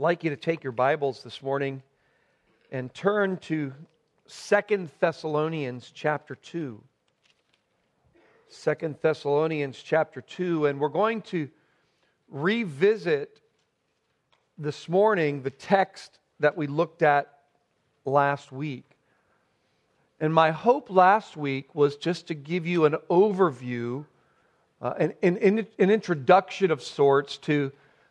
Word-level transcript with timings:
like 0.00 0.24
you 0.24 0.30
to 0.30 0.36
take 0.36 0.64
your 0.64 0.72
Bibles 0.72 1.22
this 1.22 1.42
morning 1.42 1.82
and 2.72 2.92
turn 2.94 3.36
to 3.36 3.74
Second 4.26 4.88
Thessalonians 4.98 5.92
chapter 5.94 6.34
2. 6.36 6.82
Second 8.48 8.96
Thessalonians 9.02 9.78
chapter 9.78 10.22
2, 10.22 10.64
and 10.64 10.80
we're 10.80 10.88
going 10.88 11.20
to 11.20 11.50
revisit 12.30 13.42
this 14.56 14.88
morning 14.88 15.42
the 15.42 15.50
text 15.50 16.18
that 16.38 16.56
we 16.56 16.66
looked 16.66 17.02
at 17.02 17.34
last 18.06 18.50
week. 18.50 18.96
And 20.18 20.32
my 20.32 20.50
hope 20.50 20.88
last 20.88 21.36
week 21.36 21.74
was 21.74 21.96
just 21.96 22.28
to 22.28 22.34
give 22.34 22.66
you 22.66 22.86
an 22.86 22.96
overview, 23.10 24.06
uh, 24.80 24.94
an, 24.98 25.12
an, 25.22 25.66
an 25.78 25.90
introduction 25.90 26.70
of 26.70 26.82
sorts 26.82 27.36
to 27.36 27.70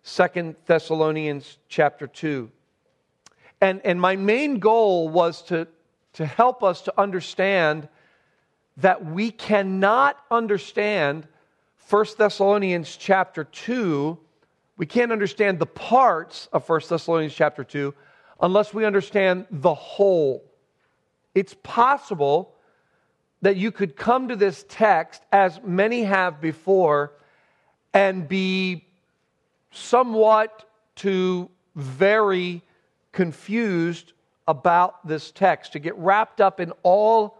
Second 0.09 0.55
Thessalonians 0.65 1.59
chapter 1.67 2.07
2. 2.07 2.49
And, 3.61 3.79
and 3.85 4.01
my 4.01 4.15
main 4.15 4.57
goal 4.57 5.07
was 5.07 5.43
to, 5.43 5.67
to 6.13 6.25
help 6.25 6.63
us 6.63 6.81
to 6.81 6.99
understand 6.99 7.87
that 8.77 9.05
we 9.05 9.29
cannot 9.29 10.17
understand 10.31 11.27
1 11.89 12.05
Thessalonians 12.17 12.97
chapter 12.97 13.43
2. 13.43 14.17
We 14.77 14.87
can't 14.87 15.11
understand 15.11 15.59
the 15.59 15.67
parts 15.67 16.49
of 16.51 16.67
1 16.67 16.81
Thessalonians 16.89 17.35
chapter 17.35 17.63
2 17.63 17.93
unless 18.41 18.73
we 18.73 18.85
understand 18.85 19.45
the 19.51 19.75
whole. 19.75 20.43
It's 21.35 21.55
possible 21.61 22.55
that 23.43 23.57
you 23.57 23.71
could 23.71 23.95
come 23.95 24.29
to 24.29 24.35
this 24.35 24.65
text, 24.67 25.21
as 25.31 25.59
many 25.63 26.03
have 26.03 26.41
before, 26.41 27.13
and 27.93 28.27
be 28.27 28.88
somewhat 29.71 30.69
to 30.97 31.49
very 31.75 32.61
confused 33.11 34.13
about 34.47 35.07
this 35.07 35.31
text, 35.31 35.73
to 35.73 35.79
get 35.79 35.95
wrapped 35.97 36.41
up 36.41 36.59
in 36.59 36.71
all 36.83 37.37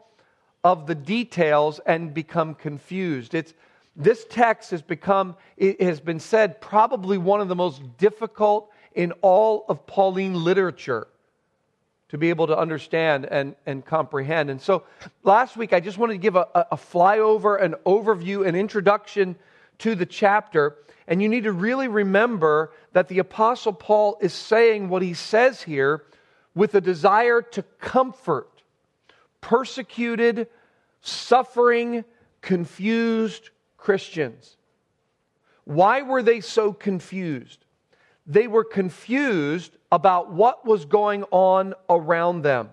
of 0.63 0.87
the 0.87 0.95
details 0.95 1.79
and 1.85 2.13
become 2.13 2.53
confused. 2.53 3.33
It's, 3.33 3.53
this 3.95 4.25
text 4.29 4.71
has 4.71 4.81
become, 4.81 5.35
it 5.57 5.81
has 5.81 5.99
been 5.99 6.19
said, 6.19 6.61
probably 6.61 7.17
one 7.17 7.41
of 7.41 7.47
the 7.47 7.55
most 7.55 7.81
difficult 7.97 8.69
in 8.93 9.11
all 9.21 9.65
of 9.69 9.85
Pauline 9.87 10.35
literature 10.35 11.07
to 12.09 12.17
be 12.17 12.29
able 12.29 12.47
to 12.47 12.57
understand 12.57 13.25
and, 13.25 13.55
and 13.65 13.85
comprehend. 13.85 14.49
And 14.49 14.61
so 14.61 14.83
last 15.23 15.57
week, 15.57 15.73
I 15.73 15.79
just 15.79 15.97
wanted 15.97 16.13
to 16.13 16.19
give 16.19 16.35
a, 16.35 16.47
a 16.55 16.77
flyover, 16.77 17.61
an 17.61 17.75
overview, 17.85 18.47
an 18.47 18.55
introduction 18.55 19.35
to 19.79 19.95
the 19.95 20.05
chapter. 20.05 20.77
And 21.07 21.21
you 21.21 21.29
need 21.29 21.43
to 21.43 21.51
really 21.51 21.87
remember 21.87 22.71
that 22.93 23.07
the 23.07 23.19
Apostle 23.19 23.73
Paul 23.73 24.17
is 24.21 24.33
saying 24.33 24.89
what 24.89 25.01
he 25.01 25.13
says 25.13 25.63
here 25.63 26.03
with 26.53 26.75
a 26.75 26.81
desire 26.81 27.41
to 27.41 27.63
comfort 27.79 28.49
persecuted, 29.41 30.47
suffering, 31.01 32.03
confused 32.41 33.49
Christians. 33.77 34.57
Why 35.63 36.01
were 36.01 36.23
they 36.23 36.41
so 36.41 36.73
confused? 36.73 37.65
They 38.25 38.47
were 38.47 38.63
confused 38.63 39.77
about 39.91 40.31
what 40.31 40.65
was 40.65 40.85
going 40.85 41.23
on 41.31 41.73
around 41.89 42.41
them. 42.41 42.69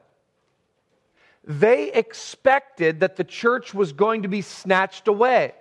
They 1.45 1.93
expected 1.93 3.01
that 3.01 3.17
the 3.17 3.25
church 3.25 3.73
was 3.73 3.93
going 3.93 4.23
to 4.23 4.29
be 4.29 4.43
snatched 4.43 5.09
away. 5.09 5.53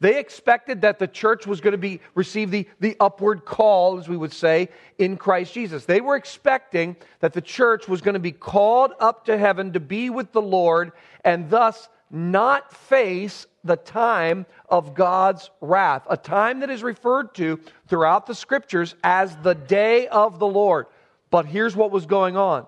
They 0.00 0.18
expected 0.18 0.82
that 0.82 0.98
the 0.98 1.08
church 1.08 1.46
was 1.46 1.60
going 1.60 1.72
to 1.72 1.78
be 1.78 2.00
receive 2.14 2.50
the, 2.50 2.68
the 2.78 2.96
upward 3.00 3.44
call, 3.44 3.98
as 3.98 4.08
we 4.08 4.16
would 4.16 4.32
say, 4.32 4.68
in 4.98 5.16
Christ 5.16 5.54
Jesus. 5.54 5.84
They 5.84 6.00
were 6.00 6.16
expecting 6.16 6.96
that 7.20 7.32
the 7.32 7.40
church 7.40 7.88
was 7.88 8.00
going 8.00 8.14
to 8.14 8.20
be 8.20 8.32
called 8.32 8.92
up 9.00 9.24
to 9.24 9.36
heaven 9.36 9.72
to 9.72 9.80
be 9.80 10.08
with 10.10 10.32
the 10.32 10.42
Lord 10.42 10.92
and 11.24 11.50
thus 11.50 11.88
not 12.10 12.72
face 12.72 13.46
the 13.64 13.76
time 13.76 14.46
of 14.68 14.94
God's 14.94 15.50
wrath, 15.60 16.06
a 16.08 16.16
time 16.16 16.60
that 16.60 16.70
is 16.70 16.82
referred 16.82 17.34
to 17.34 17.60
throughout 17.88 18.26
the 18.26 18.34
scriptures 18.34 18.94
as 19.02 19.36
the 19.38 19.54
day 19.54 20.08
of 20.08 20.38
the 20.38 20.46
Lord. 20.46 20.86
But 21.30 21.46
here's 21.46 21.76
what 21.76 21.90
was 21.90 22.06
going 22.06 22.36
on 22.36 22.66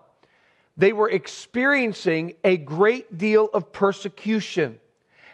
they 0.76 0.92
were 0.92 1.10
experiencing 1.10 2.34
a 2.42 2.56
great 2.56 3.18
deal 3.18 3.50
of 3.52 3.70
persecution. 3.70 4.80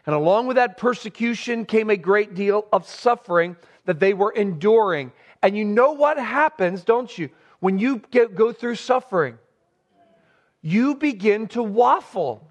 And 0.06 0.14
along 0.14 0.46
with 0.46 0.56
that 0.56 0.76
persecution 0.76 1.64
came 1.64 1.90
a 1.90 1.96
great 1.96 2.34
deal 2.34 2.66
of 2.72 2.88
suffering 2.88 3.56
that 3.86 3.98
they 3.98 4.14
were 4.14 4.30
enduring. 4.30 5.12
And 5.42 5.56
you 5.56 5.64
know 5.64 5.92
what 5.92 6.18
happens, 6.18 6.84
don't 6.84 7.16
you, 7.18 7.28
when 7.60 7.78
you 7.78 8.02
get, 8.10 8.34
go 8.36 8.52
through 8.52 8.76
suffering? 8.76 9.38
You 10.62 10.94
begin 10.94 11.48
to 11.48 11.62
waffle. 11.62 12.48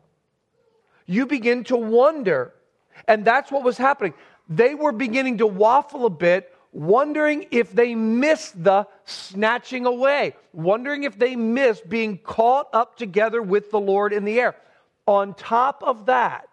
You 1.06 1.26
begin 1.26 1.64
to 1.66 1.78
wonder. 1.78 2.54
And 3.08 3.26
that's 3.26 3.52
what 3.52 3.64
was 3.64 3.78
happening. 3.78 4.14
They 4.50 4.76
were 4.76 4.92
beginning 4.92 5.40
to 5.40 5.48
waffle 5.48 6.06
a 6.06 6.10
bit, 6.10 6.54
wondering 6.72 7.48
if 7.52 7.72
they 7.72 7.96
missed 7.96 8.62
the 8.64 8.88
snatching 9.06 9.86
away, 9.86 10.36
wondering 10.54 11.04
if 11.04 11.18
they 11.18 11.36
missed 11.36 11.88
being 11.88 12.18
caught 12.18 12.68
up 12.74 12.98
together 12.98 13.42
with 13.42 13.72
the 13.72 13.80
Lord 13.80 14.14
in 14.14 14.26
the 14.26 14.40
air. 14.40 14.56
On 15.08 15.34
top 15.34 15.84
of 15.84 16.08
that, 16.08 16.48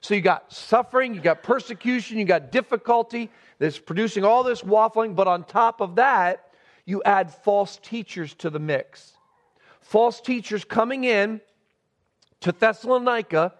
so 0.00 0.14
you 0.14 0.20
got 0.20 0.52
suffering, 0.52 1.14
you 1.14 1.20
got 1.20 1.42
persecution, 1.42 2.18
you 2.18 2.24
got 2.24 2.50
difficulty 2.50 3.30
that's 3.58 3.78
producing 3.78 4.24
all 4.24 4.42
this 4.42 4.62
waffling, 4.62 5.14
but 5.14 5.28
on 5.28 5.44
top 5.44 5.80
of 5.80 5.96
that, 5.96 6.46
you 6.86 7.02
add 7.04 7.32
false 7.32 7.78
teachers 7.82 8.34
to 8.34 8.50
the 8.50 8.58
mix. 8.58 9.12
False 9.80 10.20
teachers 10.20 10.64
coming 10.64 11.04
in 11.04 11.40
to 12.40 12.52
Thessalonica 12.52 13.54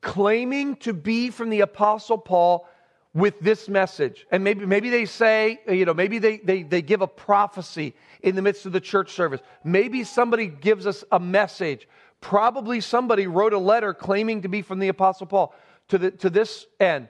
claiming 0.00 0.76
to 0.76 0.92
be 0.92 1.30
from 1.30 1.50
the 1.50 1.60
Apostle 1.60 2.18
Paul 2.18 2.68
with 3.14 3.38
this 3.40 3.68
message. 3.68 4.26
And 4.30 4.44
maybe, 4.44 4.66
maybe 4.66 4.90
they 4.90 5.06
say, 5.06 5.60
you 5.68 5.84
know, 5.84 5.94
maybe 5.94 6.18
they, 6.18 6.38
they, 6.38 6.62
they 6.64 6.82
give 6.82 7.00
a 7.00 7.06
prophecy 7.06 7.94
in 8.22 8.34
the 8.34 8.42
midst 8.42 8.66
of 8.66 8.72
the 8.72 8.80
church 8.80 9.12
service. 9.12 9.40
Maybe 9.64 10.04
somebody 10.04 10.48
gives 10.48 10.86
us 10.86 11.02
a 11.12 11.18
message. 11.18 11.88
Probably 12.20 12.80
somebody 12.80 13.26
wrote 13.26 13.52
a 13.52 13.58
letter 13.58 13.94
claiming 13.94 14.42
to 14.42 14.48
be 14.48 14.60
from 14.60 14.80
the 14.80 14.88
Apostle 14.88 15.26
Paul 15.26 15.54
to, 15.88 15.98
the, 15.98 16.10
to 16.12 16.30
this 16.30 16.66
end. 16.80 17.08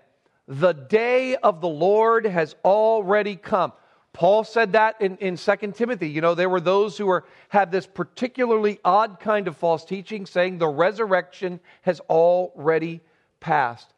The 0.49 0.73
day 0.73 1.37
of 1.37 1.61
the 1.61 1.69
Lord 1.69 2.27
has 2.27 2.55
already 2.65 3.37
come. 3.37 3.73
Paul 4.13 4.45
said 4.45 4.73
that 4.73 5.01
in, 5.01 5.17
in 5.19 5.37
2 5.37 5.73
Timothy. 5.73 6.09
You 6.09 6.21
know, 6.21 6.35
there 6.35 6.49
were 6.49 6.61
those 6.61 6.97
who 6.97 7.07
were, 7.07 7.25
had 7.49 7.71
this 7.71 7.87
particularly 7.87 8.79
odd 8.85 9.21
kind 9.21 9.49
of 9.49 9.57
false 9.57 9.85
teaching 9.85 10.25
saying 10.25 10.59
the 10.59 10.69
resurrection 10.69 11.61
has 11.83 12.01
already 12.09 13.03
passed. 13.41 13.93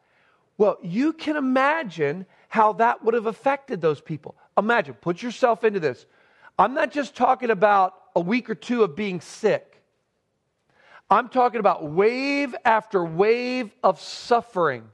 Well, 0.56 0.78
you 0.82 1.12
can 1.12 1.36
imagine 1.36 2.26
how 2.48 2.72
that 2.74 3.04
would 3.04 3.14
have 3.14 3.26
affected 3.26 3.80
those 3.80 4.00
people. 4.00 4.34
Imagine, 4.56 4.94
put 4.94 5.22
yourself 5.22 5.62
into 5.62 5.78
this. 5.78 6.06
I'm 6.58 6.74
not 6.74 6.90
just 6.90 7.14
talking 7.14 7.50
about 7.50 7.94
a 8.16 8.20
week 8.20 8.50
or 8.50 8.56
two 8.56 8.82
of 8.82 8.96
being 8.96 9.20
sick. 9.20 9.67
I'm 11.10 11.28
talking 11.30 11.60
about 11.60 11.84
wave 11.91 12.54
after 12.64 13.02
wave 13.02 13.74
of 13.82 13.98
suffering, 14.00 14.84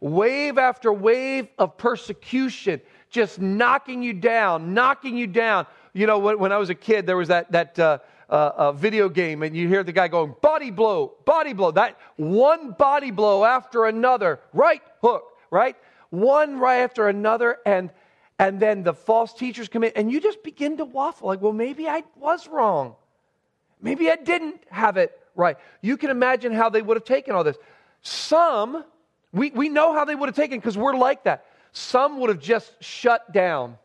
wave 0.00 0.56
after 0.56 0.90
wave 0.90 1.48
of 1.58 1.76
persecution, 1.76 2.80
just 3.10 3.38
knocking 3.38 4.02
you 4.02 4.14
down, 4.14 4.72
knocking 4.72 5.18
you 5.18 5.26
down. 5.26 5.66
You 5.92 6.06
know, 6.06 6.18
when, 6.18 6.38
when 6.38 6.50
I 6.50 6.56
was 6.56 6.70
a 6.70 6.74
kid, 6.74 7.06
there 7.06 7.18
was 7.18 7.28
that, 7.28 7.52
that 7.52 7.78
uh, 7.78 7.98
uh, 8.30 8.52
uh, 8.56 8.72
video 8.72 9.10
game, 9.10 9.42
and 9.42 9.54
you 9.54 9.68
hear 9.68 9.84
the 9.84 9.92
guy 9.92 10.08
going, 10.08 10.34
body 10.40 10.70
blow, 10.70 11.12
body 11.26 11.52
blow. 11.52 11.70
That 11.70 11.98
one 12.16 12.70
body 12.70 13.10
blow 13.10 13.44
after 13.44 13.84
another, 13.84 14.40
right 14.54 14.82
hook, 15.02 15.24
right? 15.50 15.76
One 16.08 16.58
right 16.58 16.78
after 16.78 17.08
another, 17.08 17.58
and 17.66 17.90
and 18.38 18.58
then 18.58 18.82
the 18.82 18.94
false 18.94 19.34
teachers 19.34 19.68
come 19.68 19.84
in, 19.84 19.92
and 19.94 20.10
you 20.10 20.20
just 20.20 20.42
begin 20.42 20.78
to 20.78 20.84
waffle 20.86 21.28
like, 21.28 21.42
well, 21.42 21.52
maybe 21.52 21.86
I 21.86 22.02
was 22.16 22.48
wrong. 22.48 22.96
Maybe 23.80 24.10
I 24.10 24.16
didn't 24.16 24.64
have 24.70 24.96
it 24.96 25.20
right. 25.34 25.56
You 25.80 25.96
can 25.96 26.10
imagine 26.10 26.52
how 26.52 26.68
they 26.70 26.82
would 26.82 26.96
have 26.96 27.04
taken 27.04 27.34
all 27.34 27.44
this. 27.44 27.56
Some, 28.02 28.84
we, 29.32 29.50
we 29.50 29.68
know 29.68 29.92
how 29.92 30.04
they 30.04 30.14
would 30.14 30.28
have 30.28 30.36
taken 30.36 30.58
because 30.58 30.76
we're 30.76 30.96
like 30.96 31.24
that. 31.24 31.46
Some 31.72 32.20
would 32.20 32.30
have 32.30 32.40
just 32.40 32.72
shut 32.82 33.32
down, 33.32 33.76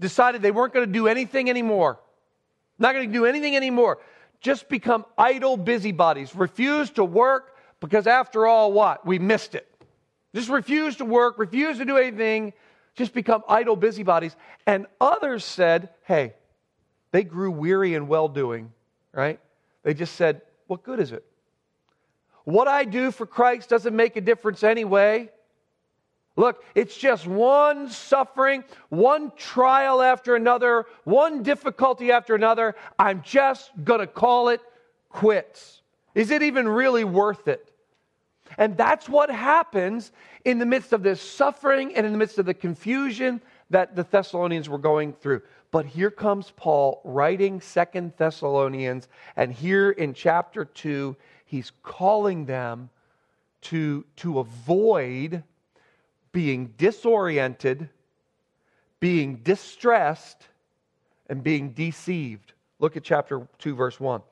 decided 0.00 0.42
they 0.42 0.50
weren't 0.50 0.74
going 0.74 0.86
to 0.86 0.92
do 0.92 1.08
anything 1.08 1.48
anymore, 1.48 1.98
not 2.78 2.92
going 2.92 3.06
to 3.08 3.12
do 3.12 3.24
anything 3.24 3.56
anymore, 3.56 3.98
just 4.40 4.68
become 4.68 5.06
idle 5.16 5.56
busybodies, 5.56 6.34
refuse 6.34 6.90
to 6.90 7.04
work 7.04 7.56
because, 7.80 8.06
after 8.06 8.46
all, 8.46 8.72
what? 8.72 9.06
We 9.06 9.18
missed 9.18 9.54
it. 9.54 9.66
Just 10.34 10.50
refuse 10.50 10.96
to 10.96 11.04
work, 11.04 11.38
refuse 11.38 11.78
to 11.78 11.84
do 11.84 11.96
anything, 11.96 12.52
just 12.96 13.14
become 13.14 13.42
idle 13.48 13.76
busybodies. 13.76 14.36
And 14.66 14.86
others 15.00 15.44
said, 15.44 15.90
hey, 16.02 16.34
they 17.12 17.22
grew 17.22 17.50
weary 17.50 17.94
in 17.94 18.08
well 18.08 18.28
doing, 18.28 18.72
right? 19.12 19.38
They 19.84 19.94
just 19.94 20.16
said, 20.16 20.42
What 20.66 20.82
good 20.82 20.98
is 20.98 21.12
it? 21.12 21.24
What 22.44 22.68
I 22.68 22.84
do 22.84 23.10
for 23.10 23.26
Christ 23.26 23.68
doesn't 23.68 23.94
make 23.94 24.16
a 24.16 24.20
difference 24.20 24.64
anyway. 24.64 25.30
Look, 26.36 26.64
it's 26.74 26.96
just 26.96 27.26
one 27.26 27.88
suffering, 27.88 28.64
one 28.88 29.30
trial 29.36 30.02
after 30.02 30.34
another, 30.34 30.86
one 31.04 31.44
difficulty 31.44 32.10
after 32.10 32.34
another. 32.34 32.74
I'm 32.98 33.22
just 33.22 33.70
going 33.84 34.00
to 34.00 34.08
call 34.08 34.48
it 34.48 34.60
quits. 35.10 35.82
Is 36.14 36.32
it 36.32 36.42
even 36.42 36.68
really 36.68 37.04
worth 37.04 37.46
it? 37.46 37.70
And 38.58 38.76
that's 38.76 39.08
what 39.08 39.30
happens 39.30 40.12
in 40.44 40.58
the 40.58 40.66
midst 40.66 40.92
of 40.92 41.02
this 41.02 41.20
suffering 41.20 41.94
and 41.94 42.04
in 42.04 42.12
the 42.12 42.18
midst 42.18 42.38
of 42.38 42.46
the 42.46 42.54
confusion 42.54 43.40
that 43.70 43.96
the 43.96 44.02
Thessalonians 44.02 44.68
were 44.68 44.78
going 44.78 45.12
through. 45.12 45.42
But 45.74 45.86
here 45.86 46.12
comes 46.12 46.52
Paul 46.54 47.00
writing 47.02 47.60
Second 47.60 48.12
Thessalonians, 48.16 49.08
and 49.34 49.52
here 49.52 49.90
in 49.90 50.14
chapter 50.14 50.64
2, 50.64 51.16
he's 51.46 51.72
calling 51.82 52.44
them 52.46 52.90
to, 53.62 54.04
to 54.18 54.38
avoid 54.38 55.42
being 56.30 56.72
disoriented, 56.78 57.88
being 59.00 59.38
distressed, 59.38 60.46
and 61.28 61.42
being 61.42 61.70
deceived. 61.70 62.52
Look 62.78 62.96
at 62.96 63.02
chapter 63.02 63.48
2, 63.58 63.74
verse 63.74 63.98
1. 63.98 64.22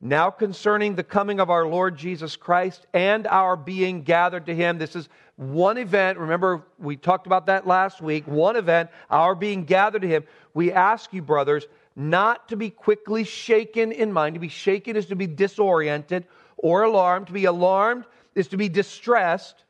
Now, 0.00 0.30
concerning 0.30 0.94
the 0.94 1.04
coming 1.04 1.40
of 1.40 1.50
our 1.50 1.66
Lord 1.66 1.98
Jesus 1.98 2.34
Christ 2.34 2.86
and 2.94 3.26
our 3.26 3.54
being 3.54 4.02
gathered 4.02 4.46
to 4.46 4.54
him, 4.54 4.78
this 4.78 4.96
is 4.96 5.08
one 5.36 5.76
event. 5.76 6.18
Remember, 6.18 6.62
we 6.78 6.96
talked 6.96 7.26
about 7.26 7.46
that 7.46 7.66
last 7.66 8.00
week. 8.00 8.26
One 8.26 8.56
event, 8.56 8.88
our 9.10 9.34
being 9.34 9.64
gathered 9.64 10.02
to 10.02 10.08
him. 10.08 10.24
We 10.54 10.72
ask 10.72 11.12
you, 11.12 11.20
brothers, 11.20 11.66
not 11.94 12.48
to 12.48 12.56
be 12.56 12.70
quickly 12.70 13.24
shaken 13.24 13.92
in 13.92 14.10
mind. 14.10 14.34
To 14.34 14.40
be 14.40 14.48
shaken 14.48 14.96
is 14.96 15.06
to 15.06 15.16
be 15.16 15.26
disoriented 15.26 16.26
or 16.56 16.82
alarmed. 16.84 17.26
To 17.26 17.34
be 17.34 17.44
alarmed 17.44 18.06
is 18.34 18.48
to 18.48 18.56
be 18.56 18.70
distressed 18.70 19.64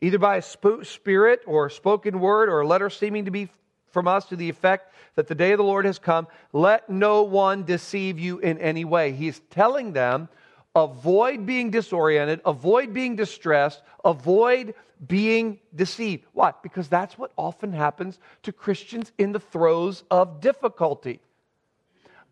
either 0.00 0.18
by 0.18 0.36
a 0.36 0.42
spirit 0.84 1.40
or 1.46 1.66
a 1.66 1.70
spoken 1.70 2.20
word 2.20 2.48
or 2.48 2.60
a 2.60 2.66
letter 2.66 2.88
seeming 2.88 3.26
to 3.26 3.30
be 3.30 3.50
from 3.94 4.06
us 4.06 4.26
to 4.26 4.36
the 4.36 4.50
effect 4.50 4.92
that 5.14 5.28
the 5.28 5.34
day 5.34 5.52
of 5.52 5.58
the 5.58 5.64
Lord 5.64 5.86
has 5.86 5.98
come. 5.98 6.26
Let 6.52 6.90
no 6.90 7.22
one 7.22 7.62
deceive 7.62 8.18
you 8.18 8.40
in 8.40 8.58
any 8.58 8.84
way. 8.84 9.12
He's 9.12 9.40
telling 9.48 9.92
them 9.92 10.28
avoid 10.74 11.46
being 11.46 11.70
disoriented, 11.70 12.40
avoid 12.44 12.92
being 12.92 13.14
distressed, 13.16 13.82
avoid 14.04 14.74
being 15.06 15.60
deceived. 15.74 16.24
Why? 16.32 16.52
Because 16.62 16.88
that's 16.88 17.16
what 17.16 17.32
often 17.36 17.72
happens 17.72 18.18
to 18.42 18.52
Christians 18.52 19.12
in 19.16 19.32
the 19.32 19.40
throes 19.40 20.02
of 20.10 20.40
difficulty, 20.40 21.20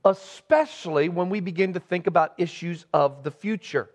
especially 0.05 1.09
when 1.09 1.31
we 1.31 1.41
begin 1.41 1.73
to 1.75 1.81
think 1.81 2.06
about 2.06 2.35
issues 2.38 2.85
of 2.93 3.23
the 3.23 3.31
future. 3.31 3.88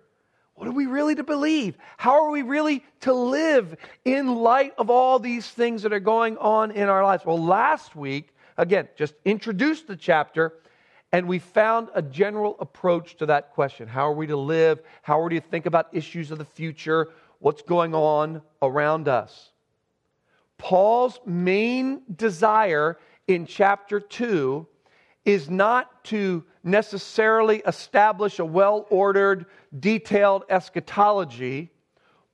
What 0.57 0.67
are 0.67 0.71
we 0.71 0.87
really 0.87 1.13
to 1.13 1.23
believe? 1.23 1.77
How 1.97 2.25
are 2.25 2.31
we 2.31 2.41
really 2.41 2.83
to 3.01 3.13
live 3.13 3.77
in 4.05 4.37
light 4.37 4.73
of 4.79 4.89
all 4.89 5.19
these 5.19 5.47
things 5.47 5.83
that 5.83 5.93
are 5.93 5.99
going 5.99 6.35
on 6.39 6.71
in 6.71 6.89
our 6.89 7.03
lives? 7.03 7.23
Well, 7.23 7.37
last 7.37 7.95
week, 7.95 8.33
again, 8.57 8.87
just 8.95 9.13
introduced 9.23 9.85
the 9.85 9.95
chapter, 9.95 10.55
and 11.11 11.27
we 11.27 11.37
found 11.37 11.89
a 11.93 12.01
general 12.01 12.55
approach 12.59 13.17
to 13.17 13.27
that 13.27 13.51
question. 13.51 13.87
How 13.87 14.07
are 14.07 14.15
we 14.15 14.25
to 14.25 14.35
live? 14.35 14.79
How 15.03 15.21
are 15.21 15.29
we 15.29 15.39
to 15.39 15.45
think 15.45 15.67
about 15.67 15.89
issues 15.93 16.31
of 16.31 16.39
the 16.39 16.45
future? 16.45 17.09
What's 17.37 17.61
going 17.61 17.93
on 17.93 18.41
around 18.63 19.07
us? 19.07 19.51
Paul's 20.57 21.19
main 21.23 22.01
desire 22.15 22.97
in 23.27 23.45
chapter 23.45 23.99
2 23.99 24.65
is 25.23 25.51
not 25.51 26.03
to 26.05 26.43
necessarily 26.67 27.61
establish 27.65 28.39
a 28.39 28.45
well 28.45 28.85
ordered, 28.89 29.45
detailed 29.77 30.43
eschatology. 30.49 31.71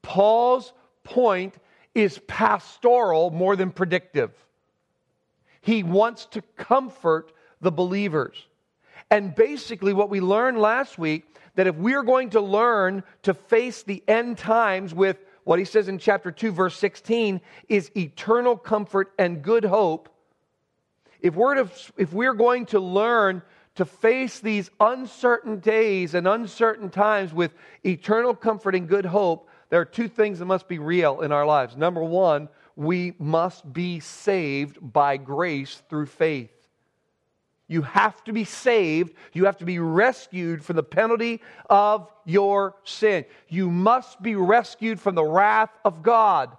Paul's 0.01 0.73
point 1.03 1.55
is 1.95 2.19
pastoral 2.27 3.29
more 3.29 3.55
than 3.55 3.71
predictive. 3.71 4.31
He 5.61 5.83
wants 5.83 6.25
to 6.27 6.41
comfort 6.57 7.31
the 7.61 7.71
believers. 7.71 8.47
And 9.09 9.33
basically, 9.33 9.93
what 9.93 10.09
we 10.09 10.19
learned 10.19 10.57
last 10.57 10.97
week 10.97 11.25
that 11.55 11.67
if 11.67 11.75
we're 11.75 12.03
going 12.03 12.31
to 12.31 12.41
learn 12.41 13.03
to 13.21 13.33
face 13.33 13.83
the 13.83 14.03
end 14.07 14.37
times 14.37 14.93
with 14.93 15.17
what 15.43 15.59
he 15.59 15.65
says 15.65 15.87
in 15.87 15.99
chapter 15.99 16.31
2, 16.31 16.51
verse 16.51 16.75
16, 16.77 17.39
is 17.69 17.91
eternal 17.95 18.57
comfort 18.57 19.11
and 19.19 19.41
good 19.41 19.65
hope, 19.65 20.09
if 21.19 21.35
we're, 21.35 21.55
to, 21.55 21.69
if 21.97 22.11
we're 22.11 22.33
going 22.33 22.65
to 22.67 22.79
learn 22.79 23.41
to 23.75 23.85
face 23.85 24.39
these 24.39 24.69
uncertain 24.79 25.59
days 25.59 26.13
and 26.13 26.27
uncertain 26.27 26.89
times 26.89 27.33
with 27.33 27.53
eternal 27.83 28.35
comfort 28.35 28.75
and 28.75 28.87
good 28.87 29.05
hope, 29.05 29.49
there 29.69 29.81
are 29.81 29.85
two 29.85 30.07
things 30.07 30.39
that 30.39 30.45
must 30.45 30.67
be 30.67 30.77
real 30.77 31.21
in 31.21 31.31
our 31.31 31.45
lives. 31.45 31.75
Number 31.75 32.03
one, 32.03 32.49
we 32.75 33.13
must 33.17 33.71
be 33.71 33.99
saved 33.99 34.77
by 34.81 35.17
grace 35.17 35.81
through 35.89 36.05
faith. 36.05 36.51
You 37.67 37.81
have 37.81 38.23
to 38.25 38.33
be 38.33 38.43
saved. 38.43 39.13
You 39.31 39.45
have 39.45 39.57
to 39.57 39.65
be 39.65 39.79
rescued 39.79 40.63
from 40.63 40.75
the 40.75 40.83
penalty 40.83 41.41
of 41.69 42.11
your 42.25 42.75
sin. 42.83 43.25
You 43.47 43.71
must 43.71 44.21
be 44.21 44.35
rescued 44.35 44.99
from 44.99 45.15
the 45.15 45.23
wrath 45.23 45.71
of 45.83 46.03
God 46.03 46.55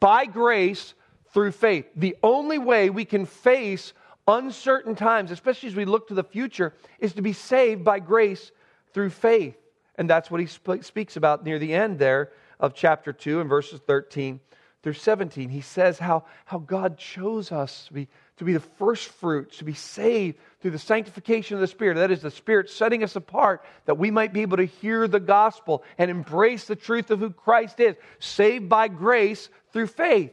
by 0.00 0.26
grace 0.26 0.94
through 1.32 1.52
faith. 1.52 1.86
The 1.94 2.16
only 2.22 2.58
way 2.58 2.90
we 2.90 3.04
can 3.04 3.26
face 3.26 3.92
uncertain 4.28 4.94
times, 4.94 5.30
especially 5.30 5.68
as 5.68 5.74
we 5.74 5.86
look 5.86 6.08
to 6.08 6.14
the 6.14 6.22
future, 6.22 6.74
is 7.00 7.14
to 7.14 7.22
be 7.22 7.32
saved 7.32 7.82
by 7.82 7.98
grace 7.98 8.52
through 8.92 9.10
faith. 9.10 9.56
And 9.96 10.08
that's 10.08 10.30
what 10.30 10.40
he 10.40 10.46
sp- 10.46 10.82
speaks 10.82 11.16
about 11.16 11.44
near 11.44 11.58
the 11.58 11.74
end 11.74 11.98
there 11.98 12.30
of 12.60 12.74
chapter 12.74 13.12
2 13.12 13.40
and 13.40 13.48
verses 13.48 13.80
13 13.86 14.38
through 14.82 14.92
17. 14.92 15.48
He 15.48 15.60
says 15.60 15.98
how, 15.98 16.24
how 16.44 16.58
God 16.58 16.98
chose 16.98 17.50
us 17.50 17.86
to 17.86 17.92
be, 17.94 18.08
to 18.36 18.44
be 18.44 18.52
the 18.52 18.60
first 18.60 19.08
fruits, 19.08 19.58
to 19.58 19.64
be 19.64 19.74
saved 19.74 20.38
through 20.60 20.70
the 20.70 20.78
sanctification 20.78 21.56
of 21.56 21.60
the 21.60 21.66
Spirit. 21.66 21.96
That 21.96 22.10
is, 22.10 22.22
the 22.22 22.30
Spirit 22.30 22.70
setting 22.70 23.02
us 23.02 23.16
apart 23.16 23.64
that 23.86 23.98
we 23.98 24.10
might 24.10 24.32
be 24.32 24.42
able 24.42 24.58
to 24.58 24.64
hear 24.64 25.08
the 25.08 25.20
gospel 25.20 25.82
and 25.98 26.10
embrace 26.10 26.64
the 26.64 26.76
truth 26.76 27.10
of 27.10 27.18
who 27.18 27.30
Christ 27.30 27.80
is, 27.80 27.96
saved 28.20 28.68
by 28.68 28.88
grace 28.88 29.48
through 29.72 29.88
faith. 29.88 30.32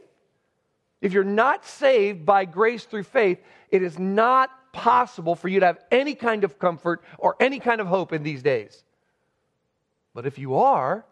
If 1.06 1.12
you're 1.12 1.22
not 1.22 1.64
saved 1.64 2.26
by 2.26 2.46
grace 2.46 2.82
through 2.82 3.04
faith, 3.04 3.38
it 3.70 3.80
is 3.80 3.96
not 3.96 4.50
possible 4.72 5.36
for 5.36 5.46
you 5.46 5.60
to 5.60 5.66
have 5.66 5.78
any 5.92 6.16
kind 6.16 6.42
of 6.42 6.58
comfort 6.58 7.00
or 7.16 7.36
any 7.38 7.60
kind 7.60 7.80
of 7.80 7.86
hope 7.86 8.12
in 8.12 8.24
these 8.24 8.42
days. 8.42 8.82
But 10.14 10.26
if 10.26 10.36
you 10.36 10.56
are 10.56 11.04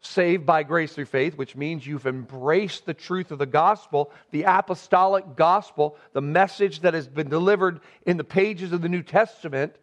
saved 0.00 0.46
by 0.46 0.62
grace 0.62 0.92
through 0.92 1.06
faith, 1.06 1.36
which 1.36 1.56
means 1.56 1.84
you've 1.84 2.06
embraced 2.06 2.86
the 2.86 2.94
truth 2.94 3.32
of 3.32 3.40
the 3.40 3.46
gospel, 3.46 4.12
the 4.30 4.44
apostolic 4.44 5.34
gospel, 5.34 5.96
the 6.12 6.22
message 6.22 6.78
that 6.82 6.94
has 6.94 7.08
been 7.08 7.28
delivered 7.28 7.80
in 8.06 8.16
the 8.16 8.22
pages 8.22 8.70
of 8.70 8.80
the 8.80 8.88
New 8.88 9.02
Testament, 9.02 9.74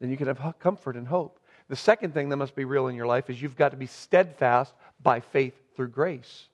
then 0.00 0.10
you 0.10 0.18
can 0.18 0.26
have 0.26 0.58
comfort 0.58 0.96
and 0.96 1.08
hope. 1.08 1.40
The 1.68 1.76
second 1.76 2.12
thing 2.12 2.28
that 2.28 2.36
must 2.36 2.54
be 2.54 2.66
real 2.66 2.88
in 2.88 2.94
your 2.94 3.06
life 3.06 3.30
is 3.30 3.40
you've 3.40 3.56
got 3.56 3.70
to 3.70 3.78
be 3.78 3.86
steadfast 3.86 4.74
by 5.02 5.20
faith 5.20 5.54
through 5.74 5.88
grace. 5.88 6.48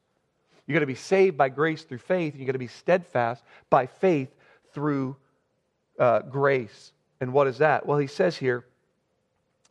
You've 0.67 0.75
got 0.75 0.81
to 0.81 0.87
be 0.87 0.95
saved 0.95 1.37
by 1.37 1.49
grace 1.49 1.83
through 1.83 1.99
faith, 1.99 2.33
and 2.33 2.41
you've 2.41 2.47
got 2.47 2.53
to 2.53 2.59
be 2.59 2.67
steadfast 2.69 3.45
by 3.71 3.87
faith 3.87 4.35
through 4.73 5.17
uh, 5.99 6.21
grace. 6.21 6.93
And 7.21 7.33
what 7.33 7.47
is 7.47 7.59
that? 7.59 7.87
Well, 7.87 7.99
he 7.99 8.07
says 8.07 8.37
here 8.37 8.65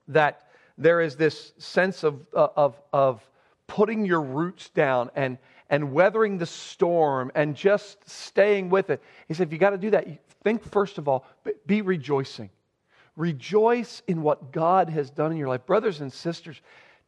that 0.08 0.48
there 0.78 1.02
is 1.02 1.16
this 1.16 1.54
sense 1.58 2.04
of, 2.04 2.26
uh, 2.36 2.48
of, 2.56 2.80
of 2.92 3.28
putting 3.68 4.06
your 4.06 4.22
roots 4.22 4.70
down 4.70 5.10
and, 5.16 5.38
and 5.70 5.94
weathering 5.94 6.38
the 6.38 6.46
storm 6.46 7.32
and 7.36 7.56
just 7.56 7.98
staying 8.10 8.70
with 8.70 8.90
it. 8.90 9.02
He 9.28 9.34
said, 9.34 9.48
if 9.48 9.54
you 9.54 9.60
got 9.60 9.72
to 9.72 9.78
do 9.78 9.92
that, 9.92 10.08
think 10.44 10.64
first 10.64 10.98
of 10.98 11.08
all, 11.08 11.26
be 11.66 11.82
rejoicing. 11.82 12.50
Rejoice 13.16 14.02
in 14.08 14.22
what 14.22 14.52
God 14.52 14.90
has 14.90 15.10
done 15.10 15.32
in 15.32 15.38
your 15.38 15.48
life. 15.48 15.66
Brothers 15.66 16.02
and 16.02 16.12
sisters, 16.12 16.62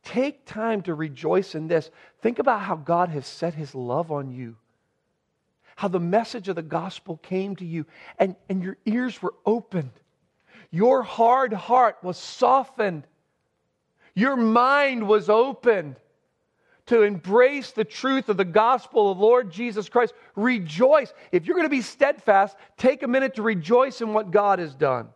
Take 0.06 0.46
time 0.46 0.84
to 0.84 0.94
rejoice 0.94 1.56
in 1.56 1.68
this. 1.68 1.90
Think 2.22 2.38
about 2.40 2.62
how 2.62 2.76
God 2.76 3.10
has 3.10 3.26
set 3.26 3.56
his 3.56 3.74
love 3.74 4.12
on 4.12 4.32
you, 4.32 4.56
how 5.76 5.88
the 5.88 6.00
message 6.00 6.48
of 6.48 6.56
the 6.56 6.62
gospel 6.62 7.18
came 7.18 7.56
to 7.58 7.66
you, 7.66 7.88
and, 8.20 8.36
and 8.48 8.64
your 8.64 8.78
ears 8.86 9.22
were 9.22 9.34
opened. 9.46 9.92
Your 10.70 11.02
hard 11.02 11.54
heart 11.54 11.98
was 12.04 12.18
softened. 12.18 13.08
Your 14.14 14.36
mind 14.36 15.08
was 15.08 15.28
opened 15.28 15.96
to 16.86 17.02
embrace 17.02 17.72
the 17.72 17.84
truth 17.84 18.30
of 18.30 18.38
the 18.38 18.46
gospel 18.46 19.12
of 19.12 19.18
Lord 19.18 19.52
Jesus 19.52 19.90
Christ. 19.90 20.14
Rejoice. 20.36 21.12
If 21.32 21.48
you're 21.48 21.56
going 21.56 21.66
to 21.66 21.70
be 21.70 21.82
steadfast, 21.82 22.56
take 22.78 23.02
a 23.02 23.08
minute 23.08 23.36
to 23.36 23.42
rejoice 23.42 24.02
in 24.02 24.14
what 24.14 24.30
God 24.30 24.60
has 24.60 24.76
done. 24.76 25.10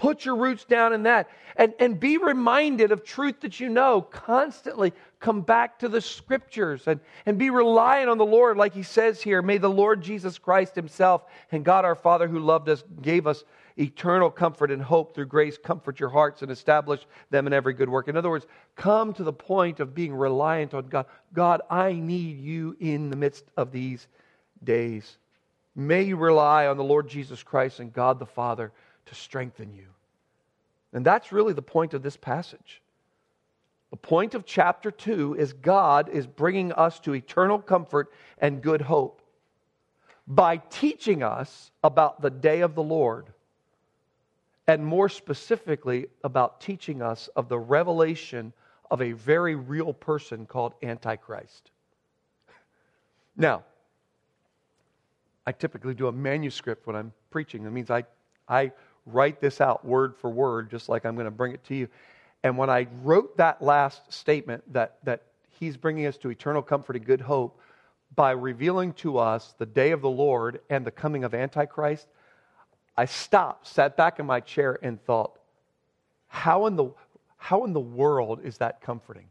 Put 0.00 0.24
your 0.24 0.36
roots 0.36 0.64
down 0.64 0.94
in 0.94 1.02
that. 1.02 1.28
And, 1.56 1.74
and 1.78 2.00
be 2.00 2.16
reminded 2.16 2.90
of 2.90 3.04
truth 3.04 3.40
that 3.42 3.60
you 3.60 3.68
know. 3.68 4.00
Constantly 4.00 4.94
come 5.18 5.42
back 5.42 5.78
to 5.80 5.90
the 5.90 6.00
scriptures 6.00 6.84
and, 6.86 7.00
and 7.26 7.36
be 7.36 7.50
reliant 7.50 8.08
on 8.08 8.16
the 8.16 8.24
Lord, 8.24 8.56
like 8.56 8.72
he 8.72 8.82
says 8.82 9.20
here. 9.20 9.42
May 9.42 9.58
the 9.58 9.68
Lord 9.68 10.00
Jesus 10.00 10.38
Christ 10.38 10.74
himself 10.74 11.26
and 11.52 11.66
God 11.66 11.84
our 11.84 11.94
Father 11.94 12.28
who 12.28 12.38
loved 12.38 12.70
us, 12.70 12.82
gave 13.02 13.26
us 13.26 13.44
eternal 13.76 14.30
comfort 14.30 14.70
and 14.70 14.80
hope 14.80 15.14
through 15.14 15.26
grace, 15.26 15.58
comfort 15.58 16.00
your 16.00 16.08
hearts 16.08 16.40
and 16.40 16.50
establish 16.50 17.06
them 17.28 17.46
in 17.46 17.52
every 17.52 17.74
good 17.74 17.90
work. 17.90 18.08
In 18.08 18.16
other 18.16 18.30
words, 18.30 18.46
come 18.76 19.12
to 19.12 19.22
the 19.22 19.34
point 19.34 19.80
of 19.80 19.94
being 19.94 20.14
reliant 20.14 20.72
on 20.72 20.86
God. 20.86 21.04
God, 21.34 21.60
I 21.68 21.92
need 21.92 22.40
you 22.40 22.74
in 22.80 23.10
the 23.10 23.16
midst 23.16 23.44
of 23.54 23.70
these 23.70 24.06
days. 24.64 25.18
May 25.76 26.04
you 26.04 26.16
rely 26.16 26.68
on 26.68 26.78
the 26.78 26.84
Lord 26.84 27.06
Jesus 27.06 27.42
Christ 27.42 27.80
and 27.80 27.92
God 27.92 28.18
the 28.18 28.24
Father 28.24 28.72
to 29.10 29.14
strengthen 29.16 29.74
you. 29.74 29.86
And 30.92 31.04
that's 31.04 31.32
really 31.32 31.52
the 31.52 31.62
point 31.62 31.94
of 31.94 32.02
this 32.02 32.16
passage. 32.16 32.80
The 33.90 33.96
point 33.96 34.34
of 34.34 34.46
chapter 34.46 34.92
2 34.92 35.34
is 35.34 35.52
God 35.52 36.08
is 36.08 36.26
bringing 36.26 36.72
us 36.72 37.00
to 37.00 37.14
eternal 37.14 37.58
comfort 37.58 38.12
and 38.38 38.62
good 38.62 38.80
hope 38.80 39.20
by 40.28 40.58
teaching 40.58 41.24
us 41.24 41.72
about 41.82 42.22
the 42.22 42.30
day 42.30 42.60
of 42.60 42.76
the 42.76 42.82
Lord, 42.82 43.26
and 44.68 44.86
more 44.86 45.08
specifically, 45.08 46.06
about 46.22 46.60
teaching 46.60 47.02
us 47.02 47.28
of 47.34 47.48
the 47.48 47.58
revelation 47.58 48.52
of 48.92 49.02
a 49.02 49.10
very 49.10 49.56
real 49.56 49.92
person 49.92 50.46
called 50.46 50.74
Antichrist. 50.84 51.72
Now, 53.36 53.64
I 55.44 55.50
typically 55.52 55.94
do 55.94 56.06
a 56.06 56.12
manuscript 56.12 56.86
when 56.86 56.94
I'm 56.94 57.12
preaching. 57.30 57.64
That 57.64 57.72
means 57.72 57.90
I, 57.90 58.04
I 58.48 58.70
write 59.12 59.40
this 59.40 59.60
out 59.60 59.84
word 59.84 60.16
for 60.16 60.30
word, 60.30 60.70
just 60.70 60.88
like 60.88 61.04
I'm 61.04 61.14
going 61.14 61.26
to 61.26 61.30
bring 61.30 61.52
it 61.52 61.64
to 61.64 61.74
you. 61.74 61.88
And 62.42 62.56
when 62.56 62.70
I 62.70 62.86
wrote 63.02 63.36
that 63.36 63.60
last 63.60 64.12
statement 64.12 64.72
that, 64.72 64.98
that 65.04 65.22
he's 65.58 65.76
bringing 65.76 66.06
us 66.06 66.16
to 66.18 66.30
eternal 66.30 66.62
comfort 66.62 66.96
and 66.96 67.04
good 67.04 67.20
hope 67.20 67.60
by 68.14 68.32
revealing 68.32 68.92
to 68.94 69.18
us 69.18 69.54
the 69.58 69.66
day 69.66 69.92
of 69.92 70.00
the 70.00 70.10
Lord 70.10 70.60
and 70.70 70.84
the 70.84 70.90
coming 70.90 71.24
of 71.24 71.34
Antichrist, 71.34 72.08
I 72.96 73.04
stopped, 73.04 73.66
sat 73.66 73.96
back 73.96 74.18
in 74.18 74.26
my 74.26 74.40
chair, 74.40 74.78
and 74.82 75.02
thought, 75.04 75.38
how 76.28 76.66
in 76.66 76.76
the, 76.76 76.90
how 77.36 77.64
in 77.64 77.72
the 77.72 77.80
world 77.80 78.40
is 78.42 78.58
that 78.58 78.80
comforting? 78.80 79.26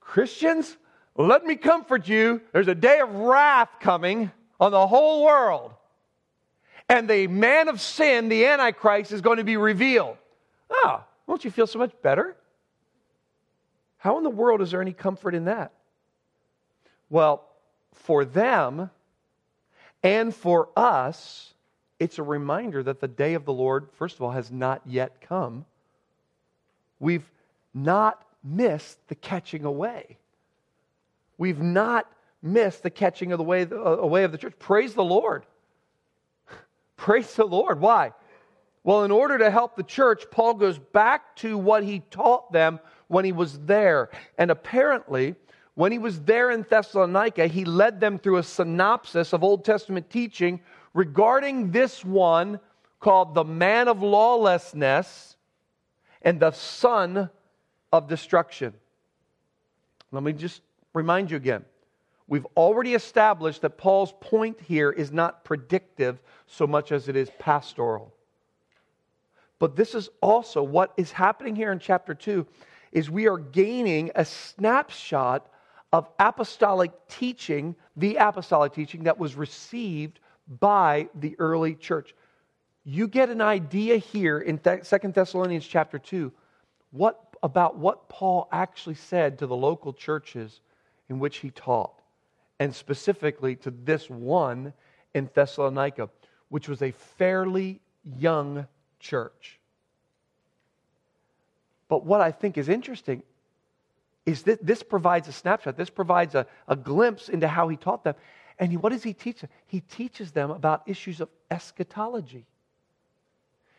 Christians, 0.00 0.76
let 1.16 1.44
me 1.44 1.56
comfort 1.56 2.08
you. 2.08 2.40
There's 2.52 2.68
a 2.68 2.74
day 2.74 3.00
of 3.00 3.10
wrath 3.10 3.70
coming 3.80 4.30
on 4.60 4.72
the 4.72 4.86
whole 4.86 5.24
world 5.24 5.72
and 6.88 7.08
the 7.08 7.26
man 7.26 7.68
of 7.68 7.80
sin, 7.80 8.28
the 8.28 8.46
Antichrist, 8.46 9.12
is 9.12 9.20
going 9.20 9.38
to 9.38 9.44
be 9.44 9.56
revealed. 9.56 10.16
Ah, 10.70 11.04
won't 11.26 11.44
you 11.44 11.50
feel 11.50 11.66
so 11.66 11.78
much 11.78 11.92
better? 12.02 12.36
How 13.98 14.16
in 14.16 14.24
the 14.24 14.30
world 14.30 14.62
is 14.62 14.70
there 14.70 14.80
any 14.80 14.92
comfort 14.92 15.34
in 15.34 15.46
that? 15.46 15.72
Well, 17.10 17.44
for 17.92 18.24
them 18.24 18.90
and 20.02 20.34
for 20.34 20.68
us, 20.76 21.52
it's 21.98 22.18
a 22.18 22.22
reminder 22.22 22.82
that 22.82 23.00
the 23.00 23.08
day 23.08 23.34
of 23.34 23.44
the 23.44 23.52
Lord, 23.52 23.88
first 23.94 24.16
of 24.16 24.22
all, 24.22 24.30
has 24.30 24.50
not 24.50 24.82
yet 24.86 25.20
come. 25.20 25.64
We've 27.00 27.28
not 27.74 28.22
missed 28.44 28.98
the 29.08 29.14
catching 29.14 29.64
away. 29.64 30.16
We've 31.36 31.60
not 31.60 32.10
missed 32.42 32.82
the 32.82 32.90
catching 32.90 33.32
of 33.32 33.38
the 33.38 33.44
way, 33.44 33.66
away 33.70 34.24
of 34.24 34.32
the 34.32 34.38
church. 34.38 34.54
Praise 34.58 34.94
the 34.94 35.04
Lord. 35.04 35.44
Praise 36.98 37.32
the 37.34 37.46
Lord. 37.46 37.80
Why? 37.80 38.12
Well, 38.84 39.04
in 39.04 39.10
order 39.10 39.38
to 39.38 39.50
help 39.50 39.76
the 39.76 39.82
church, 39.82 40.24
Paul 40.30 40.54
goes 40.54 40.78
back 40.78 41.36
to 41.36 41.56
what 41.56 41.84
he 41.84 42.00
taught 42.10 42.52
them 42.52 42.80
when 43.06 43.24
he 43.24 43.32
was 43.32 43.58
there. 43.60 44.10
And 44.36 44.50
apparently, 44.50 45.36
when 45.74 45.92
he 45.92 45.98
was 45.98 46.20
there 46.20 46.50
in 46.50 46.66
Thessalonica, 46.68 47.46
he 47.46 47.64
led 47.64 48.00
them 48.00 48.18
through 48.18 48.38
a 48.38 48.42
synopsis 48.42 49.32
of 49.32 49.44
Old 49.44 49.64
Testament 49.64 50.10
teaching 50.10 50.60
regarding 50.92 51.70
this 51.70 52.04
one 52.04 52.58
called 52.98 53.34
the 53.34 53.44
man 53.44 53.86
of 53.86 54.02
lawlessness 54.02 55.36
and 56.22 56.40
the 56.40 56.50
son 56.50 57.30
of 57.92 58.08
destruction. 58.08 58.74
Let 60.10 60.24
me 60.24 60.32
just 60.32 60.62
remind 60.94 61.30
you 61.30 61.36
again. 61.36 61.64
We've 62.28 62.46
already 62.56 62.94
established 62.94 63.62
that 63.62 63.78
Paul's 63.78 64.12
point 64.20 64.60
here 64.60 64.90
is 64.90 65.10
not 65.10 65.44
predictive 65.44 66.20
so 66.46 66.66
much 66.66 66.92
as 66.92 67.08
it 67.08 67.16
is 67.16 67.30
pastoral. 67.38 68.12
But 69.58 69.74
this 69.74 69.94
is 69.94 70.10
also 70.20 70.62
what 70.62 70.92
is 70.98 71.10
happening 71.10 71.56
here 71.56 71.72
in 71.72 71.78
chapter 71.78 72.14
2 72.14 72.46
is 72.92 73.10
we 73.10 73.26
are 73.28 73.38
gaining 73.38 74.10
a 74.14 74.24
snapshot 74.24 75.50
of 75.92 76.08
apostolic 76.18 76.92
teaching, 77.08 77.74
the 77.96 78.16
apostolic 78.16 78.74
teaching 78.74 79.04
that 79.04 79.18
was 79.18 79.34
received 79.34 80.20
by 80.60 81.08
the 81.14 81.34
early 81.38 81.74
church. 81.74 82.14
You 82.84 83.08
get 83.08 83.30
an 83.30 83.40
idea 83.40 83.96
here 83.96 84.38
in 84.38 84.60
Second 84.82 85.14
Thessalonians 85.14 85.66
chapter 85.66 85.98
2 85.98 86.30
what 86.90 87.36
about 87.42 87.76
what 87.76 88.08
Paul 88.08 88.48
actually 88.50 88.94
said 88.94 89.38
to 89.38 89.46
the 89.46 89.56
local 89.56 89.92
churches 89.92 90.60
in 91.08 91.18
which 91.18 91.38
he 91.38 91.50
taught 91.50 91.97
and 92.58 92.74
specifically 92.74 93.56
to 93.56 93.70
this 93.70 94.10
one 94.10 94.72
in 95.14 95.30
Thessalonica, 95.34 96.08
which 96.48 96.68
was 96.68 96.82
a 96.82 96.90
fairly 96.90 97.80
young 98.04 98.66
church. 99.00 99.58
But 101.88 102.04
what 102.04 102.20
I 102.20 102.30
think 102.30 102.58
is 102.58 102.68
interesting 102.68 103.22
is 104.26 104.42
that 104.42 104.64
this 104.64 104.82
provides 104.82 105.26
a 105.28 105.32
snapshot, 105.32 105.76
this 105.76 105.88
provides 105.88 106.34
a, 106.34 106.46
a 106.66 106.76
glimpse 106.76 107.28
into 107.28 107.48
how 107.48 107.68
he 107.68 107.76
taught 107.76 108.04
them. 108.04 108.14
And 108.58 108.70
he, 108.70 108.76
what 108.76 108.92
does 108.92 109.02
he 109.02 109.14
teach 109.14 109.40
them? 109.40 109.50
He 109.66 109.80
teaches 109.80 110.32
them 110.32 110.50
about 110.50 110.82
issues 110.86 111.20
of 111.20 111.28
eschatology. 111.50 112.44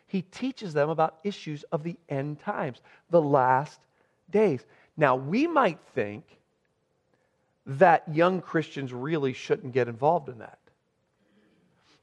He 0.07 0.23
teaches 0.23 0.73
them 0.73 0.89
about 0.89 1.19
issues 1.23 1.63
of 1.71 1.83
the 1.83 1.97
end 2.07 2.39
times, 2.39 2.81
the 3.11 3.21
last 3.21 3.79
days. 4.31 4.65
Now, 4.97 5.15
we 5.15 5.45
might 5.45 5.79
think 5.93 6.23
that 7.65 8.03
young 8.13 8.41
Christians 8.41 8.93
really 8.93 9.33
shouldn't 9.33 9.73
get 9.73 9.87
involved 9.87 10.29
in 10.29 10.39
that. 10.39 10.59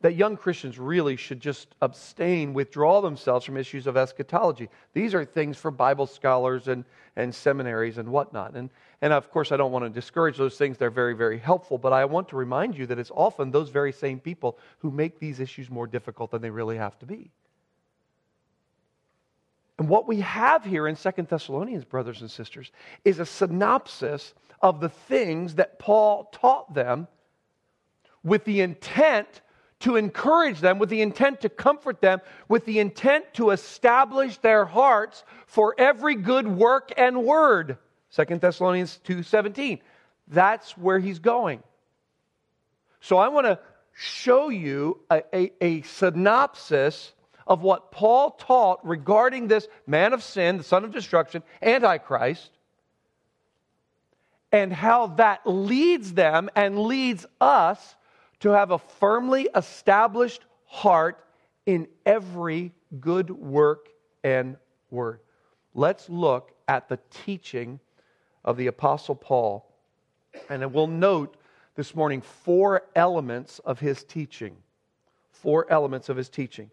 That 0.02 0.14
young 0.14 0.36
Christians 0.36 0.78
really 0.78 1.16
should 1.16 1.40
just 1.40 1.74
abstain, 1.80 2.52
withdraw 2.52 3.00
themselves 3.00 3.46
from 3.46 3.56
issues 3.56 3.86
of 3.86 3.96
eschatology. 3.96 4.68
These 4.92 5.14
are 5.14 5.24
things 5.24 5.56
for 5.56 5.70
Bible 5.70 6.06
scholars 6.06 6.68
and, 6.68 6.84
and 7.16 7.34
seminaries 7.34 7.96
and 7.96 8.10
whatnot. 8.10 8.54
And, 8.54 8.68
and 9.00 9.12
of 9.12 9.30
course, 9.30 9.52
I 9.52 9.56
don't 9.56 9.72
want 9.72 9.86
to 9.86 9.90
discourage 9.90 10.36
those 10.36 10.58
things. 10.58 10.76
They're 10.76 10.90
very, 10.90 11.14
very 11.14 11.38
helpful. 11.38 11.78
But 11.78 11.94
I 11.94 12.04
want 12.04 12.28
to 12.28 12.36
remind 12.36 12.76
you 12.76 12.86
that 12.86 12.98
it's 12.98 13.10
often 13.10 13.50
those 13.50 13.70
very 13.70 13.92
same 13.92 14.20
people 14.20 14.58
who 14.78 14.90
make 14.90 15.18
these 15.18 15.40
issues 15.40 15.70
more 15.70 15.86
difficult 15.86 16.30
than 16.30 16.42
they 16.42 16.50
really 16.50 16.76
have 16.76 16.98
to 16.98 17.06
be. 17.06 17.30
And 19.78 19.88
what 19.88 20.08
we 20.08 20.20
have 20.20 20.64
here 20.64 20.88
in 20.88 20.96
Second 20.96 21.28
Thessalonians, 21.28 21.84
brothers 21.84 22.22
and 22.22 22.30
sisters, 22.30 22.70
is 23.04 23.18
a 23.18 23.26
synopsis 23.26 24.32
of 24.62 24.80
the 24.80 24.88
things 24.88 25.56
that 25.56 25.78
Paul 25.78 26.30
taught 26.32 26.72
them 26.72 27.08
with 28.24 28.44
the 28.44 28.62
intent 28.62 29.42
to 29.80 29.96
encourage 29.96 30.60
them, 30.60 30.78
with 30.78 30.88
the 30.88 31.02
intent 31.02 31.42
to 31.42 31.50
comfort 31.50 32.00
them, 32.00 32.20
with 32.48 32.64
the 32.64 32.78
intent 32.78 33.26
to 33.34 33.50
establish 33.50 34.38
their 34.38 34.64
hearts 34.64 35.24
for 35.46 35.74
every 35.76 36.14
good 36.14 36.48
work 36.48 36.92
and 36.96 37.24
word. 37.24 37.76
2 38.10 38.38
Thessalonians 38.38 38.98
2:17. 39.04 39.80
That's 40.28 40.76
where 40.78 40.98
he's 40.98 41.18
going. 41.18 41.62
So 43.00 43.18
I 43.18 43.28
want 43.28 43.46
to 43.46 43.60
show 43.92 44.48
you 44.48 45.00
a, 45.10 45.22
a, 45.34 45.52
a 45.60 45.82
synopsis 45.82 47.12
of 47.46 47.62
what 47.62 47.90
Paul 47.90 48.32
taught 48.32 48.84
regarding 48.86 49.48
this 49.48 49.68
man 49.86 50.12
of 50.12 50.22
sin, 50.22 50.58
the 50.58 50.64
son 50.64 50.84
of 50.84 50.92
destruction, 50.92 51.42
Antichrist, 51.62 52.50
and 54.52 54.72
how 54.72 55.08
that 55.08 55.40
leads 55.44 56.14
them 56.14 56.48
and 56.56 56.78
leads 56.78 57.26
us 57.40 57.96
to 58.40 58.50
have 58.50 58.70
a 58.70 58.78
firmly 58.78 59.48
established 59.54 60.44
heart 60.66 61.24
in 61.66 61.88
every 62.04 62.72
good 63.00 63.30
work 63.30 63.88
and 64.22 64.56
word. 64.90 65.20
Let's 65.74 66.08
look 66.08 66.52
at 66.68 66.88
the 66.88 66.98
teaching 67.10 67.80
of 68.44 68.56
the 68.56 68.68
Apostle 68.68 69.14
Paul. 69.14 69.66
And 70.48 70.72
we'll 70.72 70.86
note 70.86 71.36
this 71.74 71.94
morning 71.94 72.20
four 72.20 72.82
elements 72.94 73.58
of 73.60 73.80
his 73.80 74.04
teaching. 74.04 74.56
Four 75.30 75.70
elements 75.70 76.08
of 76.08 76.16
his 76.16 76.28
teaching. 76.28 76.70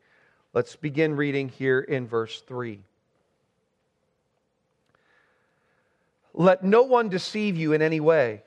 Let's 0.53 0.75
begin 0.75 1.15
reading 1.15 1.49
here 1.49 1.79
in 1.79 2.07
verse 2.07 2.41
3. 2.41 2.79
Let 6.35 6.63
no 6.63 6.83
one 6.83 7.09
deceive 7.09 7.57
you 7.57 7.73
in 7.73 7.81
any 7.81 7.99
way, 7.99 8.43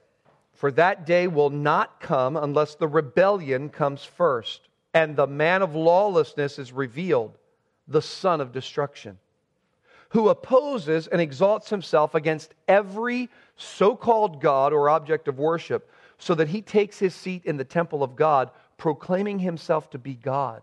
for 0.55 0.71
that 0.73 1.05
day 1.05 1.27
will 1.27 1.51
not 1.51 2.01
come 2.01 2.37
unless 2.37 2.77
the 2.77 2.87
rebellion 2.87 3.71
comes 3.71 4.05
first, 4.05 4.69
and 4.95 5.17
the 5.17 5.27
man 5.27 5.63
of 5.63 5.75
lawlessness 5.75 6.61
is 6.61 6.73
revealed, 6.73 7.37
the 7.89 8.03
son 8.03 8.41
of 8.41 8.53
destruction, 8.53 9.19
who 10.11 10.29
opposes 10.29 11.09
and 11.09 11.21
exalts 11.21 11.71
himself 11.71 12.15
against 12.15 12.55
every 12.69 13.29
so 13.57 13.97
called 13.97 14.41
God 14.41 14.73
or 14.73 14.89
object 14.89 15.27
of 15.27 15.41
worship, 15.41 15.91
so 16.19 16.37
that 16.37 16.49
he 16.49 16.63
takes 16.63 17.01
his 17.01 17.17
seat 17.17 17.45
in 17.45 17.57
the 17.57 17.65
temple 17.65 18.05
of 18.05 18.15
God, 18.15 18.51
proclaiming 18.79 19.41
himself 19.41 19.91
to 19.91 19.99
be 19.99 20.15
God. 20.15 20.63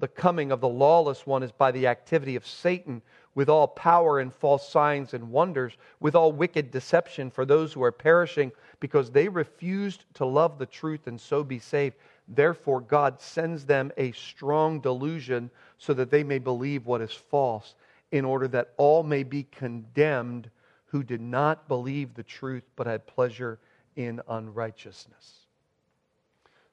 The 0.00 0.08
coming 0.08 0.50
of 0.50 0.62
the 0.62 0.68
lawless 0.68 1.26
one 1.26 1.42
is 1.42 1.52
by 1.52 1.70
the 1.70 1.86
activity 1.86 2.34
of 2.34 2.46
Satan 2.46 3.02
with 3.34 3.50
all 3.50 3.68
power 3.68 4.18
and 4.18 4.34
false 4.34 4.66
signs 4.66 5.12
and 5.12 5.30
wonders, 5.30 5.76
with 6.00 6.14
all 6.14 6.32
wicked 6.32 6.70
deception 6.70 7.30
for 7.30 7.44
those 7.44 7.74
who 7.74 7.82
are 7.82 7.92
perishing 7.92 8.50
because 8.80 9.10
they 9.10 9.28
refused 9.28 10.06
to 10.14 10.24
love 10.24 10.58
the 10.58 10.64
truth 10.64 11.06
and 11.06 11.20
so 11.20 11.44
be 11.44 11.58
saved. 11.58 11.96
Therefore, 12.26 12.80
God 12.80 13.20
sends 13.20 13.66
them 13.66 13.92
a 13.98 14.12
strong 14.12 14.80
delusion 14.80 15.50
so 15.76 15.92
that 15.92 16.10
they 16.10 16.24
may 16.24 16.38
believe 16.38 16.86
what 16.86 17.02
is 17.02 17.12
false, 17.12 17.74
in 18.10 18.24
order 18.24 18.48
that 18.48 18.72
all 18.78 19.02
may 19.02 19.22
be 19.22 19.44
condemned 19.44 20.50
who 20.86 21.02
did 21.02 21.20
not 21.20 21.68
believe 21.68 22.14
the 22.14 22.22
truth 22.22 22.64
but 22.74 22.86
had 22.86 23.06
pleasure 23.06 23.58
in 23.96 24.20
unrighteousness. 24.28 25.46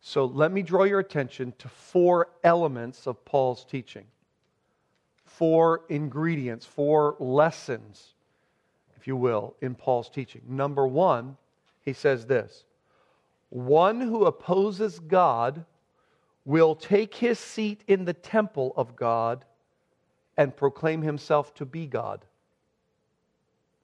So 0.01 0.25
let 0.25 0.51
me 0.51 0.61
draw 0.61 0.83
your 0.83 0.99
attention 0.99 1.53
to 1.59 1.67
four 1.67 2.29
elements 2.43 3.07
of 3.07 3.23
Paul's 3.25 3.65
teaching, 3.65 4.05
four 5.25 5.81
ingredients, 5.89 6.65
four 6.65 7.15
lessons, 7.19 8.13
if 8.95 9.07
you 9.07 9.15
will, 9.15 9.55
in 9.61 9.75
Paul's 9.75 10.09
teaching. 10.09 10.41
Number 10.47 10.87
one, 10.87 11.37
he 11.83 11.93
says 11.93 12.25
this 12.25 12.63
One 13.49 13.99
who 14.01 14.25
opposes 14.25 14.99
God 14.99 15.65
will 16.45 16.75
take 16.75 17.15
his 17.15 17.39
seat 17.39 17.83
in 17.87 18.05
the 18.05 18.13
temple 18.13 18.73
of 18.77 18.95
God 18.95 19.43
and 20.37 20.55
proclaim 20.55 21.01
himself 21.01 21.53
to 21.55 21.65
be 21.65 21.87
God. 21.87 22.23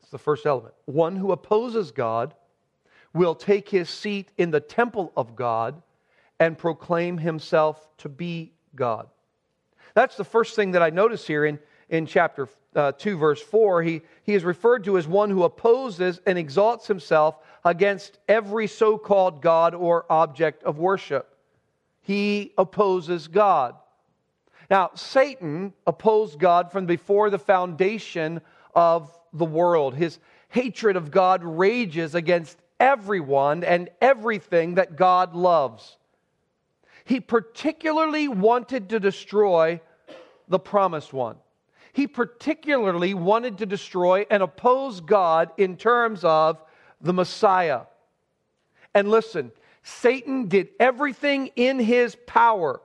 It's 0.01 0.11
the 0.11 0.17
first 0.17 0.45
element. 0.45 0.73
One 0.85 1.15
who 1.15 1.31
opposes 1.31 1.91
God 1.91 2.33
will 3.13 3.35
take 3.35 3.67
his 3.67 3.89
seat 3.89 4.29
in 4.37 4.51
the 4.51 4.61
temple 4.61 5.11
of 5.17 5.35
God 5.35 5.81
and 6.39 6.57
proclaim 6.57 7.17
himself 7.17 7.87
to 7.97 8.09
be 8.09 8.53
God. 8.75 9.07
That's 9.93 10.17
the 10.17 10.23
first 10.23 10.55
thing 10.55 10.71
that 10.71 10.81
I 10.81 10.89
notice 10.89 11.25
here 11.27 11.45
in, 11.45 11.59
in 11.89 12.05
chapter 12.05 12.49
uh, 12.75 12.93
2, 12.93 13.17
verse 13.17 13.41
4. 13.41 13.83
He, 13.83 14.01
he 14.23 14.33
is 14.33 14.43
referred 14.43 14.83
to 14.85 14.97
as 14.97 15.07
one 15.07 15.29
who 15.29 15.43
opposes 15.43 16.19
and 16.25 16.37
exalts 16.37 16.87
himself 16.87 17.37
against 17.63 18.17
every 18.27 18.67
so 18.67 18.97
called 18.97 19.41
God 19.41 19.75
or 19.75 20.05
object 20.09 20.63
of 20.63 20.79
worship. 20.79 21.37
He 22.01 22.53
opposes 22.57 23.27
God. 23.27 23.75
Now, 24.69 24.91
Satan 24.95 25.73
opposed 25.85 26.39
God 26.39 26.71
from 26.71 26.85
before 26.85 27.29
the 27.29 27.39
foundation 27.39 28.41
of 28.73 29.15
the 29.33 29.45
world. 29.45 29.95
His 29.95 30.19
hatred 30.49 30.95
of 30.95 31.11
God 31.11 31.43
rages 31.43 32.15
against 32.15 32.57
everyone 32.79 33.63
and 33.63 33.89
everything 34.01 34.75
that 34.75 34.95
God 34.95 35.35
loves. 35.35 35.97
He 37.05 37.19
particularly 37.19 38.27
wanted 38.27 38.89
to 38.89 38.99
destroy 38.99 39.81
the 40.47 40.59
promised 40.59 41.13
one. 41.13 41.37
He 41.91 42.07
particularly 42.07 43.13
wanted 43.13 43.59
to 43.59 43.65
destroy 43.65 44.25
and 44.31 44.41
oppose 44.41 44.99
God 44.99 45.51
in 45.57 45.77
terms 45.77 46.23
of 46.23 46.61
the 47.01 47.13
Messiah. 47.13 47.81
And 48.95 49.09
listen, 49.09 49.51
Satan 49.83 50.47
did 50.47 50.69
everything 50.79 51.51
in 51.55 51.77
his 51.77 52.15
power. 52.25 52.81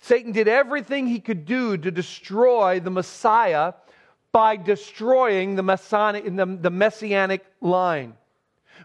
Satan 0.00 0.32
did 0.32 0.48
everything 0.48 1.06
he 1.06 1.20
could 1.20 1.44
do 1.44 1.76
to 1.76 1.90
destroy 1.90 2.80
the 2.80 2.90
Messiah 2.90 3.74
by 4.32 4.56
destroying 4.56 5.54
the, 5.54 5.62
messianic, 5.62 6.24
the, 6.24 6.58
the 6.60 6.70
messianic 6.70 7.44
line. 7.60 8.14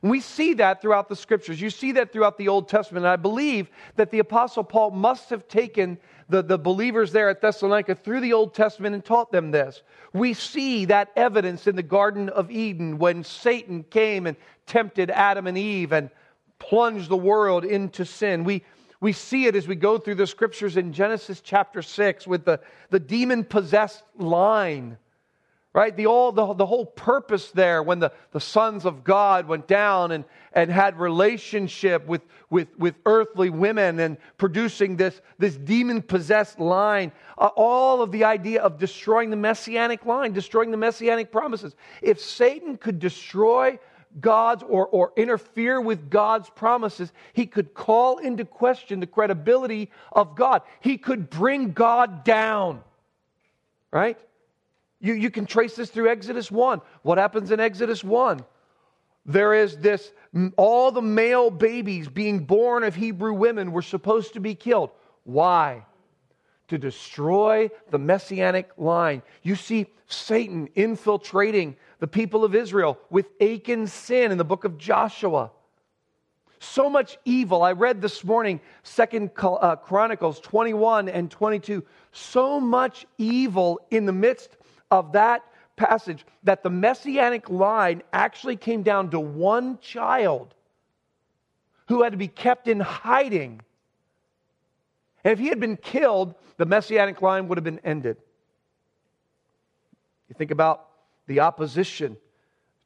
And 0.01 0.11
we 0.11 0.19
see 0.19 0.53
that 0.55 0.81
throughout 0.81 1.09
the 1.09 1.15
scriptures. 1.15 1.59
You 1.61 1.69
see 1.69 1.93
that 1.93 2.11
throughout 2.11 2.37
the 2.37 2.47
Old 2.47 2.69
Testament. 2.69 3.05
And 3.05 3.11
I 3.11 3.15
believe 3.15 3.69
that 3.95 4.11
the 4.11 4.19
Apostle 4.19 4.63
Paul 4.63 4.91
must 4.91 5.29
have 5.29 5.47
taken 5.47 5.97
the, 6.29 6.41
the 6.41 6.57
believers 6.57 7.11
there 7.11 7.29
at 7.29 7.41
Thessalonica 7.41 7.95
through 7.95 8.21
the 8.21 8.33
Old 8.33 8.53
Testament 8.53 8.95
and 8.95 9.03
taught 9.03 9.31
them 9.31 9.51
this. 9.51 9.81
We 10.13 10.33
see 10.33 10.85
that 10.85 11.11
evidence 11.15 11.67
in 11.67 11.75
the 11.75 11.83
Garden 11.83 12.29
of 12.29 12.51
Eden 12.51 12.97
when 12.97 13.23
Satan 13.23 13.83
came 13.83 14.27
and 14.27 14.35
tempted 14.65 15.09
Adam 15.09 15.47
and 15.47 15.57
Eve 15.57 15.93
and 15.93 16.09
plunged 16.59 17.09
the 17.09 17.17
world 17.17 17.63
into 17.63 18.05
sin. 18.05 18.43
We, 18.43 18.63
we 18.99 19.13
see 19.13 19.45
it 19.45 19.55
as 19.55 19.67
we 19.67 19.75
go 19.75 19.97
through 19.97 20.15
the 20.15 20.27
scriptures 20.27 20.75
in 20.75 20.91
Genesis 20.91 21.39
chapter 21.41 21.81
6 21.81 22.27
with 22.27 22.45
the, 22.45 22.59
the 22.89 22.99
demon 22.99 23.43
possessed 23.43 24.03
line 24.17 24.97
right? 25.77 25.95
The, 25.95 26.07
all, 26.07 26.31
the, 26.31 26.55
the 26.55 26.65
whole 26.65 26.87
purpose 26.87 27.51
there 27.51 27.83
when 27.83 27.99
the, 27.99 28.11
the 28.31 28.39
sons 28.39 28.83
of 28.83 29.03
God 29.03 29.47
went 29.47 29.67
down 29.67 30.11
and, 30.11 30.25
and 30.51 30.71
had 30.71 30.99
relationship 30.99 32.03
with, 32.07 32.23
with, 32.49 32.67
with 32.79 32.95
earthly 33.05 33.51
women 33.51 33.99
and 33.99 34.17
producing 34.39 34.97
this, 34.97 35.21
this 35.37 35.55
demon 35.55 36.01
possessed 36.01 36.59
line, 36.59 37.11
uh, 37.37 37.49
all 37.55 38.01
of 38.01 38.11
the 38.11 38.23
idea 38.23 38.59
of 38.63 38.79
destroying 38.79 39.29
the 39.29 39.35
messianic 39.35 40.03
line, 40.03 40.33
destroying 40.33 40.71
the 40.71 40.77
messianic 40.77 41.31
promises. 41.31 41.75
If 42.01 42.19
Satan 42.19 42.77
could 42.77 42.97
destroy 42.97 43.77
God's 44.19 44.63
or, 44.63 44.87
or 44.87 45.13
interfere 45.15 45.79
with 45.79 46.09
God's 46.09 46.49
promises, 46.49 47.13
he 47.33 47.45
could 47.45 47.75
call 47.75 48.17
into 48.17 48.45
question 48.45 48.99
the 48.99 49.05
credibility 49.05 49.91
of 50.11 50.35
God. 50.35 50.63
He 50.79 50.97
could 50.97 51.29
bring 51.29 51.73
God 51.73 52.23
down, 52.23 52.81
right? 53.91 54.17
You, 55.07 55.13
you 55.13 55.31
can 55.31 55.45
trace 55.45 55.73
this 55.77 55.89
through 55.89 56.09
Exodus 56.09 56.51
1. 56.51 56.81
What 57.03 57.17
happens 57.17 57.51
in 57.51 57.61
Exodus 57.61 58.03
1? 58.03 58.43
There 59.25 59.53
is 59.53 59.77
this, 59.77 60.11
all 60.57 60.91
the 60.91 61.01
male 61.01 61.49
babies 61.49 62.09
being 62.09 62.39
born 62.39 62.83
of 62.83 62.93
Hebrew 62.93 63.31
women 63.31 63.71
were 63.71 63.81
supposed 63.81 64.33
to 64.33 64.41
be 64.41 64.53
killed. 64.53 64.91
Why? 65.23 65.85
To 66.67 66.77
destroy 66.77 67.69
the 67.89 67.97
messianic 67.97 68.71
line. 68.75 69.21
You 69.43 69.55
see 69.55 69.87
Satan 70.07 70.67
infiltrating 70.75 71.77
the 71.99 72.07
people 72.07 72.43
of 72.43 72.53
Israel 72.53 72.99
with 73.09 73.27
Achan's 73.39 73.93
sin 73.93 74.33
in 74.33 74.37
the 74.37 74.43
book 74.43 74.65
of 74.65 74.77
Joshua. 74.77 75.51
So 76.59 76.89
much 76.89 77.17
evil. 77.23 77.63
I 77.63 77.71
read 77.71 78.01
this 78.01 78.25
morning, 78.25 78.59
Second 78.83 79.31
uh, 79.41 79.77
Chronicles 79.77 80.41
21 80.41 81.07
and 81.07 81.31
22. 81.31 81.81
So 82.11 82.59
much 82.59 83.05
evil 83.17 83.79
in 83.89 84.05
the 84.05 84.11
midst 84.11 84.56
of 84.91 85.13
that 85.13 85.43
passage 85.75 86.25
that 86.43 86.63
the 86.63 86.69
messianic 86.69 87.49
line 87.49 88.01
actually 88.11 88.55
came 88.55 88.83
down 88.83 89.11
to 89.11 89.19
one 89.19 89.77
child 89.79 90.53
who 91.87 92.03
had 92.03 92.11
to 92.11 92.17
be 92.17 92.27
kept 92.27 92.67
in 92.67 92.79
hiding. 92.79 93.61
And 95.23 95.33
if 95.33 95.39
he 95.39 95.47
had 95.47 95.59
been 95.59 95.77
killed, 95.77 96.35
the 96.57 96.65
messianic 96.65 97.21
line 97.21 97.47
would 97.47 97.57
have 97.57 97.63
been 97.63 97.79
ended. 97.83 98.17
You 100.29 100.35
think 100.35 100.51
about 100.51 100.87
the 101.27 101.41
opposition 101.41 102.17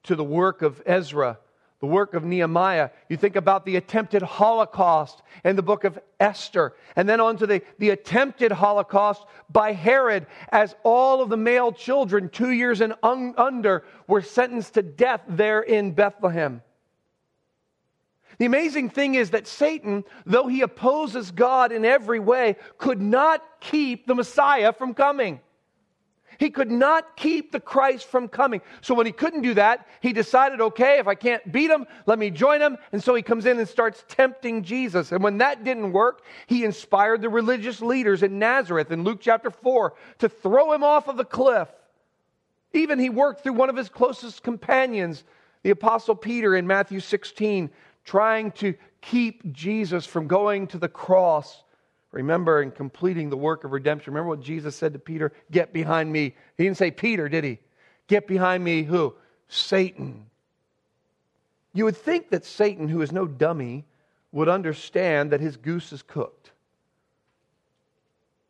to 0.03 0.15
the 0.15 0.23
work 0.23 0.61
of 0.61 0.81
Ezra 0.85 1.39
the 1.81 1.87
work 1.87 2.13
of 2.13 2.23
Nehemiah. 2.23 2.91
You 3.09 3.17
think 3.17 3.35
about 3.35 3.65
the 3.65 3.75
attempted 3.75 4.21
Holocaust 4.21 5.21
in 5.43 5.55
the 5.55 5.63
book 5.63 5.83
of 5.83 5.99
Esther, 6.19 6.73
and 6.95 7.09
then 7.09 7.19
on 7.19 7.37
to 7.37 7.47
the, 7.47 7.63
the 7.79 7.89
attempted 7.89 8.51
Holocaust 8.51 9.25
by 9.49 9.73
Herod 9.73 10.27
as 10.49 10.75
all 10.83 11.21
of 11.21 11.29
the 11.29 11.37
male 11.37 11.73
children, 11.73 12.29
two 12.29 12.51
years 12.51 12.81
and 12.81 12.93
un, 13.01 13.33
under, 13.35 13.83
were 14.07 14.21
sentenced 14.21 14.75
to 14.75 14.83
death 14.83 15.21
there 15.27 15.61
in 15.61 15.91
Bethlehem. 15.91 16.61
The 18.37 18.45
amazing 18.45 18.91
thing 18.91 19.15
is 19.15 19.31
that 19.31 19.47
Satan, 19.47 20.03
though 20.25 20.47
he 20.47 20.61
opposes 20.61 21.31
God 21.31 21.71
in 21.71 21.83
every 21.83 22.19
way, 22.19 22.57
could 22.77 23.01
not 23.01 23.43
keep 23.59 24.05
the 24.05 24.15
Messiah 24.15 24.71
from 24.71 24.93
coming. 24.93 25.41
He 26.41 26.49
could 26.49 26.71
not 26.71 27.15
keep 27.17 27.51
the 27.51 27.59
Christ 27.59 28.07
from 28.07 28.27
coming. 28.27 28.61
So 28.81 28.95
when 28.95 29.05
he 29.05 29.11
couldn't 29.11 29.43
do 29.43 29.53
that, 29.53 29.87
he 30.01 30.11
decided, 30.11 30.59
okay, 30.59 30.97
if 30.97 31.07
I 31.07 31.13
can't 31.13 31.51
beat 31.51 31.69
him, 31.69 31.85
let 32.07 32.17
me 32.17 32.31
join 32.31 32.59
him. 32.59 32.79
And 32.91 33.03
so 33.03 33.13
he 33.13 33.21
comes 33.21 33.45
in 33.45 33.59
and 33.59 33.69
starts 33.69 34.03
tempting 34.07 34.63
Jesus. 34.63 35.11
And 35.11 35.23
when 35.23 35.37
that 35.37 35.63
didn't 35.63 35.91
work, 35.91 36.23
he 36.47 36.65
inspired 36.65 37.21
the 37.21 37.29
religious 37.29 37.79
leaders 37.79 38.23
in 38.23 38.39
Nazareth 38.39 38.89
in 38.89 39.03
Luke 39.03 39.19
chapter 39.21 39.51
4 39.51 39.93
to 40.17 40.29
throw 40.29 40.73
him 40.73 40.83
off 40.83 41.07
of 41.07 41.15
the 41.15 41.25
cliff. 41.25 41.67
Even 42.73 42.97
he 42.97 43.11
worked 43.11 43.43
through 43.43 43.53
one 43.53 43.69
of 43.69 43.77
his 43.77 43.89
closest 43.89 44.41
companions, 44.41 45.23
the 45.61 45.69
Apostle 45.69 46.15
Peter, 46.15 46.55
in 46.55 46.65
Matthew 46.65 47.01
16, 47.01 47.69
trying 48.03 48.49
to 48.53 48.73
keep 49.01 49.53
Jesus 49.53 50.07
from 50.07 50.25
going 50.25 50.65
to 50.69 50.79
the 50.79 50.89
cross. 50.89 51.63
Remember, 52.11 52.61
in 52.61 52.71
completing 52.71 53.29
the 53.29 53.37
work 53.37 53.63
of 53.63 53.71
redemption, 53.71 54.13
remember 54.13 54.29
what 54.29 54.41
Jesus 54.41 54.75
said 54.75 54.93
to 54.93 54.99
Peter? 54.99 55.31
Get 55.49 55.71
behind 55.71 56.11
me. 56.11 56.35
He 56.57 56.63
didn't 56.63 56.77
say 56.77 56.91
Peter, 56.91 57.29
did 57.29 57.43
he? 57.43 57.59
Get 58.07 58.27
behind 58.27 58.63
me, 58.63 58.83
who? 58.83 59.15
Satan. 59.47 60.25
You 61.73 61.85
would 61.85 61.95
think 61.95 62.29
that 62.31 62.43
Satan, 62.45 62.89
who 62.89 63.01
is 63.01 63.13
no 63.13 63.25
dummy, 63.25 63.85
would 64.33 64.49
understand 64.49 65.31
that 65.31 65.39
his 65.39 65.55
goose 65.55 65.93
is 65.93 66.01
cooked. 66.01 66.51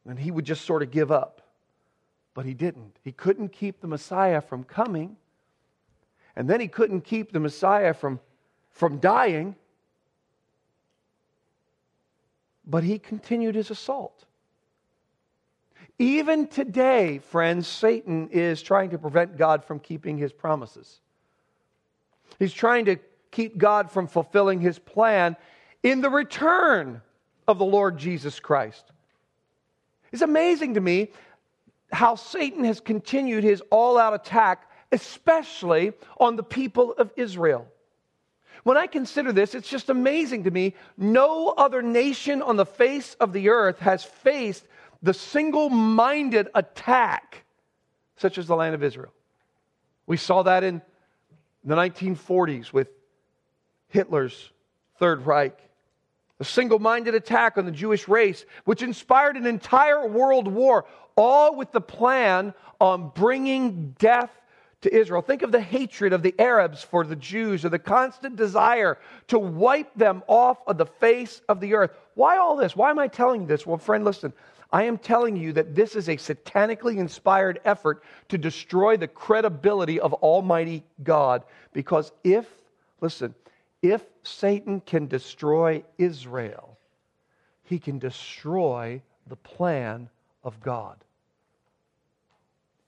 And 0.07 0.17
he 0.17 0.31
would 0.31 0.45
just 0.45 0.65
sort 0.65 0.81
of 0.81 0.89
give 0.89 1.11
up. 1.11 1.41
But 2.33 2.45
he 2.45 2.55
didn't. 2.55 2.97
He 3.03 3.11
couldn't 3.11 3.49
keep 3.49 3.81
the 3.81 3.87
Messiah 3.87 4.41
from 4.41 4.63
coming. 4.63 5.17
And 6.35 6.49
then 6.49 6.59
he 6.59 6.67
couldn't 6.67 7.01
keep 7.01 7.31
the 7.31 7.39
Messiah 7.39 7.93
from, 7.93 8.19
from 8.71 8.97
dying. 8.97 9.55
But 12.65 12.83
he 12.83 12.99
continued 12.99 13.55
his 13.55 13.71
assault. 13.71 14.25
Even 15.99 16.47
today, 16.47 17.19
friends, 17.19 17.67
Satan 17.67 18.29
is 18.29 18.61
trying 18.61 18.89
to 18.91 18.97
prevent 18.97 19.37
God 19.37 19.63
from 19.63 19.79
keeping 19.79 20.17
his 20.17 20.31
promises. 20.31 20.99
He's 22.39 22.53
trying 22.53 22.85
to 22.85 22.97
keep 23.29 23.57
God 23.57 23.91
from 23.91 24.07
fulfilling 24.07 24.59
his 24.59 24.79
plan 24.79 25.35
in 25.83 26.01
the 26.01 26.09
return 26.09 27.01
of 27.47 27.57
the 27.57 27.65
Lord 27.65 27.97
Jesus 27.97 28.39
Christ. 28.39 28.91
It's 30.11 30.21
amazing 30.21 30.73
to 30.73 30.81
me 30.81 31.09
how 31.91 32.15
Satan 32.15 32.63
has 32.63 32.79
continued 32.79 33.43
his 33.43 33.61
all 33.69 33.97
out 33.97 34.13
attack, 34.13 34.69
especially 34.91 35.93
on 36.19 36.35
the 36.35 36.43
people 36.43 36.93
of 36.93 37.11
Israel. 37.15 37.67
When 38.63 38.77
I 38.77 38.87
consider 38.87 39.31
this, 39.31 39.55
it's 39.55 39.69
just 39.69 39.89
amazing 39.89 40.43
to 40.43 40.51
me. 40.51 40.75
No 40.97 41.49
other 41.49 41.81
nation 41.81 42.41
on 42.41 42.57
the 42.57 42.65
face 42.65 43.15
of 43.19 43.33
the 43.33 43.49
earth 43.49 43.79
has 43.79 44.03
faced 44.03 44.65
the 45.01 45.13
single 45.13 45.69
minded 45.69 46.49
attack 46.53 47.43
such 48.17 48.37
as 48.37 48.45
the 48.45 48.55
land 48.55 48.75
of 48.75 48.83
Israel. 48.83 49.11
We 50.05 50.17
saw 50.17 50.43
that 50.43 50.63
in 50.63 50.81
the 51.63 51.75
1940s 51.75 52.71
with 52.71 52.87
Hitler's 53.87 54.51
Third 54.99 55.25
Reich. 55.25 55.57
A 56.39 56.43
single 56.43 56.79
minded 56.79 57.15
attack 57.15 57.57
on 57.57 57.65
the 57.65 57.71
Jewish 57.71 58.07
race, 58.07 58.45
which 58.65 58.81
inspired 58.81 59.37
an 59.37 59.45
entire 59.45 60.07
world 60.07 60.47
war, 60.47 60.85
all 61.15 61.55
with 61.55 61.71
the 61.71 61.81
plan 61.81 62.53
on 62.79 63.09
bringing 63.09 63.95
death 63.99 64.31
to 64.81 64.93
Israel. 64.93 65.21
Think 65.21 65.41
of 65.41 65.51
the 65.51 65.61
hatred 65.61 66.13
of 66.13 66.23
the 66.23 66.35
Arabs 66.39 66.83
for 66.83 67.03
the 67.03 67.15
Jews 67.15 67.63
or 67.63 67.69
the 67.69 67.79
constant 67.79 68.35
desire 68.35 68.97
to 69.27 69.39
wipe 69.39 69.93
them 69.95 70.23
off 70.27 70.57
of 70.67 70.77
the 70.77 70.85
face 70.85 71.41
of 71.47 71.59
the 71.59 71.75
earth. 71.75 71.91
Why 72.15 72.37
all 72.37 72.55
this? 72.55 72.75
Why 72.75 72.89
am 72.89 72.99
I 72.99 73.07
telling 73.07 73.41
you 73.41 73.47
this? 73.47 73.65
Well, 73.65 73.77
friend, 73.77 74.03
listen. 74.03 74.33
I 74.73 74.83
am 74.83 74.97
telling 74.97 75.35
you 75.35 75.51
that 75.53 75.75
this 75.75 75.95
is 75.95 76.07
a 76.07 76.15
satanically 76.15 76.97
inspired 76.97 77.59
effort 77.65 78.03
to 78.29 78.37
destroy 78.37 78.95
the 78.95 79.07
credibility 79.07 79.99
of 79.99 80.13
Almighty 80.13 80.83
God. 81.03 81.43
Because 81.73 82.13
if, 82.23 82.47
listen, 83.01 83.35
if 83.81 84.01
Satan 84.23 84.79
can 84.79 85.07
destroy 85.07 85.83
Israel, 85.97 86.77
he 87.63 87.79
can 87.79 87.99
destroy 87.99 89.01
the 89.27 89.35
plan 89.35 90.09
of 90.43 90.61
God. 90.61 90.97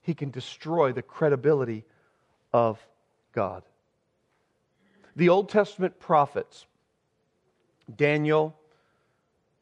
He 0.04 0.14
can 0.14 0.30
destroy 0.30 0.92
the 0.92 1.02
credibility 1.02 1.86
of 2.54 2.80
God. 3.34 3.64
The 5.16 5.30
Old 5.30 5.50
Testament 5.50 6.00
prophets, 6.00 6.66
Daniel, 7.96 8.56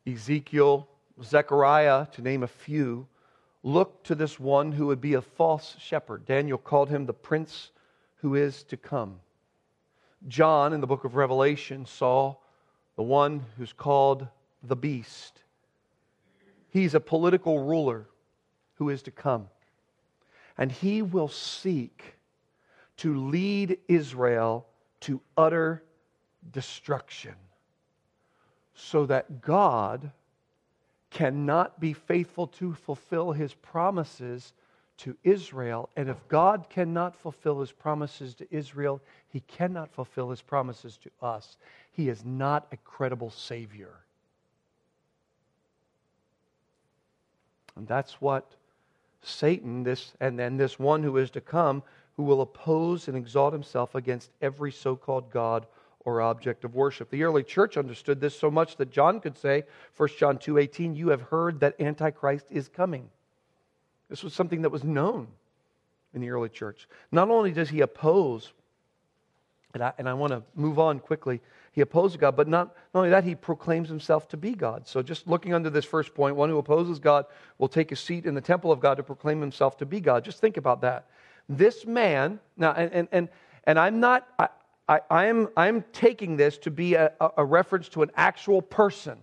Ezekiel, 0.06 0.88
Zechariah, 1.24 2.08
to 2.14 2.22
name 2.22 2.44
a 2.44 2.48
few, 2.48 3.08
looked 3.64 4.08
to 4.08 4.16
this 4.16 4.40
one 4.40 4.72
who 4.72 4.88
would 4.88 5.02
be 5.02 5.14
a 5.14 5.22
false 5.22 5.76
shepherd. 5.80 6.26
Daniel 6.26 6.58
called 6.58 6.90
him 6.90 7.06
the 7.06 7.14
prince 7.14 7.72
who 8.18 8.36
is 8.36 8.64
to 8.64 8.78
come. 8.78 9.20
John, 10.28 10.74
in 10.74 10.82
the 10.82 10.88
book 10.88 11.04
of 11.04 11.16
Revelation, 11.16 11.86
saw 11.86 12.36
the 12.96 13.04
one 13.04 13.44
who's 13.58 13.74
called 13.74 14.28
the 14.64 14.76
beast. 14.76 15.42
He's 16.70 16.96
a 16.96 17.00
political 17.00 17.64
ruler 17.64 18.08
who 18.76 18.90
is 18.90 19.02
to 19.04 19.12
come. 19.12 19.48
And 20.58 20.72
he 20.72 21.02
will 21.02 21.28
seek 21.28 22.16
to 22.98 23.16
lead 23.16 23.78
Israel 23.88 24.68
to 25.02 25.22
utter 25.36 25.84
destruction 26.52 27.36
so 28.74 29.06
that 29.06 29.42
God 29.42 30.12
cannot 31.10 31.80
be 31.80 31.94
faithful 31.94 32.48
to 32.48 32.74
fulfill 32.74 33.32
his 33.32 33.54
promises 33.54 34.54
to 34.98 35.18
Israel. 35.24 35.90
And 35.96 36.10
if 36.10 36.28
God 36.28 36.68
cannot 36.70 37.16
fulfill 37.16 37.60
his 37.60 37.72
promises 37.72 38.36
to 38.36 38.48
Israel, 38.52 39.02
he 39.30 39.42
cannot 39.42 39.92
fulfill 39.92 40.30
his 40.30 40.42
promises 40.42 40.98
to 40.98 41.10
us. 41.22 41.58
He 41.92 42.08
is 42.08 42.24
not 42.24 42.68
a 42.72 42.78
credible 42.78 43.30
Savior. 43.30 43.94
And 47.76 47.88
that's 47.88 48.22
what 48.22 48.56
Satan, 49.22 49.84
this, 49.84 50.14
and 50.20 50.38
then 50.38 50.58
this 50.58 50.80
one 50.80 51.04
who 51.04 51.18
is 51.18 51.32
to 51.32 51.42
come, 51.42 51.84
who 52.16 52.24
will 52.24 52.42
oppose 52.42 53.08
and 53.08 53.16
exalt 53.16 53.54
himself 53.54 53.96
against 53.96 54.32
every 54.42 54.72
so 54.72 54.96
called 54.96 55.32
God 55.32 55.66
or 56.06 56.22
object 56.22 56.64
of 56.64 56.76
worship. 56.76 57.10
The 57.10 57.24
early 57.24 57.44
church 57.44 57.78
understood 57.78 58.20
this 58.20 58.38
so 58.38 58.50
much 58.50 58.78
that 58.78 58.92
John 58.92 59.20
could 59.20 59.38
say, 59.38 59.66
1 59.96 60.10
John 60.18 60.38
2:18, 60.38 60.96
"You 60.96 61.10
have 61.10 61.22
heard 61.22 61.60
that 61.60 61.80
Antichrist 61.80 62.48
is 62.50 62.68
coming." 62.68 63.10
This 64.10 64.24
was 64.24 64.34
something 64.34 64.64
that 64.64 64.72
was 64.72 64.84
known 64.84 65.28
in 66.14 66.22
the 66.22 66.32
early 66.32 66.50
church. 66.50 66.88
Not 67.12 67.30
only 67.30 67.52
does 67.52 67.70
he 67.70 67.82
oppose, 67.82 68.52
and 69.74 69.84
I, 69.84 69.94
and 69.98 70.10
I 70.10 70.14
want 70.14 70.34
to 70.34 70.44
move 70.56 70.80
on 70.80 71.00
quickly, 71.00 71.42
he 71.72 71.82
opposes 71.82 72.18
God, 72.18 72.36
but 72.36 72.48
not, 72.48 72.76
not 72.94 73.00
only 73.00 73.10
that, 73.12 73.24
he 73.24 73.36
proclaims 73.36 73.88
himself 73.88 74.28
to 74.30 74.38
be 74.38 74.54
God. 74.54 74.88
So 74.88 75.02
just 75.02 75.28
looking 75.28 75.54
under 75.54 75.70
this 75.70 75.86
first 75.86 76.14
point, 76.14 76.36
one 76.36 76.50
who 76.50 76.58
opposes 76.58 77.00
God 77.00 77.26
will 77.58 77.70
take 77.70 77.92
a 77.92 77.96
seat 77.96 78.26
in 78.26 78.34
the 78.34 78.42
temple 78.42 78.72
of 78.72 78.80
God 78.80 78.96
to 78.98 79.04
proclaim 79.04 79.40
himself 79.40 79.78
to 79.78 79.86
be 79.86 80.02
God. 80.02 80.26
Just 80.26 80.40
think 80.40 80.58
about 80.58 80.82
that. 80.82 81.08
This 81.48 81.86
man, 81.86 82.40
now, 82.58 82.74
and, 82.74 82.92
and, 82.92 83.08
and, 83.12 83.30
and 83.66 83.80
I'm 83.80 84.00
not, 84.00 84.28
I, 84.38 84.50
I, 84.88 85.00
I 85.10 85.26
am 85.28 85.48
I'm 85.56 85.86
taking 85.94 86.36
this 86.36 86.58
to 86.60 86.72
be 86.72 86.96
a, 86.96 87.14
a 87.38 87.46
reference 87.46 87.88
to 87.90 88.04
an 88.04 88.12
actual 88.16 88.62
person, 88.62 89.18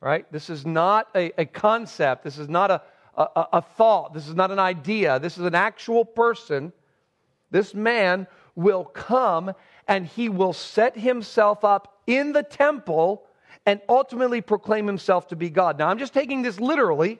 right? 0.00 0.30
This 0.32 0.48
is 0.48 0.64
not 0.64 1.08
a, 1.14 1.32
a 1.38 1.44
concept. 1.44 2.24
This 2.24 2.38
is 2.38 2.48
not 2.48 2.70
a, 2.70 2.82
a, 3.16 3.46
a 3.54 3.62
thought. 3.62 4.14
This 4.14 4.26
is 4.26 4.34
not 4.34 4.50
an 4.50 4.58
idea. 4.58 5.18
This 5.18 5.36
is 5.36 5.44
an 5.44 5.54
actual 5.54 6.04
person. 6.04 6.72
This 7.50 7.74
man 7.74 8.26
will 8.54 8.84
come 8.84 9.52
and 9.88 10.06
he 10.06 10.28
will 10.28 10.52
set 10.52 10.96
himself 10.96 11.64
up 11.64 12.00
in 12.06 12.32
the 12.32 12.42
temple 12.42 13.24
and 13.66 13.80
ultimately 13.88 14.40
proclaim 14.40 14.86
himself 14.86 15.28
to 15.28 15.36
be 15.36 15.50
God. 15.50 15.78
Now, 15.78 15.88
I'm 15.88 15.98
just 15.98 16.14
taking 16.14 16.42
this 16.42 16.60
literally. 16.60 17.18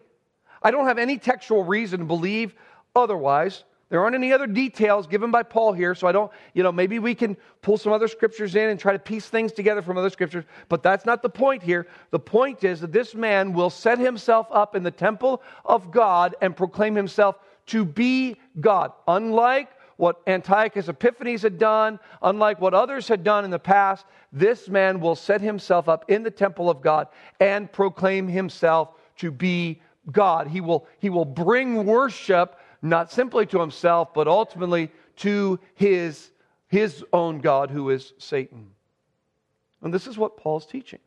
I 0.62 0.70
don't 0.70 0.86
have 0.86 0.98
any 0.98 1.18
textual 1.18 1.64
reason 1.64 2.00
to 2.00 2.06
believe 2.06 2.54
otherwise. 2.94 3.64
There 3.90 4.02
aren't 4.02 4.14
any 4.14 4.32
other 4.32 4.46
details 4.46 5.06
given 5.06 5.30
by 5.30 5.42
Paul 5.42 5.72
here, 5.72 5.94
so 5.94 6.06
I 6.06 6.12
don't, 6.12 6.32
you 6.54 6.62
know, 6.62 6.72
maybe 6.72 6.98
we 6.98 7.14
can 7.14 7.36
pull 7.62 7.76
some 7.76 7.92
other 7.92 8.08
scriptures 8.08 8.56
in 8.56 8.70
and 8.70 8.80
try 8.80 8.92
to 8.92 8.98
piece 8.98 9.26
things 9.26 9.52
together 9.52 9.82
from 9.82 9.98
other 9.98 10.10
scriptures, 10.10 10.44
but 10.68 10.82
that's 10.82 11.04
not 11.04 11.22
the 11.22 11.28
point 11.28 11.62
here. 11.62 11.86
The 12.10 12.18
point 12.18 12.64
is 12.64 12.80
that 12.80 12.92
this 12.92 13.14
man 13.14 13.52
will 13.52 13.70
set 13.70 13.98
himself 13.98 14.46
up 14.50 14.74
in 14.74 14.82
the 14.82 14.90
temple 14.90 15.42
of 15.64 15.90
God 15.90 16.34
and 16.40 16.56
proclaim 16.56 16.94
himself 16.94 17.38
to 17.66 17.84
be 17.84 18.36
God. 18.60 18.92
Unlike 19.06 19.70
what 19.96 20.20
Antiochus 20.26 20.88
Epiphanes 20.88 21.42
had 21.42 21.59
done, 21.59 21.98
unlike 22.22 22.61
what 22.61 22.74
others 22.74 23.09
had 23.09 23.24
done 23.24 23.44
in 23.44 23.50
the 23.50 23.59
past, 23.59 24.07
this 24.33 24.68
man 24.68 25.00
will 25.00 25.14
set 25.14 25.40
himself 25.40 25.88
up 25.88 26.04
in 26.11 26.22
the 26.22 26.30
temple 26.30 26.68
of 26.68 26.83
God 26.83 27.09
and 27.40 27.70
proclaim 27.70 28.28
himself 28.28 28.94
to 29.18 29.30
be 29.30 29.80
God. 30.11 30.48
He 30.48 30.61
will, 30.61 30.87
he 30.98 31.11
will 31.11 31.24
bring 31.24 31.85
worship 31.85 32.59
not 32.83 33.11
simply 33.11 33.46
to 33.46 33.61
himself, 33.61 34.12
but 34.12 34.28
ultimately 34.28 34.90
to 35.16 35.59
his, 35.74 36.30
his 36.68 37.04
own 37.12 37.38
God, 37.40 37.70
who 37.70 37.90
is 37.90 38.12
Satan. 38.18 38.70
And 39.83 39.92
this 39.92 40.07
is 40.07 40.18
what 40.18 40.37
Paul's 40.37 40.66
teaching. 40.66 40.98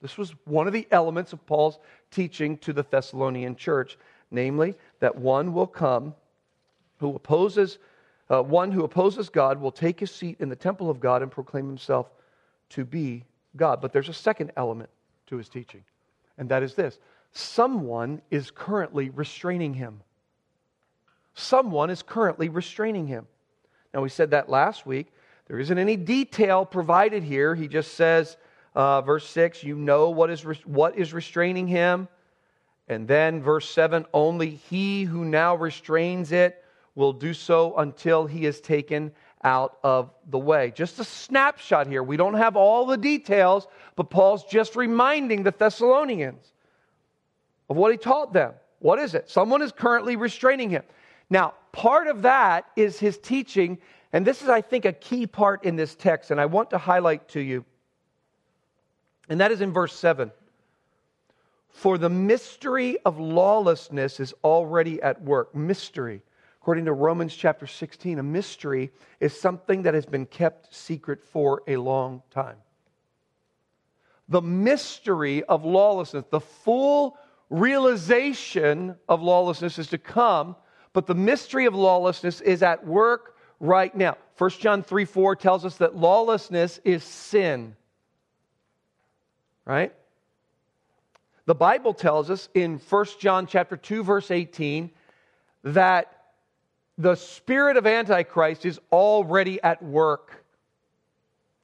This 0.00 0.18
was 0.18 0.34
one 0.44 0.66
of 0.66 0.72
the 0.72 0.86
elements 0.90 1.32
of 1.32 1.44
Paul's 1.46 1.78
teaching 2.10 2.58
to 2.58 2.72
the 2.72 2.84
Thessalonian 2.88 3.56
church, 3.56 3.96
namely 4.30 4.74
that 5.00 5.16
one 5.16 5.54
will 5.54 5.66
come 5.66 6.14
who 6.98 7.16
opposes, 7.16 7.78
uh, 8.30 8.42
one 8.42 8.72
who 8.72 8.84
opposes 8.84 9.28
God 9.28 9.60
will 9.60 9.72
take 9.72 10.00
his 10.00 10.10
seat 10.10 10.36
in 10.40 10.48
the 10.48 10.56
temple 10.56 10.90
of 10.90 11.00
God 11.00 11.22
and 11.22 11.30
proclaim 11.30 11.66
himself 11.66 12.10
to 12.70 12.84
be 12.84 13.24
God. 13.56 13.80
But 13.80 13.92
there's 13.92 14.08
a 14.08 14.14
second 14.14 14.52
element 14.56 14.90
to 15.26 15.36
his 15.36 15.48
teaching, 15.48 15.84
and 16.38 16.48
that 16.48 16.62
is 16.62 16.74
this 16.74 16.98
someone 17.32 18.22
is 18.30 18.50
currently 18.50 19.10
restraining 19.10 19.74
him. 19.74 20.00
Someone 21.34 21.90
is 21.90 22.02
currently 22.02 22.48
restraining 22.48 23.08
him. 23.08 23.26
Now, 23.92 24.02
we 24.02 24.08
said 24.08 24.30
that 24.30 24.48
last 24.48 24.86
week. 24.86 25.12
There 25.46 25.58
isn't 25.58 25.78
any 25.78 25.96
detail 25.96 26.64
provided 26.64 27.22
here. 27.22 27.54
He 27.54 27.68
just 27.68 27.94
says, 27.94 28.36
uh, 28.74 29.02
verse 29.02 29.28
6, 29.28 29.62
you 29.62 29.76
know 29.76 30.10
what 30.10 30.30
is, 30.30 30.42
what 30.64 30.96
is 30.96 31.12
restraining 31.12 31.66
him. 31.66 32.08
And 32.88 33.06
then 33.06 33.42
verse 33.42 33.68
7, 33.68 34.06
only 34.12 34.50
he 34.50 35.04
who 35.04 35.24
now 35.24 35.54
restrains 35.54 36.32
it 36.32 36.63
will 36.94 37.12
do 37.12 37.34
so 37.34 37.76
until 37.76 38.26
he 38.26 38.46
is 38.46 38.60
taken 38.60 39.12
out 39.42 39.78
of 39.82 40.10
the 40.30 40.38
way. 40.38 40.72
Just 40.74 40.98
a 40.98 41.04
snapshot 41.04 41.86
here. 41.86 42.02
We 42.02 42.16
don't 42.16 42.34
have 42.34 42.56
all 42.56 42.86
the 42.86 42.96
details, 42.96 43.66
but 43.96 44.10
Paul's 44.10 44.44
just 44.44 44.74
reminding 44.74 45.42
the 45.42 45.50
Thessalonians 45.50 46.52
of 47.68 47.76
what 47.76 47.92
he 47.92 47.98
taught 47.98 48.32
them. 48.32 48.54
What 48.78 48.98
is 48.98 49.14
it? 49.14 49.30
Someone 49.30 49.62
is 49.62 49.72
currently 49.72 50.16
restraining 50.16 50.70
him. 50.70 50.82
Now, 51.30 51.54
part 51.72 52.06
of 52.06 52.22
that 52.22 52.66
is 52.76 52.98
his 52.98 53.18
teaching, 53.18 53.78
and 54.12 54.26
this 54.26 54.42
is, 54.42 54.48
I 54.48 54.60
think, 54.60 54.84
a 54.84 54.92
key 54.92 55.26
part 55.26 55.64
in 55.64 55.76
this 55.76 55.94
text, 55.94 56.30
and 56.30 56.40
I 56.40 56.46
want 56.46 56.70
to 56.70 56.78
highlight 56.78 57.28
to 57.30 57.40
you, 57.40 57.64
and 59.28 59.40
that 59.40 59.50
is 59.52 59.60
in 59.60 59.72
verse 59.72 59.94
7. 59.94 60.30
For 61.70 61.98
the 61.98 62.10
mystery 62.10 62.98
of 63.04 63.18
lawlessness 63.18 64.20
is 64.20 64.32
already 64.44 65.02
at 65.02 65.20
work. 65.22 65.54
Mystery. 65.54 66.22
According 66.64 66.86
to 66.86 66.94
Romans 66.94 67.36
chapter 67.36 67.66
16, 67.66 68.18
a 68.18 68.22
mystery 68.22 68.90
is 69.20 69.38
something 69.38 69.82
that 69.82 69.92
has 69.92 70.06
been 70.06 70.24
kept 70.24 70.74
secret 70.74 71.22
for 71.22 71.62
a 71.66 71.76
long 71.76 72.22
time. 72.30 72.56
The 74.30 74.40
mystery 74.40 75.44
of 75.44 75.66
lawlessness, 75.66 76.24
the 76.30 76.40
full 76.40 77.18
realization 77.50 78.96
of 79.10 79.20
lawlessness 79.20 79.78
is 79.78 79.88
to 79.88 79.98
come, 79.98 80.56
but 80.94 81.06
the 81.06 81.14
mystery 81.14 81.66
of 81.66 81.74
lawlessness 81.74 82.40
is 82.40 82.62
at 82.62 82.86
work 82.86 83.36
right 83.60 83.94
now. 83.94 84.16
1 84.38 84.50
John 84.52 84.82
3 84.82 85.04
4 85.04 85.36
tells 85.36 85.66
us 85.66 85.76
that 85.76 85.94
lawlessness 85.94 86.80
is 86.82 87.04
sin. 87.04 87.76
Right? 89.66 89.92
The 91.44 91.54
Bible 91.54 91.92
tells 91.92 92.30
us 92.30 92.48
in 92.54 92.78
1 92.78 93.06
John 93.20 93.46
chapter 93.46 93.76
2 93.76 94.02
verse 94.02 94.30
18 94.30 94.90
that 95.64 96.13
the 96.98 97.14
spirit 97.14 97.76
of 97.76 97.86
antichrist 97.86 98.64
is 98.64 98.80
already 98.92 99.60
at 99.62 99.82
work. 99.82 100.44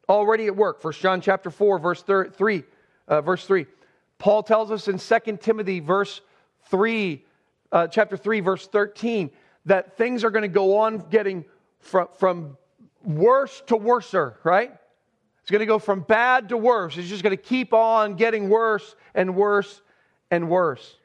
Already 0.09 0.47
at 0.47 0.57
work. 0.57 0.81
First 0.81 1.01
John 1.01 1.21
chapter 1.21 1.51
4 1.51 1.79
verse 1.79 2.03
3 2.03 2.65
uh, 3.09 3.21
verse 3.21 3.47
3. 3.47 3.67
Paul 4.19 4.43
tells 4.43 4.71
us 4.71 4.89
in 4.89 4.99
2 4.99 5.37
Timothy 5.39 5.81
verse 5.81 6.21
3 6.67 7.25
uh, 7.73 7.87
chapter 7.87 8.17
3 8.17 8.41
verse 8.41 8.67
13 8.67 9.31
that 9.67 9.97
things 9.97 10.25
are 10.25 10.31
going 10.31 10.43
to 10.43 10.49
go 10.49 10.79
on 10.79 10.99
getting 11.11 11.45
from, 11.79 12.09
from 12.19 12.57
worse 13.05 13.63
to 13.67 13.77
worser, 13.77 14.39
right? 14.43 14.73
It's 15.43 15.51
going 15.51 15.61
to 15.61 15.67
go 15.67 15.79
from 15.79 16.01
bad 16.01 16.51
to 16.51 16.57
worse. 16.57 16.97
It's 16.97 17.09
just 17.09 17.23
going 17.23 17.37
to 17.37 17.43
keep 17.43 17.73
on 17.73 18.15
getting 18.15 18.49
worse 18.49 18.95
and 19.15 19.35
worse 19.35 19.81
and 20.31 20.49
worse. 20.49 20.97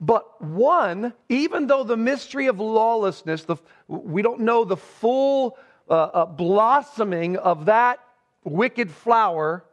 But 0.00 0.40
one, 0.42 1.12
even 1.28 1.66
though 1.66 1.84
the 1.84 1.96
mystery 1.96 2.46
of 2.46 2.58
lawlessness, 2.58 3.44
the, 3.44 3.56
we 3.86 4.22
don't 4.22 4.40
know 4.40 4.64
the 4.64 4.76
full 4.76 5.58
uh, 5.88 5.92
uh, 5.92 6.26
blossoming 6.26 7.36
of 7.36 7.66
that 7.66 8.00
wicked 8.42 8.90
flower, 8.90 9.64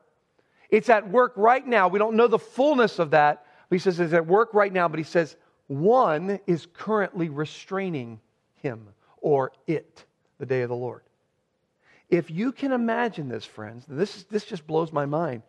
it's 0.70 0.90
at 0.90 1.10
work 1.10 1.34
right 1.38 1.66
now. 1.66 1.88
We 1.88 2.00
don't 2.00 2.16
know 2.16 2.28
the 2.28 2.40
fullness 2.40 3.00
of 3.00 3.12
that. 3.12 3.46
He 3.70 3.80
says 3.80 4.00
it's 4.00 4.14
at 4.14 4.28
work 4.28 4.54
right 4.54 4.72
now, 4.72 4.90
but 4.90 5.00
he 5.00 5.04
says 5.04 5.38
one 5.68 6.40
is 6.46 6.68
currently 6.74 7.30
restraining 7.30 8.20
him 8.56 8.88
or 9.22 9.54
it 9.66 10.06
the 10.40 10.46
day 10.46 10.62
of 10.62 10.70
the 10.70 10.76
Lord. 10.76 11.04
If 12.10 12.32
you 12.32 12.52
can 12.52 12.72
imagine 12.72 13.28
this, 13.28 13.46
friends, 13.46 13.86
this, 13.88 14.24
this 14.24 14.46
just 14.46 14.66
blows 14.68 14.92
my 14.92 15.06
mind. 15.06 15.44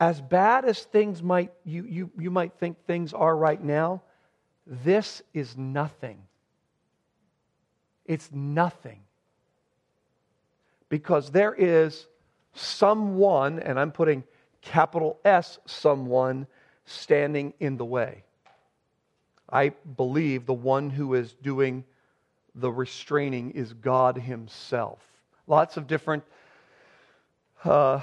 As 0.00 0.20
bad 0.20 0.64
as 0.64 0.82
things 0.82 1.22
might, 1.22 1.52
you, 1.64 1.84
you, 1.84 2.10
you 2.18 2.30
might 2.30 2.54
think 2.54 2.84
things 2.86 3.12
are 3.12 3.36
right 3.36 3.62
now, 3.62 4.02
this 4.66 5.22
is 5.32 5.56
nothing. 5.56 6.18
It's 8.04 8.30
nothing. 8.32 9.00
Because 10.88 11.30
there 11.30 11.54
is 11.54 12.06
someone, 12.54 13.60
and 13.60 13.78
I'm 13.78 13.92
putting 13.92 14.24
capital 14.62 15.18
S, 15.24 15.58
someone 15.66 16.46
standing 16.86 17.54
in 17.60 17.76
the 17.76 17.84
way. 17.84 18.24
I 19.48 19.70
believe 19.96 20.46
the 20.46 20.54
one 20.54 20.90
who 20.90 21.14
is 21.14 21.32
doing 21.34 21.84
the 22.54 22.70
restraining 22.70 23.52
is 23.52 23.72
God 23.72 24.16
Himself. 24.16 25.00
Lots 25.46 25.76
of 25.76 25.86
different 25.86 26.24
uh, 27.64 28.00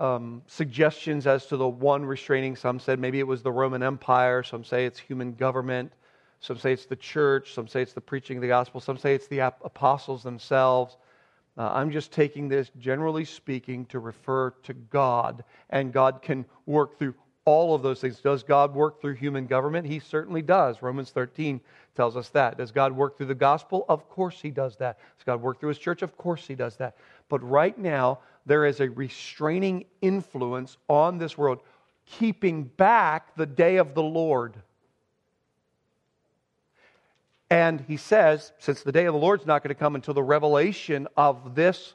um, 0.00 0.42
suggestions 0.46 1.26
as 1.26 1.46
to 1.46 1.56
the 1.56 1.68
one 1.68 2.04
restraining. 2.04 2.56
Some 2.56 2.80
said 2.80 2.98
maybe 2.98 3.18
it 3.18 3.26
was 3.26 3.42
the 3.42 3.52
Roman 3.52 3.82
Empire. 3.82 4.42
Some 4.42 4.64
say 4.64 4.86
it's 4.86 4.98
human 4.98 5.34
government. 5.34 5.92
Some 6.40 6.58
say 6.58 6.72
it's 6.72 6.86
the 6.86 6.96
church. 6.96 7.54
Some 7.54 7.68
say 7.68 7.82
it's 7.82 7.92
the 7.92 8.00
preaching 8.00 8.38
of 8.38 8.42
the 8.42 8.48
gospel. 8.48 8.80
Some 8.80 8.98
say 8.98 9.14
it's 9.14 9.28
the 9.28 9.40
apostles 9.40 10.22
themselves. 10.22 10.96
Uh, 11.56 11.70
I'm 11.72 11.90
just 11.90 12.12
taking 12.12 12.48
this, 12.48 12.70
generally 12.78 13.24
speaking, 13.24 13.84
to 13.86 13.98
refer 13.98 14.50
to 14.62 14.72
God, 14.72 15.44
and 15.70 15.92
God 15.92 16.22
can 16.22 16.46
work 16.66 16.98
through 16.98 17.14
all 17.44 17.74
of 17.74 17.82
those 17.82 18.00
things. 18.00 18.20
Does 18.20 18.42
God 18.42 18.74
work 18.74 19.00
through 19.00 19.14
human 19.14 19.46
government? 19.46 19.86
He 19.86 19.98
certainly 19.98 20.42
does. 20.42 20.80
Romans 20.80 21.10
13 21.10 21.60
tells 21.94 22.16
us 22.16 22.28
that. 22.30 22.56
Does 22.56 22.70
God 22.70 22.92
work 22.92 23.16
through 23.16 23.26
the 23.26 23.34
gospel? 23.34 23.84
Of 23.88 24.08
course 24.08 24.40
He 24.40 24.50
does 24.50 24.76
that. 24.76 24.98
Does 25.18 25.24
God 25.24 25.42
work 25.42 25.60
through 25.60 25.70
His 25.70 25.78
church? 25.78 26.02
Of 26.02 26.16
course 26.16 26.46
He 26.46 26.54
does 26.54 26.76
that. 26.76 26.96
But 27.28 27.42
right 27.42 27.76
now, 27.76 28.20
there 28.46 28.64
is 28.64 28.80
a 28.80 28.90
restraining 28.90 29.84
influence 30.00 30.76
on 30.88 31.18
this 31.18 31.38
world, 31.38 31.60
keeping 32.06 32.64
back 32.64 33.34
the 33.36 33.46
day 33.46 33.76
of 33.76 33.94
the 33.94 34.02
Lord. 34.02 34.56
And 37.50 37.82
he 37.82 37.96
says, 37.96 38.52
since 38.58 38.82
the 38.82 38.92
day 38.92 39.04
of 39.04 39.12
the 39.12 39.20
Lord's 39.20 39.46
not 39.46 39.62
going 39.62 39.68
to 39.68 39.78
come 39.78 39.94
until 39.94 40.14
the 40.14 40.22
revelation 40.22 41.06
of 41.16 41.54
this, 41.54 41.94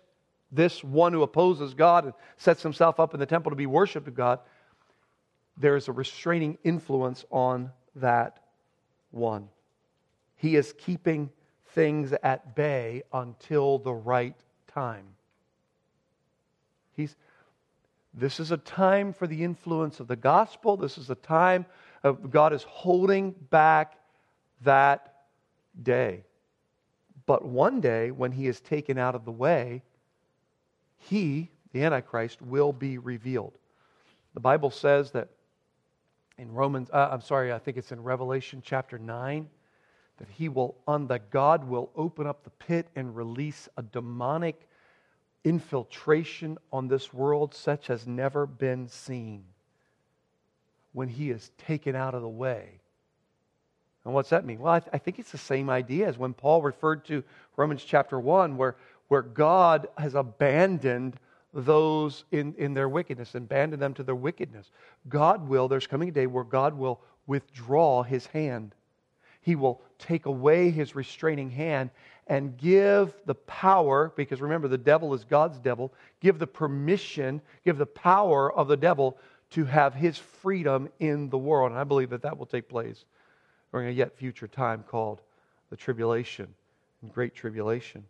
this 0.51 0.83
one 0.83 1.13
who 1.13 1.23
opposes 1.23 1.73
God 1.73 2.05
and 2.05 2.13
sets 2.37 2.61
himself 2.63 2.99
up 2.99 3.13
in 3.13 3.19
the 3.19 3.25
temple 3.25 3.49
to 3.49 3.55
be 3.55 3.65
worshiped 3.65 4.07
of 4.07 4.15
God, 4.15 4.39
there 5.57 5.75
is 5.75 5.87
a 5.87 5.91
restraining 5.91 6.57
influence 6.63 7.25
on 7.31 7.71
that 7.95 8.39
one. 9.11 9.49
He 10.35 10.55
is 10.55 10.73
keeping 10.77 11.31
things 11.69 12.13
at 12.23 12.55
bay 12.55 13.01
until 13.11 13.79
the 13.79 13.93
right 13.93 14.35
time. 14.67 15.16
He's, 16.97 17.15
this 18.13 18.39
is 18.39 18.51
a 18.51 18.57
time 18.57 19.13
for 19.13 19.27
the 19.27 19.43
influence 19.43 19.99
of 19.99 20.07
the 20.07 20.15
gospel. 20.15 20.75
This 20.75 20.97
is 20.97 21.09
a 21.09 21.15
time 21.15 21.65
of 22.03 22.31
God 22.31 22.51
is 22.51 22.63
holding 22.63 23.31
back 23.31 23.97
that 24.63 25.13
day. 25.81 26.23
But 27.27 27.45
one 27.45 27.79
day, 27.79 28.11
when 28.11 28.31
he 28.31 28.47
is 28.47 28.59
taken 28.59 28.97
out 28.97 29.13
of 29.13 29.25
the 29.25 29.31
way, 29.31 29.83
he, 30.97 31.51
the 31.71 31.83
Antichrist, 31.83 32.41
will 32.41 32.73
be 32.73 32.97
revealed. 32.97 33.57
The 34.33 34.39
Bible 34.39 34.71
says 34.71 35.11
that 35.11 35.29
in 36.37 36.51
Romans, 36.51 36.89
uh, 36.91 37.09
I'm 37.11 37.21
sorry, 37.21 37.51
I 37.51 37.59
think 37.59 37.77
it's 37.77 37.91
in 37.91 38.01
Revelation 38.01 38.61
chapter 38.65 38.97
9, 38.97 39.47
that 40.17 40.27
he 40.29 40.49
will, 40.49 40.75
on 40.87 41.07
that 41.07 41.29
God 41.29 41.63
will 41.67 41.91
open 41.95 42.25
up 42.25 42.43
the 42.43 42.49
pit 42.49 42.87
and 42.95 43.15
release 43.15 43.69
a 43.77 43.83
demonic 43.83 44.67
infiltration 45.43 46.57
on 46.71 46.87
this 46.87 47.13
world 47.13 47.53
such 47.53 47.89
as 47.89 48.07
never 48.07 48.45
been 48.45 48.87
seen 48.87 49.43
when 50.93 51.07
he 51.07 51.29
is 51.29 51.51
taken 51.57 51.95
out 51.95 52.13
of 52.13 52.21
the 52.21 52.29
way 52.29 52.79
and 54.07 54.13
what's 54.13 54.29
that 54.29 54.45
mean? 54.45 54.59
Well, 54.59 54.71
I, 54.71 54.79
th- 54.79 54.89
I, 54.93 54.99
think 54.99 55.19
it's 55.19 55.33
the 55.33 55.37
same 55.37 55.69
idea 55.69 56.07
as 56.07 56.17
when 56.17 56.33
Paul 56.33 56.61
referred 56.61 57.03
to 57.07 57.25
Romans 57.57 57.83
chapter 57.83 58.17
1, 58.17 58.55
where, 58.55 58.77
where 59.09 59.21
God 59.21 59.89
has 59.97 60.15
abandoned 60.15 61.19
those 61.53 62.23
in, 62.31 62.55
in 62.57 62.73
their 62.73 62.87
wickedness, 62.87 63.35
abandoned 63.35 63.81
them 63.81 63.93
to 63.95 64.03
their 64.03 64.15
wickedness. 64.15 64.71
God 65.09 65.49
will, 65.49 65.67
there's 65.67 65.87
coming 65.87 66.07
a 66.07 66.13
day 66.13 66.25
where 66.25 66.45
God 66.45 66.77
will 66.77 67.01
withdraw 67.25 68.01
his 68.01 68.27
hand. 68.27 68.73
He 69.41 69.57
will 69.57 69.81
take 69.99 70.25
away 70.25 70.69
his 70.69 70.95
restraining 70.95 71.49
hand 71.49 71.89
and 72.27 72.57
give 72.57 73.13
the 73.25 73.35
power, 73.35 74.11
because 74.15 74.41
remember, 74.41 74.67
the 74.67 74.77
devil 74.77 75.13
is 75.13 75.23
God's 75.23 75.59
devil, 75.59 75.93
give 76.19 76.39
the 76.39 76.47
permission, 76.47 77.41
give 77.65 77.77
the 77.77 77.85
power 77.85 78.51
of 78.51 78.67
the 78.67 78.77
devil 78.77 79.17
to 79.51 79.65
have 79.65 79.93
his 79.93 80.17
freedom 80.17 80.89
in 80.99 81.29
the 81.29 81.37
world. 81.37 81.71
And 81.71 81.79
I 81.79 81.85
believe 81.85 82.09
that 82.09 82.21
that 82.23 82.37
will 82.37 82.45
take 82.45 82.67
place 82.67 83.05
during 83.71 83.87
a 83.87 83.91
yet 83.91 84.17
future 84.17 84.47
time 84.47 84.83
called 84.87 85.21
the 85.69 85.77
tribulation 85.77 86.53
and 87.01 87.13
great 87.13 87.33
tribulation. 87.33 88.03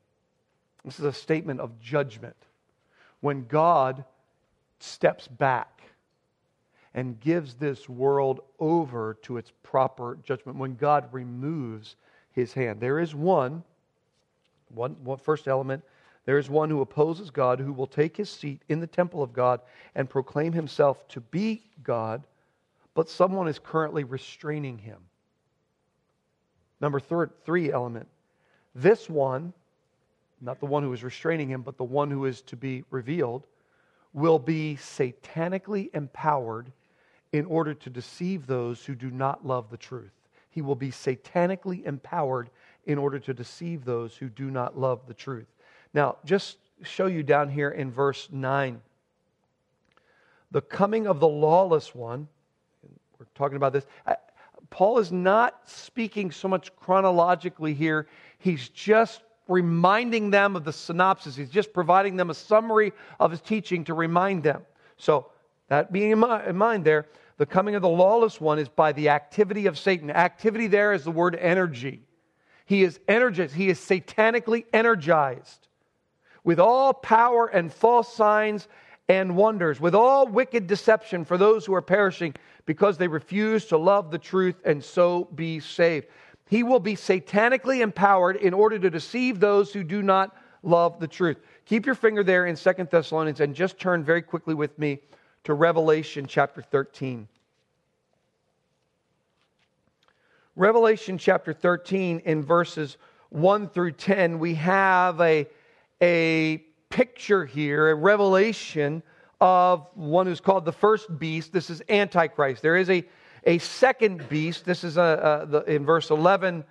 This 0.83 0.99
is 0.99 1.05
a 1.05 1.13
statement 1.13 1.59
of 1.59 1.79
judgment. 1.79 2.35
When 3.21 3.45
God 3.45 4.03
steps 4.79 5.27
back 5.27 5.81
and 6.93 7.19
gives 7.19 7.55
this 7.55 7.87
world 7.87 8.39
over 8.59 9.17
to 9.23 9.37
its 9.37 9.51
proper 9.61 10.17
judgment, 10.23 10.57
when 10.57 10.75
God 10.75 11.09
removes 11.11 11.95
his 12.31 12.53
hand. 12.53 12.79
There 12.79 12.99
is 12.99 13.13
one, 13.15 13.63
one, 14.69 14.95
one 15.03 15.17
first 15.17 15.47
element, 15.47 15.83
there 16.25 16.37
is 16.37 16.49
one 16.49 16.69
who 16.69 16.81
opposes 16.81 17.29
God, 17.29 17.59
who 17.59 17.71
will 17.71 17.87
take 17.87 18.17
his 18.17 18.29
seat 18.29 18.61
in 18.67 18.79
the 18.81 18.87
temple 18.87 19.23
of 19.23 19.31
God 19.31 19.61
and 19.95 20.09
proclaim 20.09 20.51
himself 20.51 21.07
to 21.09 21.21
be 21.21 21.63
God, 21.83 22.23
but 22.93 23.09
someone 23.09 23.47
is 23.47 23.59
currently 23.59 24.03
restraining 24.03 24.77
him. 24.77 24.99
Number 26.81 26.99
third, 26.99 27.31
three 27.45 27.71
element. 27.71 28.07
This 28.75 29.09
one, 29.09 29.53
not 30.41 30.59
the 30.59 30.65
one 30.65 30.83
who 30.83 30.93
is 30.93 31.03
restraining 31.03 31.49
him, 31.49 31.61
but 31.61 31.77
the 31.77 31.83
one 31.83 32.11
who 32.11 32.25
is 32.25 32.41
to 32.43 32.55
be 32.55 32.83
revealed, 32.91 33.47
will 34.13 34.39
be 34.39 34.77
satanically 34.79 35.89
empowered 35.93 36.71
in 37.31 37.45
order 37.45 37.73
to 37.73 37.89
deceive 37.89 38.45
those 38.45 38.83
who 38.83 38.95
do 38.95 39.11
not 39.11 39.45
love 39.45 39.69
the 39.69 39.77
truth. 39.77 40.11
He 40.49 40.61
will 40.61 40.75
be 40.75 40.91
satanically 40.91 41.85
empowered 41.85 42.49
in 42.87 42.97
order 42.97 43.19
to 43.19 43.33
deceive 43.33 43.85
those 43.85 44.15
who 44.15 44.29
do 44.29 44.49
not 44.49 44.79
love 44.79 45.01
the 45.07 45.13
truth. 45.13 45.45
Now, 45.93 46.15
just 46.25 46.57
show 46.83 47.05
you 47.05 47.21
down 47.21 47.49
here 47.49 47.69
in 47.69 47.91
verse 47.91 48.29
9. 48.31 48.81
The 50.51 50.61
coming 50.61 51.05
of 51.05 51.19
the 51.19 51.27
lawless 51.27 51.93
one, 51.93 52.29
we're 53.19 53.25
talking 53.35 53.57
about 53.57 53.73
this. 53.73 53.85
Paul 54.69 54.99
is 54.99 55.11
not 55.11 55.69
speaking 55.69 56.31
so 56.31 56.47
much 56.47 56.73
chronologically 56.77 57.73
here. 57.73 58.07
He's 58.39 58.69
just 58.69 59.21
reminding 59.49 60.29
them 60.29 60.55
of 60.55 60.63
the 60.63 60.73
synopsis. 60.73 61.35
He's 61.35 61.49
just 61.49 61.73
providing 61.73 62.15
them 62.15 62.29
a 62.29 62.33
summary 62.33 62.93
of 63.19 63.31
his 63.31 63.41
teaching 63.41 63.83
to 63.85 63.93
remind 63.93 64.43
them. 64.43 64.65
So, 64.95 65.27
that 65.67 65.91
being 65.91 66.11
in 66.11 66.57
mind 66.57 66.85
there, 66.85 67.07
the 67.37 67.45
coming 67.45 67.75
of 67.75 67.81
the 67.81 67.89
lawless 67.89 68.39
one 68.39 68.59
is 68.59 68.69
by 68.69 68.93
the 68.93 69.09
activity 69.09 69.65
of 69.65 69.77
Satan. 69.77 70.09
Activity 70.09 70.67
there 70.67 70.93
is 70.93 71.03
the 71.03 71.11
word 71.11 71.35
energy. 71.35 72.06
He 72.67 72.83
is 72.83 72.99
energized, 73.07 73.55
he 73.55 73.69
is 73.69 73.79
satanically 73.79 74.65
energized 74.73 75.69
with 76.43 76.59
all 76.59 76.93
power 76.93 77.47
and 77.47 77.71
false 77.73 78.13
signs 78.13 78.67
and 79.07 79.37
wonders, 79.37 79.79
with 79.79 79.95
all 79.95 80.27
wicked 80.27 80.67
deception 80.67 81.23
for 81.23 81.37
those 81.37 81.65
who 81.65 81.73
are 81.73 81.81
perishing 81.81 82.35
because 82.65 82.97
they 82.97 83.07
refuse 83.07 83.65
to 83.67 83.77
love 83.77 84.11
the 84.11 84.17
truth 84.17 84.55
and 84.65 84.83
so 84.83 85.25
be 85.33 85.61
saved. 85.61 86.07
He 86.49 86.61
will 86.63 86.81
be 86.81 86.95
satanically 86.95 87.79
empowered 87.79 88.35
in 88.35 88.53
order 88.53 88.77
to 88.79 88.89
deceive 88.89 89.39
those 89.39 89.71
who 89.71 89.83
do 89.83 90.03
not 90.03 90.35
love 90.61 90.99
the 90.99 91.07
truth. 91.07 91.37
Keep 91.65 91.85
your 91.85 91.95
finger 91.95 92.21
there 92.21 92.47
in 92.47 92.57
Second 92.57 92.89
Thessalonians 92.89 93.39
and 93.39 93.55
just 93.55 93.79
turn 93.79 94.03
very 94.03 94.21
quickly 94.21 94.53
with 94.53 94.77
me 94.77 94.99
to 95.45 95.53
Revelation 95.53 96.25
chapter 96.27 96.61
13. 96.61 97.29
Revelation 100.57 101.19
chapter 101.19 101.53
13, 101.53 102.23
in 102.25 102.41
verses 102.41 102.97
1 103.29 103.69
through 103.69 103.91
10, 103.91 104.39
we 104.39 104.55
have 104.55 105.21
a, 105.21 105.45
a 106.01 106.57
picture 106.89 107.45
here, 107.45 107.91
a 107.91 107.95
revelation 107.95 109.03
of 109.39 109.85
one 109.93 110.25
who's 110.25 110.41
called 110.41 110.65
the 110.65 110.71
first 110.71 111.19
beast. 111.19 111.53
This 111.53 111.69
is 111.69 111.83
Antichrist. 111.87 112.63
There 112.63 112.75
is 112.75 112.89
a 112.89 113.05
a 113.43 113.59
second 113.59 114.27
beast. 114.29 114.65
This 114.65 114.83
is 114.83 114.97
a, 114.97 115.01
uh, 115.01 115.05
a, 115.05 115.09
uh, 115.09 115.45
the, 115.45 115.75
in 115.75 115.85
verse 115.85 116.09
11 116.09 116.63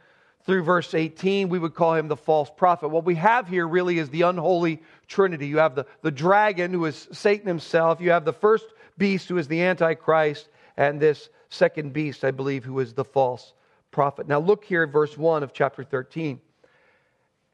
through 0.45 0.65
verse 0.65 0.93
18. 0.93 1.49
We 1.49 1.61
would 1.61 1.75
call 1.75 1.95
him 1.95 2.09
the 2.09 2.17
false 2.17 2.51
prophet. 2.55 2.89
What 2.89 3.05
we 3.05 3.15
have 3.15 3.47
here 3.47 3.69
really 3.69 4.01
is 4.01 4.11
the 4.11 4.23
unholy 4.23 4.83
trinity. 5.07 5.47
You 5.47 5.59
have 5.59 5.77
the, 5.77 5.87
the 6.03 6.11
dragon, 6.11 6.73
who 6.73 6.85
is 6.87 7.07
Satan 7.13 7.47
himself. 7.47 8.01
You 8.01 8.11
have 8.11 8.25
the 8.25 8.33
first 8.33 8.67
beast, 8.99 9.29
who 9.29 9.39
is 9.39 9.47
the 9.47 9.63
Antichrist, 9.63 10.49
and 10.77 11.01
this 11.01 11.31
second 11.51 11.93
beast, 11.93 12.25
I 12.25 12.33
believe, 12.33 12.65
who 12.65 12.81
is 12.81 12.93
the 12.93 13.05
false 13.05 13.53
prophet. 13.97 14.29
Now, 14.29 14.41
look 14.41 14.63
here 14.63 14.87
verse 14.87 15.17
1 15.17 15.43
of 15.43 15.55
chapter 15.55 15.83
13. 15.83 16.39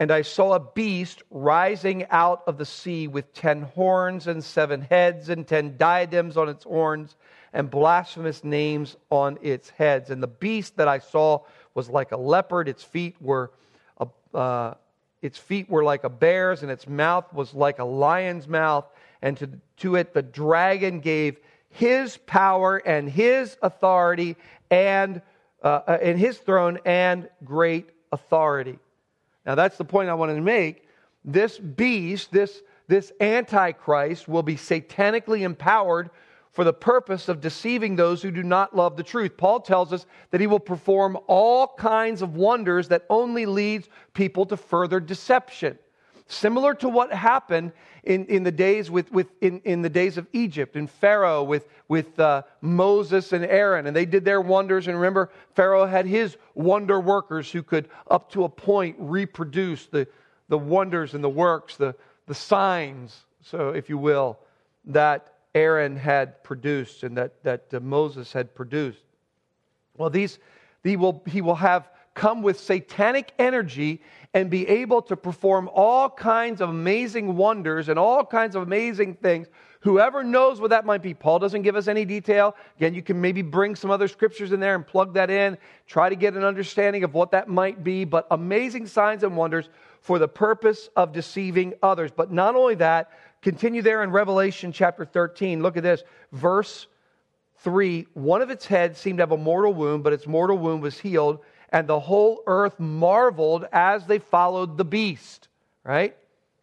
And 0.00 0.11
I 0.11 0.22
saw 0.22 0.55
a 0.55 0.59
beast 0.59 1.22
rising 1.31 2.05
out 2.11 2.42
of 2.48 2.59
the 2.59 2.66
sea 2.66 3.07
with 3.07 3.33
ten 3.33 3.62
horns 3.62 4.26
and 4.26 4.42
seven 4.42 4.81
heads 4.81 5.28
and 5.28 5.46
ten 5.46 5.76
diadems 5.76 6.37
on 6.37 6.48
its 6.48 6.64
horns 6.64 7.14
and 7.52 7.70
blasphemous 7.70 8.42
names 8.42 8.96
on 9.09 9.38
its 9.40 9.70
heads. 9.70 10.11
And 10.11 10.20
the 10.20 10.26
beast 10.26 10.78
that 10.78 10.88
I 10.88 10.98
saw 10.98 11.42
was 11.74 11.88
like 11.88 12.11
a 12.11 12.16
leopard. 12.16 12.68
Its 12.68 12.83
feet 12.83 13.14
were 13.20 13.52
a, 13.98 14.09
uh, 14.37 14.74
its 15.20 15.38
feet 15.38 15.70
were 15.70 15.85
like 15.85 16.02
a 16.02 16.11
bear's, 16.11 16.62
and 16.62 16.72
its 16.72 16.88
mouth 16.88 17.33
was 17.33 17.55
like 17.55 17.78
a 17.78 17.85
lion's 17.85 18.48
mouth. 18.48 18.87
And 19.22 19.37
to, 19.37 19.48
to 19.76 19.94
it 19.94 20.12
the 20.12 20.22
dragon 20.22 20.98
gave 20.98 21.38
his 21.70 22.16
power 22.16 22.78
and 22.78 23.09
his 23.09 23.57
authority 23.62 24.35
and 24.72 25.22
uh, 25.62 25.81
uh, 25.87 25.98
his 25.98 26.38
throne 26.38 26.79
and 26.85 27.29
great 27.44 27.90
authority. 28.11 28.79
Now 29.46 29.55
that's 29.55 29.77
the 29.77 29.85
point 29.85 30.09
I 30.09 30.14
wanted 30.14 30.35
to 30.35 30.40
make. 30.40 30.88
This 31.25 31.59
beast, 31.59 32.33
this 32.33 32.62
this 32.88 33.12
antichrist, 33.20 34.29
will 34.29 34.42
be 34.42 34.57
satanically 34.57 35.42
empowered 35.42 36.11
for 36.51 36.64
the 36.64 36.72
purpose 36.72 37.29
of 37.29 37.40
deceiving 37.40 37.96
those 37.96 38.20
who 38.20 38.31
do 38.31 38.42
not 38.42 38.77
love 38.77 38.96
the 38.96 39.03
truth. 39.03 39.37
Paul 39.37 39.61
tells 39.61 39.92
us 39.92 40.05
that 40.31 40.40
he 40.40 40.46
will 40.46 40.61
perform 40.61 41.18
all 41.27 41.75
kinds 41.79 42.20
of 42.20 42.37
wonders 42.37 42.88
that 42.88 43.07
only 43.09 43.46
leads 43.46 43.88
people 44.12 44.44
to 44.46 44.57
further 44.57 45.01
deception. 45.01 45.79
Similar 46.27 46.75
to 46.75 46.89
what 46.89 47.13
happened 47.13 47.73
in, 48.05 48.27
in 48.27 48.43
the 48.43 48.53
days 48.53 48.91
with, 48.91 49.13
with 49.13 49.29
in, 49.41 49.61
in 49.65 49.83
the 49.83 49.89
days 49.89 50.19
of 50.19 50.27
Egypt 50.33 50.77
and 50.77 50.91
Pharaoh 50.91 51.43
with, 51.43 51.69
with 51.89 52.19
uh, 52.19 52.43
Moses 52.61 53.33
and 53.33 53.45
Aaron, 53.45 53.87
and 53.87 53.95
they 53.95 54.07
did 54.07 54.25
their 54.25 54.41
wonders. 54.41 54.89
And 54.89 54.97
remember, 54.97 55.31
Pharaoh 55.55 55.87
had 55.87 56.07
his 56.07 56.37
wonder 56.55 57.01
workers 57.01 57.51
who 57.51 57.63
could, 57.63 57.89
up 58.11 58.31
to 58.33 58.45
a 58.45 58.49
point, 58.49 58.97
reproduce 58.99 59.87
the, 59.87 60.09
the 60.49 60.59
wonders 60.59 61.15
and 61.15 61.23
the 61.23 61.29
works, 61.29 61.77
the, 61.77 61.95
the 62.27 62.35
signs, 62.35 63.25
so 63.43 63.71
if 63.71 63.89
you 63.89 63.99
will, 63.99 64.39
that 64.87 65.35
Aaron 65.55 65.97
had 65.97 66.43
produced 66.43 67.03
and 67.03 67.17
that, 67.17 67.43
that 67.43 67.67
uh, 67.73 67.81
Moses 67.81 68.33
had 68.33 68.55
produced. 68.55 69.05
Well, 69.97 70.11
these, 70.11 70.39
he, 70.83 70.97
will, 70.97 71.23
he 71.27 71.43
will 71.43 71.57
have 71.57 71.91
come 72.15 72.43
with 72.43 72.59
satanic 72.59 73.33
energy 73.39 74.03
and 74.35 74.49
be 74.49 74.66
able 74.68 75.03
to 75.03 75.16
perform 75.16 75.68
all 75.75 76.09
kinds 76.09 76.61
of 76.61 76.71
amazing 76.71 77.37
wonders 77.37 77.88
and 77.88 77.99
all 77.99 78.25
kinds 78.25 78.57
of 78.57 78.62
amazing 78.62 79.14
things. 79.14 79.49
Whoever 79.81 80.23
knows 80.23 80.61
what 80.61 80.71
that 80.71 80.87
might 80.87 81.03
be, 81.03 81.12
Paul 81.12 81.38
doesn't 81.38 81.62
give 81.62 81.77
us 81.77 81.88
any 81.88 82.05
detail. 82.05 82.57
Again, 82.77 82.95
you 82.95 83.03
can 83.03 83.21
maybe 83.21 83.42
bring 83.42 83.75
some 83.75 83.90
other 83.90 84.09
scriptures 84.09 84.53
in 84.53 84.61
there 84.61 84.75
and 84.75 84.87
plug 84.87 85.14
that 85.14 85.29
in, 85.29 85.59
try 85.87 86.09
to 86.09 86.16
get 86.16 86.35
an 86.35 86.45
understanding 86.45 87.05
of 87.05 87.14
what 87.14 87.33
that 87.33 87.49
might 87.49 87.83
be, 87.83 88.05
but 88.05 88.27
amazing 88.31 88.87
signs 88.87 89.23
and 89.23 89.37
wonders 89.37 89.68
for 90.01 90.18
the 90.18 90.29
purpose 90.29 90.88
of 90.97 91.12
deceiving 91.12 91.75
others. 91.83 92.11
But 92.11 92.33
not 92.33 92.55
only 92.55 92.77
that, 92.77 93.11
Continue 93.42 93.83
there 93.83 94.05
in 94.05 94.12
Revelation 94.12 94.71
chapter 94.71 95.05
13. 95.05 95.62
Look 95.62 95.77
at 95.77 95.83
this. 95.83 96.05
Verse 96.31 96.87
3 97.59 98.07
One 98.14 98.40
of 98.40 98.51
its 98.51 98.66
heads 98.66 99.01
seemed 99.01 99.18
to 99.18 99.23
have 99.23 99.33
a 99.33 99.37
mortal 99.37 99.75
wound, 99.75 100.05
but 100.05 100.12
its 100.12 100.29
mortal 100.29 100.57
wound 100.57 100.81
was 100.81 100.99
healed, 100.99 101.40
and 101.73 101.89
the 101.89 101.99
whole 101.99 102.43
earth 102.47 102.79
marveled 102.79 103.67
as 103.73 104.07
they 104.07 104.19
followed 104.19 104.77
the 104.77 104.85
beast. 104.85 105.49
Right? 105.85 106.17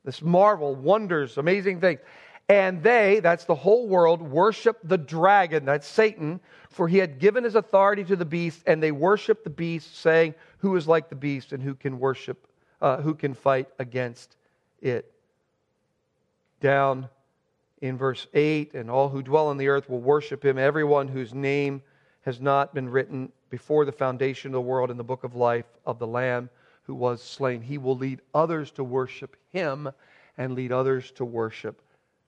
This 0.06 0.22
marvel, 0.22 0.76
wonders, 0.76 1.38
amazing 1.38 1.82
things. 1.82 2.00
And 2.48 2.82
they, 2.82 3.20
that's 3.20 3.46
the 3.46 3.56
whole 3.56 3.88
world, 3.88 4.22
worshiped 4.22 4.88
the 4.88 4.98
dragon, 4.98 5.66
that's 5.66 5.88
Satan, 5.88 6.40
for 6.70 6.88
he 6.88 6.98
had 6.98 7.20
given 7.20 7.44
his 7.44 7.56
authority 7.56 8.04
to 8.06 8.16
the 8.16 8.26
beast, 8.26 8.64
and 8.66 8.82
they 8.82 8.92
worshiped 8.92 9.44
the 9.44 9.52
beast, 9.52 9.98
saying, 9.98 10.34
Who 10.60 10.76
is 10.76 10.88
like 10.88 11.10
the 11.10 11.16
beast, 11.16 11.52
and 11.52 11.62
who 11.62 11.76
can 11.76 12.00
worship, 12.00 12.48
uh, 12.82 13.02
who 13.02 13.14
can 13.14 13.36
fight 13.36 13.68
against 13.78 14.36
it? 14.82 15.14
down 16.60 17.10
in 17.82 17.98
verse 17.98 18.28
8 18.34 18.74
and 18.74 18.90
all 18.90 19.10
who 19.10 19.22
dwell 19.22 19.48
on 19.48 19.58
the 19.58 19.68
earth 19.68 19.90
will 19.90 20.02
worship 20.02 20.44
him, 20.44 20.58
everyone 20.58 21.08
whose 21.08 21.34
name 21.34 21.82
has 22.22 22.42
not 22.42 22.74
been 22.74 22.90
written 22.90 23.32
before 23.50 23.86
the 23.86 23.92
foundation 23.92 24.50
of 24.50 24.54
the 24.54 24.62
world 24.62 24.92
in 24.92 24.98
the 24.98 25.04
book 25.04 25.24
of 25.24 25.36
life 25.36 25.66
of 25.86 26.00
the 26.00 26.08
Lamb 26.08 26.50
who 26.84 26.96
was 26.96 27.22
slain. 27.22 27.62
He 27.62 27.78
will 27.78 27.98
lead 27.98 28.22
others 28.34 28.72
to 28.72 28.84
worship 28.84 29.36
him 29.52 29.90
and 30.38 30.56
lead 30.56 30.72
others 30.72 31.12
to 31.12 31.26
worship 31.26 31.82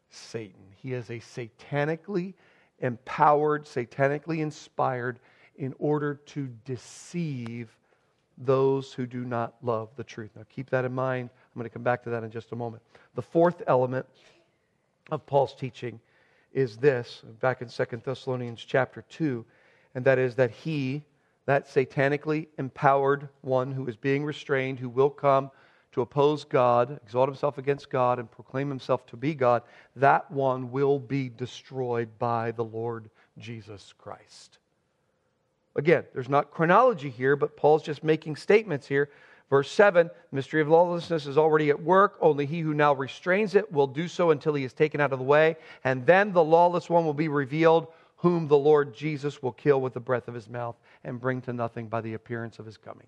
Satan. 0.10 0.62
He 0.76 0.94
is 0.94 1.10
a 1.10 1.20
satanically 1.20 2.34
empowered, 2.80 3.66
satanically 3.66 4.40
inspired 4.40 5.20
in 5.56 5.74
order 5.80 6.16
to 6.16 6.48
deceive 6.66 7.76
those 8.38 8.94
who 8.94 9.06
do 9.06 9.24
not 9.24 9.56
love 9.62 9.90
the 9.96 10.04
truth. 10.04 10.32
Now 10.36 10.44
keep 10.50 10.70
that 10.72 10.86
in 10.86 10.94
mind. 10.94 11.30
I'm 11.34 11.60
going 11.60 11.70
to 11.70 11.74
come 11.74 11.84
back 11.84 12.04
to 12.04 12.10
that 12.10 12.24
in 12.24 12.32
just 12.32 12.52
a 12.52 12.56
moment. 12.56 12.82
The 13.16 13.22
fourth 13.22 13.62
element 13.68 14.06
of 15.12 15.26
Paul's 15.26 15.54
teaching 15.54 16.00
is 16.54 16.78
this, 16.78 17.22
back 17.40 17.62
in 17.62 17.70
Second 17.70 18.04
Thessalonians 18.04 18.64
chapter 18.66 19.04
2, 19.10 19.46
and 19.96 20.04
that 20.06 20.18
is 20.18 20.36
that 20.36 20.52
he, 20.52 21.04
that 21.52 21.68
satanically 21.68 22.48
empowered 22.58 23.28
one 23.42 23.74
who 23.74 23.86
is 23.88 23.98
being 23.98 24.24
restrained, 24.24 24.80
who 24.80 24.88
will 24.88 25.10
come 25.10 25.52
to 25.92 26.00
oppose 26.00 26.46
God, 26.46 26.98
exalt 27.04 27.28
himself 27.28 27.58
against 27.58 27.90
God, 27.90 28.20
and 28.20 28.32
proclaim 28.32 28.70
himself 28.70 29.06
to 29.08 29.18
be 29.18 29.36
God, 29.36 29.64
that 29.98 30.32
one 30.32 30.72
will 30.72 30.98
be 30.98 31.28
destroyed 31.28 32.08
by 32.18 32.52
the 32.52 32.64
Lord 32.64 33.10
Jesus 33.38 33.94
Christ. 33.98 34.60
Again, 35.76 36.06
there's 36.14 36.30
not 36.30 36.52
chronology 36.52 37.10
here, 37.10 37.36
but 37.36 37.58
Paul's 37.58 37.84
just 37.84 38.02
making 38.02 38.38
statements 38.38 38.88
here. 38.88 39.10
Verse 39.50 39.70
7 39.70 40.08
the 40.08 40.36
mystery 40.36 40.62
of 40.62 40.70
lawlessness 40.70 41.26
is 41.26 41.38
already 41.38 41.70
at 41.70 41.84
work. 41.84 42.18
Only 42.22 42.46
he 42.46 42.62
who 42.62 42.74
now 42.74 42.94
restrains 42.94 43.56
it 43.56 43.70
will 43.70 43.88
do 43.88 44.08
so 44.08 44.32
until 44.32 44.54
he 44.54 44.64
is 44.64 44.72
taken 44.72 45.02
out 45.02 45.12
of 45.12 45.20
the 45.20 45.26
way. 45.26 45.58
And 45.84 46.06
then 46.06 46.32
the 46.32 46.44
lawless 46.44 46.90
one 46.90 47.04
will 47.04 47.14
be 47.14 47.28
revealed, 47.28 47.88
whom 48.22 48.48
the 48.48 48.58
Lord 48.58 48.94
Jesus 48.94 49.42
will 49.42 49.52
kill 49.52 49.82
with 49.82 49.94
the 49.94 50.00
breath 50.00 50.28
of 50.28 50.36
his 50.36 50.48
mouth 50.48 50.76
and 51.04 51.20
bring 51.20 51.42
to 51.42 51.54
nothing 51.54 51.88
by 51.88 52.02
the 52.02 52.14
appearance 52.14 52.60
of 52.60 52.68
his 52.68 52.78
coming. 52.78 53.08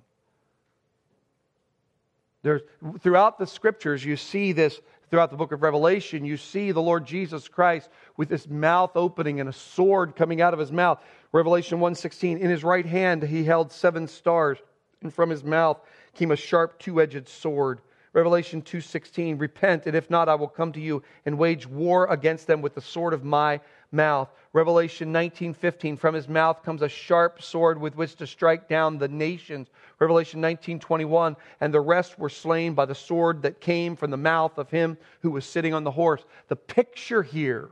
There's, 2.42 2.62
throughout 3.00 3.38
the 3.38 3.46
scriptures, 3.46 4.04
you 4.04 4.18
see 4.18 4.54
this, 4.54 4.82
throughout 5.10 5.30
the 5.30 5.38
book 5.38 5.52
of 5.52 5.62
Revelation, 5.62 6.26
you 6.26 6.36
see 6.36 6.72
the 6.72 6.82
Lord 6.82 7.06
Jesus 7.06 7.48
Christ 7.48 7.90
with 8.18 8.30
his 8.30 8.50
mouth 8.50 8.92
opening 8.96 9.40
and 9.40 9.48
a 9.48 9.54
sword 9.54 10.16
coming 10.16 10.42
out 10.42 10.54
of 10.54 10.60
his 10.60 10.72
mouth. 10.72 11.00
Revelation 11.32 11.80
1:16, 11.80 12.40
in 12.40 12.50
his 12.50 12.64
right 12.64 12.86
hand 12.86 13.22
he 13.22 13.44
held 13.44 13.72
seven 13.72 14.08
stars, 14.08 14.58
and 15.02 15.14
from 15.14 15.30
his 15.30 15.44
mouth 15.44 15.80
came 16.16 16.32
a 16.32 16.36
sharp 16.36 16.80
two-edged 16.80 17.30
sword. 17.30 17.82
Revelation 18.14 18.62
2:16 18.62 19.40
Repent 19.40 19.86
and 19.86 19.96
if 19.96 20.10
not 20.10 20.28
I 20.28 20.36
will 20.36 20.48
come 20.48 20.72
to 20.74 20.82
you 20.82 21.02
and 21.26 21.38
wage 21.38 21.68
war 21.68 22.08
against 22.08 22.48
them 22.48 22.62
with 22.62 22.76
the 22.76 22.82
sword 22.82 23.14
of 23.14 23.24
my 23.24 23.60
mouth. 23.94 24.30
Revelation 24.52 25.14
19:15 25.14 25.98
From 25.98 26.16
his 26.16 26.28
mouth 26.28 26.64
comes 26.64 26.82
a 26.82 26.90
sharp 26.90 27.42
sword 27.42 27.80
with 27.80 27.96
which 27.96 28.16
to 28.16 28.28
strike 28.28 28.68
down 28.68 28.98
the 28.98 29.08
nations. 29.08 29.70
Revelation 30.00 30.42
19:21 30.42 31.36
And 31.62 31.74
the 31.74 31.80
rest 31.80 32.20
were 32.20 32.30
slain 32.30 32.74
by 32.74 32.86
the 32.86 32.96
sword 32.96 33.44
that 33.44 33.62
came 33.62 33.96
from 33.96 34.12
the 34.12 34.18
mouth 34.18 34.58
of 34.58 34.70
him 34.70 34.98
who 35.22 35.32
was 35.32 35.46
sitting 35.46 35.74
on 35.74 35.84
the 35.84 35.92
horse. 35.92 36.26
The 36.48 36.56
picture 36.56 37.24
here 37.24 37.70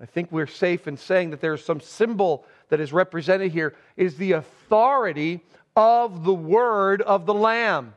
I 0.00 0.04
think 0.04 0.30
we're 0.30 0.46
safe 0.46 0.86
in 0.86 0.96
saying 0.96 1.30
that 1.30 1.40
there's 1.40 1.64
some 1.64 1.80
symbol 1.80 2.44
that 2.68 2.80
is 2.80 2.92
represented 2.92 3.52
here 3.52 3.74
is 3.96 4.16
the 4.16 4.32
authority 4.32 5.42
of 5.74 6.24
the 6.24 6.34
word 6.34 7.00
of 7.02 7.24
the 7.24 7.34
Lamb. 7.34 7.94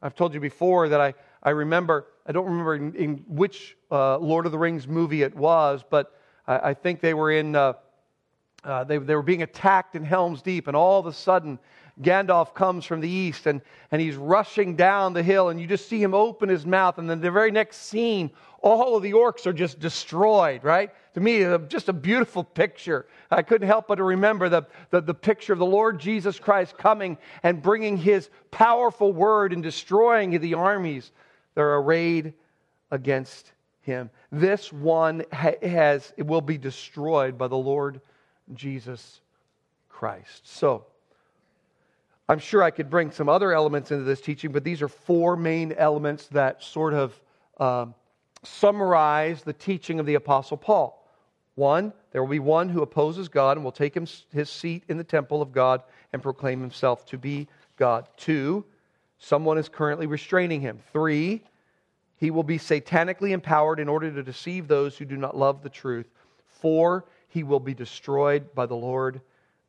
I've 0.00 0.14
told 0.14 0.32
you 0.32 0.40
before 0.40 0.88
that 0.88 1.00
I, 1.00 1.14
I 1.42 1.50
remember, 1.50 2.06
I 2.26 2.32
don't 2.32 2.46
remember 2.46 2.74
in, 2.76 2.94
in 2.94 3.24
which 3.28 3.76
uh, 3.90 4.16
Lord 4.18 4.46
of 4.46 4.52
the 4.52 4.58
Rings 4.58 4.88
movie 4.88 5.22
it 5.22 5.34
was, 5.34 5.84
but 5.88 6.18
I, 6.50 6.70
I 6.70 6.74
think 6.74 7.00
they 7.00 7.14
were 7.14 7.30
in, 7.30 7.54
uh, 7.54 7.74
uh, 8.64 8.84
they, 8.84 8.98
they 8.98 9.14
were 9.14 9.22
being 9.22 9.42
attacked 9.42 9.94
in 9.94 10.04
Helm's 10.04 10.42
Deep, 10.42 10.66
and 10.66 10.76
all 10.76 10.98
of 10.98 11.06
a 11.06 11.12
sudden, 11.12 11.58
Gandalf 12.02 12.54
comes 12.54 12.84
from 12.84 13.00
the 13.00 13.08
east 13.08 13.46
and, 13.46 13.60
and 13.90 14.00
he's 14.00 14.16
rushing 14.16 14.74
down 14.74 15.12
the 15.12 15.22
hill, 15.22 15.50
and 15.50 15.60
you 15.60 15.66
just 15.66 15.88
see 15.88 16.02
him 16.02 16.14
open 16.14 16.48
his 16.48 16.66
mouth, 16.66 16.98
and 16.98 17.08
then 17.08 17.20
the 17.20 17.30
very 17.30 17.50
next 17.50 17.88
scene, 17.88 18.30
all 18.62 18.96
of 18.96 19.02
the 19.02 19.12
orcs 19.12 19.46
are 19.46 19.52
just 19.52 19.78
destroyed, 19.78 20.64
right? 20.64 20.90
To 21.14 21.20
me, 21.20 21.46
just 21.68 21.88
a 21.88 21.92
beautiful 21.92 22.44
picture. 22.44 23.06
I 23.30 23.42
couldn't 23.42 23.68
help 23.68 23.86
but 23.88 23.96
to 23.96 24.04
remember 24.04 24.48
the, 24.48 24.66
the, 24.90 25.00
the, 25.00 25.14
picture 25.14 25.52
of 25.52 25.58
the 25.58 25.66
Lord 25.66 25.98
Jesus 25.98 26.38
Christ 26.38 26.76
coming 26.76 27.16
and 27.42 27.62
bringing 27.62 27.96
his 27.96 28.28
powerful 28.50 29.12
word 29.12 29.52
and 29.52 29.62
destroying 29.62 30.38
the 30.38 30.54
armies 30.54 31.10
that 31.54 31.62
are 31.62 31.76
arrayed 31.76 32.34
against 32.90 33.52
him. 33.82 34.10
This 34.30 34.72
one 34.72 35.24
has, 35.32 36.12
will 36.18 36.40
be 36.40 36.58
destroyed 36.58 37.38
by 37.38 37.48
the 37.48 37.56
Lord 37.56 38.00
Jesus 38.54 39.20
Christ. 39.88 40.46
So, 40.46 40.86
I'm 42.28 42.38
sure 42.38 42.62
I 42.62 42.70
could 42.70 42.88
bring 42.88 43.10
some 43.10 43.28
other 43.28 43.52
elements 43.52 43.90
into 43.90 44.04
this 44.04 44.20
teaching, 44.20 44.52
but 44.52 44.62
these 44.62 44.82
are 44.82 44.88
four 44.88 45.36
main 45.36 45.72
elements 45.72 46.28
that 46.28 46.62
sort 46.62 46.94
of 46.94 47.20
um, 47.58 47.94
summarize 48.44 49.42
the 49.42 49.52
teaching 49.52 49.98
of 49.98 50.06
the 50.06 50.14
Apostle 50.14 50.56
Paul. 50.56 51.04
One, 51.56 51.92
there 52.12 52.22
will 52.22 52.30
be 52.30 52.38
one 52.38 52.68
who 52.68 52.82
opposes 52.82 53.28
God 53.28 53.56
and 53.56 53.64
will 53.64 53.72
take 53.72 53.96
him, 53.96 54.06
his 54.32 54.48
seat 54.48 54.84
in 54.88 54.96
the 54.96 55.04
temple 55.04 55.42
of 55.42 55.52
God 55.52 55.82
and 56.12 56.22
proclaim 56.22 56.60
himself 56.60 57.04
to 57.06 57.18
be 57.18 57.48
God. 57.76 58.06
Two, 58.16 58.64
someone 59.18 59.58
is 59.58 59.68
currently 59.68 60.06
restraining 60.06 60.60
him. 60.60 60.78
Three, 60.92 61.42
he 62.20 62.30
will 62.30 62.42
be 62.42 62.58
satanically 62.58 63.30
empowered 63.30 63.80
in 63.80 63.88
order 63.88 64.12
to 64.12 64.22
deceive 64.22 64.68
those 64.68 64.96
who 64.96 65.06
do 65.06 65.16
not 65.16 65.36
love 65.36 65.62
the 65.62 65.70
truth. 65.70 66.06
for 66.60 67.04
he 67.28 67.42
will 67.42 67.60
be 67.60 67.74
destroyed 67.74 68.54
by 68.54 68.66
the 68.66 68.74
Lord 68.74 69.20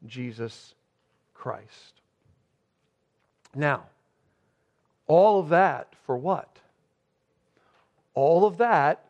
Jesus 0.06 0.74
Christ. 1.34 2.02
Now, 3.56 3.84
all 5.08 5.39
of 5.39 5.49
that 5.49 5.93
for 6.06 6.18
what? 6.18 6.58
All 8.14 8.45
of 8.45 8.58
that 8.58 9.06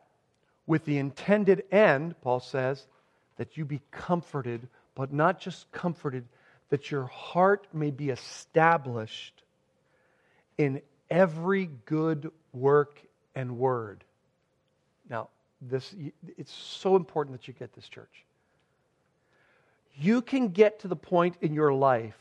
with 0.67 0.85
the 0.85 0.97
intended 0.97 1.63
end, 1.71 2.15
Paul 2.21 2.39
says, 2.39 2.85
that 3.37 3.57
you 3.57 3.65
be 3.65 3.81
comforted, 3.89 4.67
but 4.95 5.13
not 5.13 5.39
just 5.39 5.71
comforted, 5.71 6.25
that 6.69 6.91
your 6.91 7.05
heart 7.05 7.67
may 7.73 7.89
be 7.89 8.09
established 8.09 9.43
in 10.57 10.81
every 11.09 11.69
good 11.85 12.31
work 12.53 13.01
and 13.35 13.57
word. 13.57 14.03
Now, 15.09 15.29
this 15.61 15.93
it's 16.37 16.51
so 16.51 16.95
important 16.95 17.37
that 17.37 17.47
you 17.47 17.53
get 17.53 17.73
this 17.73 17.87
church. 17.87 18.25
You 19.97 20.21
can 20.21 20.49
get 20.49 20.79
to 20.79 20.87
the 20.87 20.95
point 20.95 21.35
in 21.41 21.53
your 21.53 21.73
life 21.73 22.17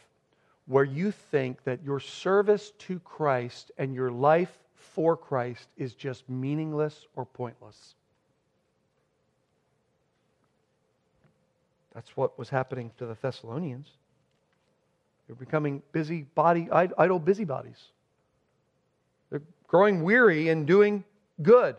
where 0.66 0.84
you 0.84 1.10
think 1.10 1.62
that 1.64 1.82
your 1.84 2.00
service 2.00 2.72
to 2.78 2.98
Christ 3.00 3.70
and 3.78 3.94
your 3.94 4.10
life 4.10 4.56
for 4.76 5.16
Christ 5.16 5.68
is 5.76 5.94
just 5.94 6.28
meaningless 6.28 7.06
or 7.16 7.24
pointless. 7.24 7.94
That's 11.94 12.16
what 12.16 12.38
was 12.38 12.48
happening 12.48 12.90
to 12.98 13.06
the 13.06 13.16
Thessalonians. 13.20 13.88
They're 15.26 15.36
becoming 15.36 15.82
busy 15.92 16.22
body, 16.34 16.68
idle 16.70 17.18
busybodies. 17.18 17.78
Growing 19.70 20.02
weary 20.02 20.48
in 20.48 20.66
doing 20.66 21.04
good. 21.40 21.76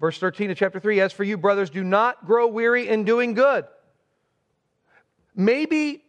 Verse 0.00 0.18
13 0.18 0.50
of 0.50 0.56
chapter 0.56 0.80
3 0.80 1.00
As 1.00 1.12
for 1.12 1.22
you, 1.22 1.38
brothers, 1.38 1.70
do 1.70 1.84
not 1.84 2.26
grow 2.26 2.48
weary 2.48 2.88
in 2.88 3.04
doing 3.04 3.32
good. 3.32 3.64
Maybe 5.36 6.02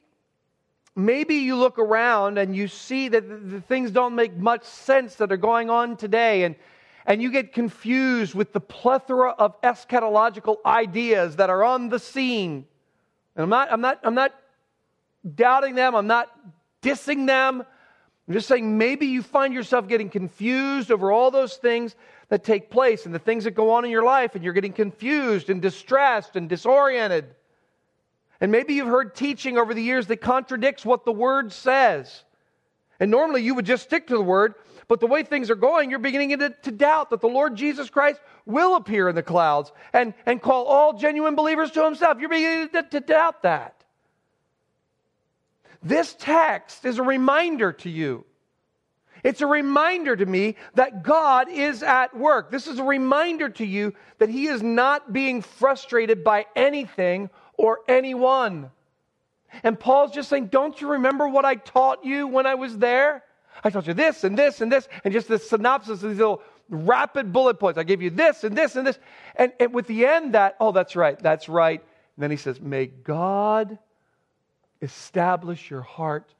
maybe 0.95 1.35
you 1.35 1.55
look 1.55 1.77
around 1.77 2.39
and 2.39 2.55
you 2.55 2.67
see 2.67 3.09
that 3.09 3.51
the 3.51 3.61
things 3.61 3.91
don't 3.91 4.15
make 4.15 4.35
much 4.35 4.63
sense 4.63 5.15
that 5.15 5.31
are 5.31 5.37
going 5.37 5.69
on 5.69 5.97
today, 5.97 6.45
and, 6.45 6.55
and 7.05 7.21
you 7.21 7.29
get 7.29 7.53
confused 7.53 8.33
with 8.33 8.53
the 8.53 8.59
plethora 8.59 9.29
of 9.29 9.61
eschatological 9.61 10.57
ideas 10.65 11.35
that 11.35 11.51
are 11.51 11.63
on 11.63 11.89
the 11.89 11.99
scene. 11.99 12.65
And 13.35 13.43
I'm 13.43 13.49
not, 13.49 13.71
I'm 13.71 13.81
not, 13.81 13.99
I'm 14.03 14.15
not 14.15 14.33
doubting 15.35 15.75
them, 15.75 15.93
I'm 15.93 16.07
not 16.07 16.27
dissing 16.81 17.27
them. 17.27 17.63
I'm 18.27 18.33
just 18.33 18.47
saying 18.47 18.77
maybe 18.77 19.05
you 19.05 19.21
find 19.21 19.53
yourself 19.53 19.87
getting 19.87 20.09
confused 20.09 20.91
over 20.91 21.11
all 21.11 21.29
those 21.29 21.57
things 21.57 21.95
that 22.29 22.43
take 22.43 22.71
place 22.71 23.05
and 23.05 23.13
the 23.13 23.19
things 23.19 23.43
that 23.43 23.51
go 23.51 23.71
on 23.71 23.85
in 23.85 23.91
your 23.91 24.03
life, 24.03 24.33
and 24.33 24.43
you're 24.43 24.53
getting 24.53 24.73
confused 24.73 25.49
and 25.51 25.61
distressed 25.61 26.35
and 26.35 26.49
disoriented. 26.49 27.25
And 28.41 28.51
maybe 28.51 28.73
you've 28.73 28.87
heard 28.87 29.15
teaching 29.15 29.57
over 29.57 29.73
the 29.73 29.81
years 29.81 30.07
that 30.07 30.17
contradicts 30.17 30.83
what 30.83 31.05
the 31.05 31.11
Word 31.11 31.53
says. 31.53 32.23
And 32.99 33.11
normally 33.11 33.43
you 33.43 33.53
would 33.55 33.65
just 33.65 33.83
stick 33.83 34.07
to 34.07 34.15
the 34.15 34.23
Word, 34.23 34.55
but 34.87 34.99
the 34.99 35.07
way 35.07 35.21
things 35.21 35.51
are 35.51 35.55
going, 35.55 35.89
you're 35.89 35.99
beginning 35.99 36.37
to, 36.39 36.49
to 36.49 36.71
doubt 36.71 37.11
that 37.11 37.21
the 37.21 37.27
Lord 37.27 37.55
Jesus 37.55 37.89
Christ 37.89 38.19
will 38.45 38.75
appear 38.75 39.07
in 39.07 39.15
the 39.15 39.23
clouds 39.23 39.71
and, 39.93 40.13
and 40.25 40.41
call 40.41 40.65
all 40.65 40.93
genuine 40.93 41.35
believers 41.35 41.71
to 41.71 41.83
Himself. 41.83 42.19
You're 42.19 42.29
beginning 42.29 42.69
to, 42.69 42.83
to 42.83 42.99
doubt 43.01 43.43
that. 43.43 43.74
This 45.85 46.15
text 46.17 46.83
is 46.83 46.97
a 46.97 47.03
reminder 47.03 47.71
to 47.71 47.89
you. 47.91 48.25
It's 49.23 49.41
a 49.41 49.47
reminder 49.47 50.15
to 50.15 50.25
me 50.25 50.55
that 50.73 51.03
God 51.03 51.47
is 51.49 51.83
at 51.83 52.17
work. 52.17 52.49
This 52.49 52.65
is 52.65 52.79
a 52.79 52.83
reminder 52.83 53.49
to 53.49 53.65
you 53.65 53.93
that 54.17 54.29
He 54.29 54.47
is 54.47 54.63
not 54.63 55.13
being 55.13 55.43
frustrated 55.43 56.23
by 56.23 56.47
anything 56.55 57.29
or 57.53 57.79
anyone. 57.87 58.71
And 59.63 59.79
Paul's 59.79 60.11
just 60.11 60.27
saying, 60.27 60.47
Don't 60.47 60.79
you 60.81 60.89
remember 60.89 61.27
what 61.27 61.45
I 61.45 61.55
taught 61.55 62.03
you 62.03 62.27
when 62.27 62.47
I 62.47 62.55
was 62.55 62.77
there? 62.79 63.23
I 63.63 63.69
taught 63.69 63.87
you 63.87 63.93
this 63.93 64.23
and 64.23 64.37
this 64.37 64.61
and 64.61 64.71
this, 64.71 64.87
and 65.03 65.13
just 65.13 65.27
the 65.27 65.39
synopsis 65.39 66.03
of 66.03 66.09
these 66.09 66.19
little 66.19 66.41
rapid 66.69 67.31
bullet 67.31 67.59
points. 67.59 67.77
I 67.77 67.83
gave 67.83 68.01
you 68.01 68.09
this 68.09 68.43
and 68.43 68.57
this 68.57 68.75
and 68.75 68.85
this. 68.85 68.97
And, 69.35 69.53
and 69.59 69.73
with 69.73 69.85
the 69.87 70.07
end, 70.07 70.33
that, 70.33 70.55
oh, 70.59 70.71
that's 70.71 70.95
right, 70.95 71.17
that's 71.17 71.47
right. 71.47 71.79
And 71.79 72.23
then 72.23 72.31
he 72.31 72.37
says, 72.37 72.59
May 72.59 72.87
God 72.87 73.77
establish 74.85 75.69
your 75.69 75.81
heart 75.81 76.33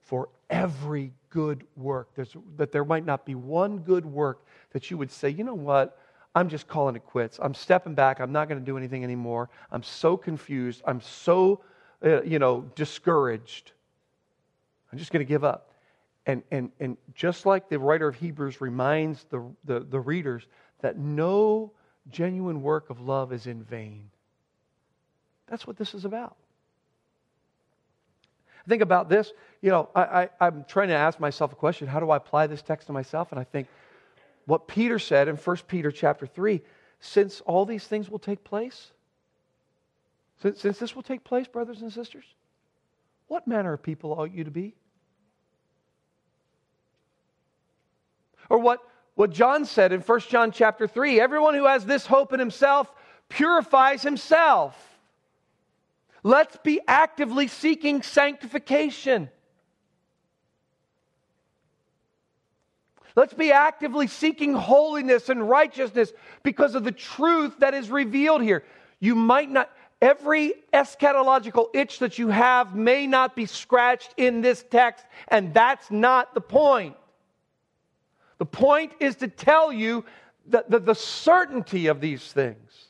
for 0.00 0.28
every 0.48 1.12
good 1.30 1.64
work. 1.76 2.08
There's, 2.16 2.34
that 2.56 2.72
there 2.72 2.84
might 2.84 3.06
not 3.06 3.24
be 3.24 3.34
one 3.34 3.78
good 3.78 4.04
work 4.04 4.44
that 4.72 4.90
you 4.90 4.98
would 4.98 5.10
say, 5.10 5.28
you 5.30 5.44
know 5.44 5.54
what? 5.54 5.98
I'm 6.34 6.48
just 6.48 6.66
calling 6.66 6.96
it 6.96 7.04
quits. 7.04 7.38
I'm 7.40 7.54
stepping 7.54 7.94
back. 7.94 8.20
I'm 8.20 8.32
not 8.32 8.48
going 8.48 8.60
to 8.60 8.64
do 8.64 8.76
anything 8.76 9.04
anymore. 9.04 9.50
I'm 9.70 9.82
so 9.82 10.16
confused. 10.16 10.82
I'm 10.84 11.00
so, 11.00 11.60
uh, 12.04 12.22
you 12.22 12.38
know, 12.38 12.70
discouraged. 12.74 13.72
I'm 14.92 14.98
just 14.98 15.12
going 15.12 15.24
to 15.24 15.28
give 15.28 15.44
up. 15.44 15.72
And, 16.26 16.42
and, 16.50 16.70
and 16.78 16.96
just 17.14 17.46
like 17.46 17.68
the 17.68 17.78
writer 17.78 18.06
of 18.06 18.14
Hebrews 18.16 18.60
reminds 18.60 19.24
the, 19.30 19.42
the, 19.64 19.80
the 19.80 20.00
readers 20.00 20.46
that 20.80 20.98
no 20.98 21.72
genuine 22.08 22.62
work 22.62 22.90
of 22.90 23.00
love 23.00 23.32
is 23.32 23.46
in 23.46 23.62
vain. 23.62 24.10
That's 25.48 25.66
what 25.66 25.76
this 25.76 25.94
is 25.94 26.04
about. 26.04 26.36
Think 28.68 28.82
about 28.82 29.08
this. 29.08 29.32
You 29.60 29.70
know, 29.70 29.88
I, 29.94 30.02
I, 30.02 30.28
I'm 30.40 30.64
trying 30.68 30.88
to 30.88 30.94
ask 30.94 31.20
myself 31.20 31.52
a 31.52 31.56
question 31.56 31.88
how 31.88 32.00
do 32.00 32.10
I 32.10 32.16
apply 32.16 32.46
this 32.46 32.62
text 32.62 32.86
to 32.86 32.92
myself? 32.92 33.32
And 33.32 33.40
I 33.40 33.44
think 33.44 33.68
what 34.46 34.68
Peter 34.68 34.98
said 34.98 35.28
in 35.28 35.36
1 35.36 35.56
Peter 35.68 35.90
chapter 35.90 36.26
3 36.26 36.60
since 37.00 37.40
all 37.42 37.64
these 37.64 37.86
things 37.86 38.10
will 38.10 38.18
take 38.18 38.44
place, 38.44 38.92
since, 40.42 40.60
since 40.60 40.78
this 40.78 40.94
will 40.94 41.02
take 41.02 41.24
place, 41.24 41.46
brothers 41.46 41.80
and 41.80 41.92
sisters, 41.92 42.24
what 43.28 43.46
manner 43.46 43.72
of 43.72 43.82
people 43.82 44.12
ought 44.12 44.32
you 44.32 44.44
to 44.44 44.50
be? 44.50 44.74
Or 48.50 48.58
what, 48.58 48.82
what 49.14 49.30
John 49.30 49.64
said 49.64 49.92
in 49.92 50.00
1 50.00 50.20
John 50.28 50.50
chapter 50.50 50.86
3 50.86 51.20
everyone 51.20 51.54
who 51.54 51.66
has 51.66 51.86
this 51.86 52.06
hope 52.06 52.32
in 52.32 52.40
himself 52.40 52.92
purifies 53.28 54.02
himself. 54.02 54.89
Let's 56.22 56.56
be 56.58 56.80
actively 56.86 57.48
seeking 57.48 58.02
sanctification. 58.02 59.30
Let's 63.16 63.34
be 63.34 63.52
actively 63.52 64.06
seeking 64.06 64.54
holiness 64.54 65.28
and 65.28 65.48
righteousness 65.48 66.12
because 66.42 66.74
of 66.74 66.84
the 66.84 66.92
truth 66.92 67.58
that 67.58 67.74
is 67.74 67.90
revealed 67.90 68.42
here. 68.42 68.64
You 69.00 69.14
might 69.14 69.50
not, 69.50 69.70
every 70.00 70.54
eschatological 70.72 71.68
itch 71.74 71.98
that 71.98 72.18
you 72.18 72.28
have 72.28 72.74
may 72.74 73.06
not 73.06 73.34
be 73.34 73.46
scratched 73.46 74.14
in 74.16 74.42
this 74.42 74.64
text, 74.70 75.04
and 75.28 75.52
that's 75.52 75.90
not 75.90 76.34
the 76.34 76.40
point. 76.40 76.96
The 78.38 78.46
point 78.46 78.92
is 79.00 79.16
to 79.16 79.28
tell 79.28 79.72
you 79.72 80.04
the, 80.46 80.64
the, 80.68 80.78
the 80.78 80.94
certainty 80.94 81.88
of 81.88 82.00
these 82.00 82.32
things. 82.32 82.86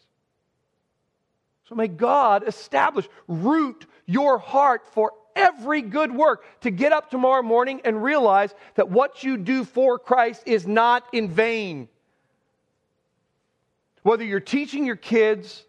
So 1.70 1.76
may 1.76 1.86
God 1.86 2.46
establish, 2.48 3.08
root 3.28 3.86
your 4.04 4.38
heart 4.38 4.82
for 4.92 5.12
every 5.36 5.82
good 5.82 6.10
work 6.10 6.44
to 6.62 6.70
get 6.72 6.90
up 6.90 7.12
tomorrow 7.12 7.44
morning 7.44 7.80
and 7.84 8.02
realize 8.02 8.52
that 8.74 8.90
what 8.90 9.22
you 9.22 9.36
do 9.36 9.64
for 9.64 9.96
Christ 9.96 10.42
is 10.46 10.66
not 10.66 11.04
in 11.12 11.30
vain. 11.30 11.88
Whether 14.02 14.24
you're 14.24 14.40
teaching 14.40 14.84
your 14.84 14.96
kids 14.96 15.64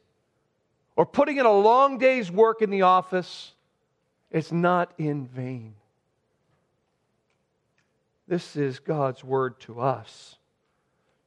or 0.95 1.06
putting 1.06 1.38
in 1.38 1.45
a 1.45 1.54
long 1.54 1.99
day's 1.99 2.32
work 2.32 2.64
in 2.64 2.72
the 2.72 2.82
office, 2.82 3.54
it's 4.32 4.52
not 4.52 4.91
in 4.97 5.28
vain. 5.28 5.76
This 8.28 8.56
is 8.56 8.80
God's 8.80 9.24
word 9.24 9.60
to 9.62 9.82
us 9.82 10.38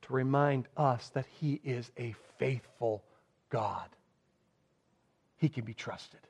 to 0.03 0.13
remind 0.13 0.67
us 0.77 1.11
that 1.11 1.27
He 1.39 1.61
is 1.63 1.93
a 1.97 2.17
faithful 2.39 3.05
God. 3.51 3.89
He 5.45 5.51
can 5.51 5.67
be 5.67 5.75
trusted. 5.75 6.21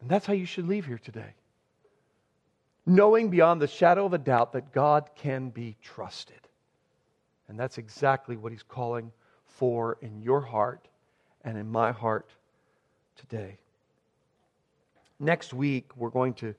And 0.00 0.08
that's 0.08 0.24
how 0.24 0.32
you 0.32 0.46
should 0.46 0.66
leave 0.66 0.86
here 0.86 0.96
today. 0.96 1.34
Knowing 2.86 3.28
beyond 3.28 3.60
the 3.60 3.66
shadow 3.66 4.06
of 4.06 4.14
a 4.14 4.18
doubt 4.18 4.54
that 4.54 4.72
God 4.72 5.10
can 5.14 5.50
be 5.50 5.76
trusted. 5.82 6.40
And 7.48 7.60
that's 7.60 7.76
exactly 7.76 8.38
what 8.38 8.50
He's 8.50 8.62
calling 8.62 9.12
for 9.44 9.98
in 10.00 10.22
your 10.22 10.40
heart 10.40 10.88
and 11.44 11.58
in 11.58 11.70
my 11.70 11.92
heart 11.92 12.30
today. 13.14 13.58
Next 15.20 15.52
week, 15.52 15.94
we're 15.98 16.08
going 16.08 16.32
to 16.36 16.54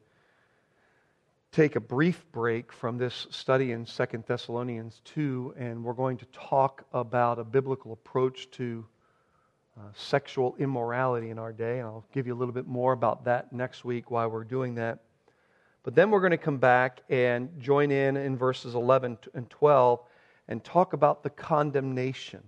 take 1.52 1.76
a 1.76 1.80
brief 1.80 2.24
break 2.32 2.72
from 2.72 3.00
this 3.00 3.26
study 3.32 3.72
in 3.72 3.88
Second 3.88 4.26
Thessalonians 4.28 5.02
2, 5.06 5.56
and 5.58 5.84
we're 5.84 5.94
going 5.94 6.18
to 6.18 6.26
talk 6.26 6.86
about 6.94 7.40
a 7.40 7.44
biblical 7.44 7.92
approach 7.92 8.52
to 8.52 8.86
uh, 9.78 9.82
sexual 9.94 10.56
immorality 10.58 11.30
in 11.30 11.38
our 11.38 11.54
day. 11.54 11.80
And 11.80 11.88
I'll 11.88 12.06
give 12.12 12.26
you 12.26 12.34
a 12.34 12.38
little 12.38 12.54
bit 12.54 12.68
more 12.68 12.94
about 12.94 13.26
that 13.26 13.54
next 13.54 13.86
week 13.86 14.10
while 14.10 14.30
we're 14.30 14.44
doing 14.44 14.76
that. 14.76 15.00
But 15.84 15.96
then 15.96 16.12
we're 16.12 16.20
going 16.20 16.32
to 16.32 16.38
come 16.38 16.58
back 16.58 17.02
and 17.10 17.50
join 17.60 17.92
in 17.92 18.18
in 18.18 18.38
verses 18.38 18.76
11 18.76 19.18
and 19.34 19.50
12 19.50 20.02
and 20.48 20.64
talk 20.64 20.94
about 20.94 21.24
the 21.24 21.30
condemnation 21.30 22.44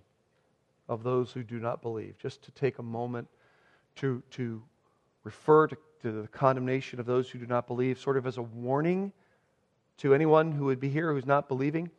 of 0.87 1.03
those 1.03 1.31
who 1.31 1.43
do 1.43 1.59
not 1.59 1.81
believe. 1.81 2.17
Just 2.17 2.43
to 2.43 2.51
take 2.51 2.79
a 2.79 2.83
moment 2.83 3.27
to, 3.97 4.23
to 4.31 4.61
refer 5.23 5.67
to, 5.67 5.77
to 6.01 6.21
the 6.23 6.27
condemnation 6.29 6.99
of 6.99 7.05
those 7.05 7.29
who 7.29 7.39
do 7.39 7.45
not 7.45 7.67
believe, 7.67 7.99
sort 7.99 8.17
of 8.17 8.25
as 8.25 8.37
a 8.37 8.41
warning 8.41 9.11
to 9.97 10.13
anyone 10.13 10.51
who 10.51 10.65
would 10.65 10.79
be 10.79 10.89
here 10.89 11.13
who's 11.13 11.25
not 11.25 11.47
believing, 11.47 11.89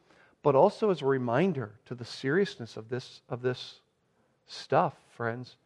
but 0.43 0.55
also 0.55 0.91
as 0.91 1.03
a 1.03 1.07
reminder 1.07 1.78
to 1.85 1.95
the 1.95 2.05
seriousness 2.05 2.76
of 2.76 2.89
this, 2.89 3.20
of 3.28 3.43
this 3.43 3.80
stuff 4.51 4.94
friends. 5.11 5.57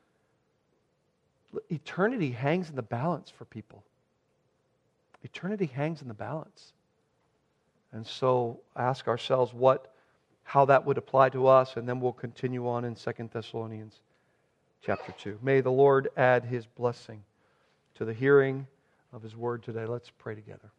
Eternity 1.71 2.31
hangs 2.33 2.69
in 2.69 2.77
the 2.77 2.83
balance 2.83 3.31
for 3.31 3.45
people. 3.45 3.83
Eternity 5.23 5.67
hangs 5.67 6.03
in 6.03 6.09
the 6.09 6.15
balance. 6.15 6.73
And 7.93 8.07
so 8.07 8.61
ask 8.77 9.09
ourselves 9.09 9.55
what 9.55 9.91
how 10.47 10.67
that 10.67 10.85
would 10.85 10.99
apply 10.99 11.31
to 11.31 11.47
us, 11.47 11.77
and 11.77 11.89
then 11.89 12.01
we'll 12.01 12.13
continue 12.13 12.69
on 12.69 12.85
in 12.85 12.95
Second 12.95 13.31
Thessalonians 13.33 14.01
chapter 14.83 15.13
2. 15.13 15.39
May 15.43 15.63
the 15.63 15.73
Lord 15.73 16.09
add 16.19 16.45
his 16.45 16.67
blessing 16.67 17.25
to 17.95 18.05
the 18.05 18.13
hearing 18.13 18.67
of 19.13 19.23
his 19.23 19.35
word 19.35 19.63
today. 19.63 19.87
Let's 19.87 20.11
pray 20.19 20.35
together. 20.35 20.71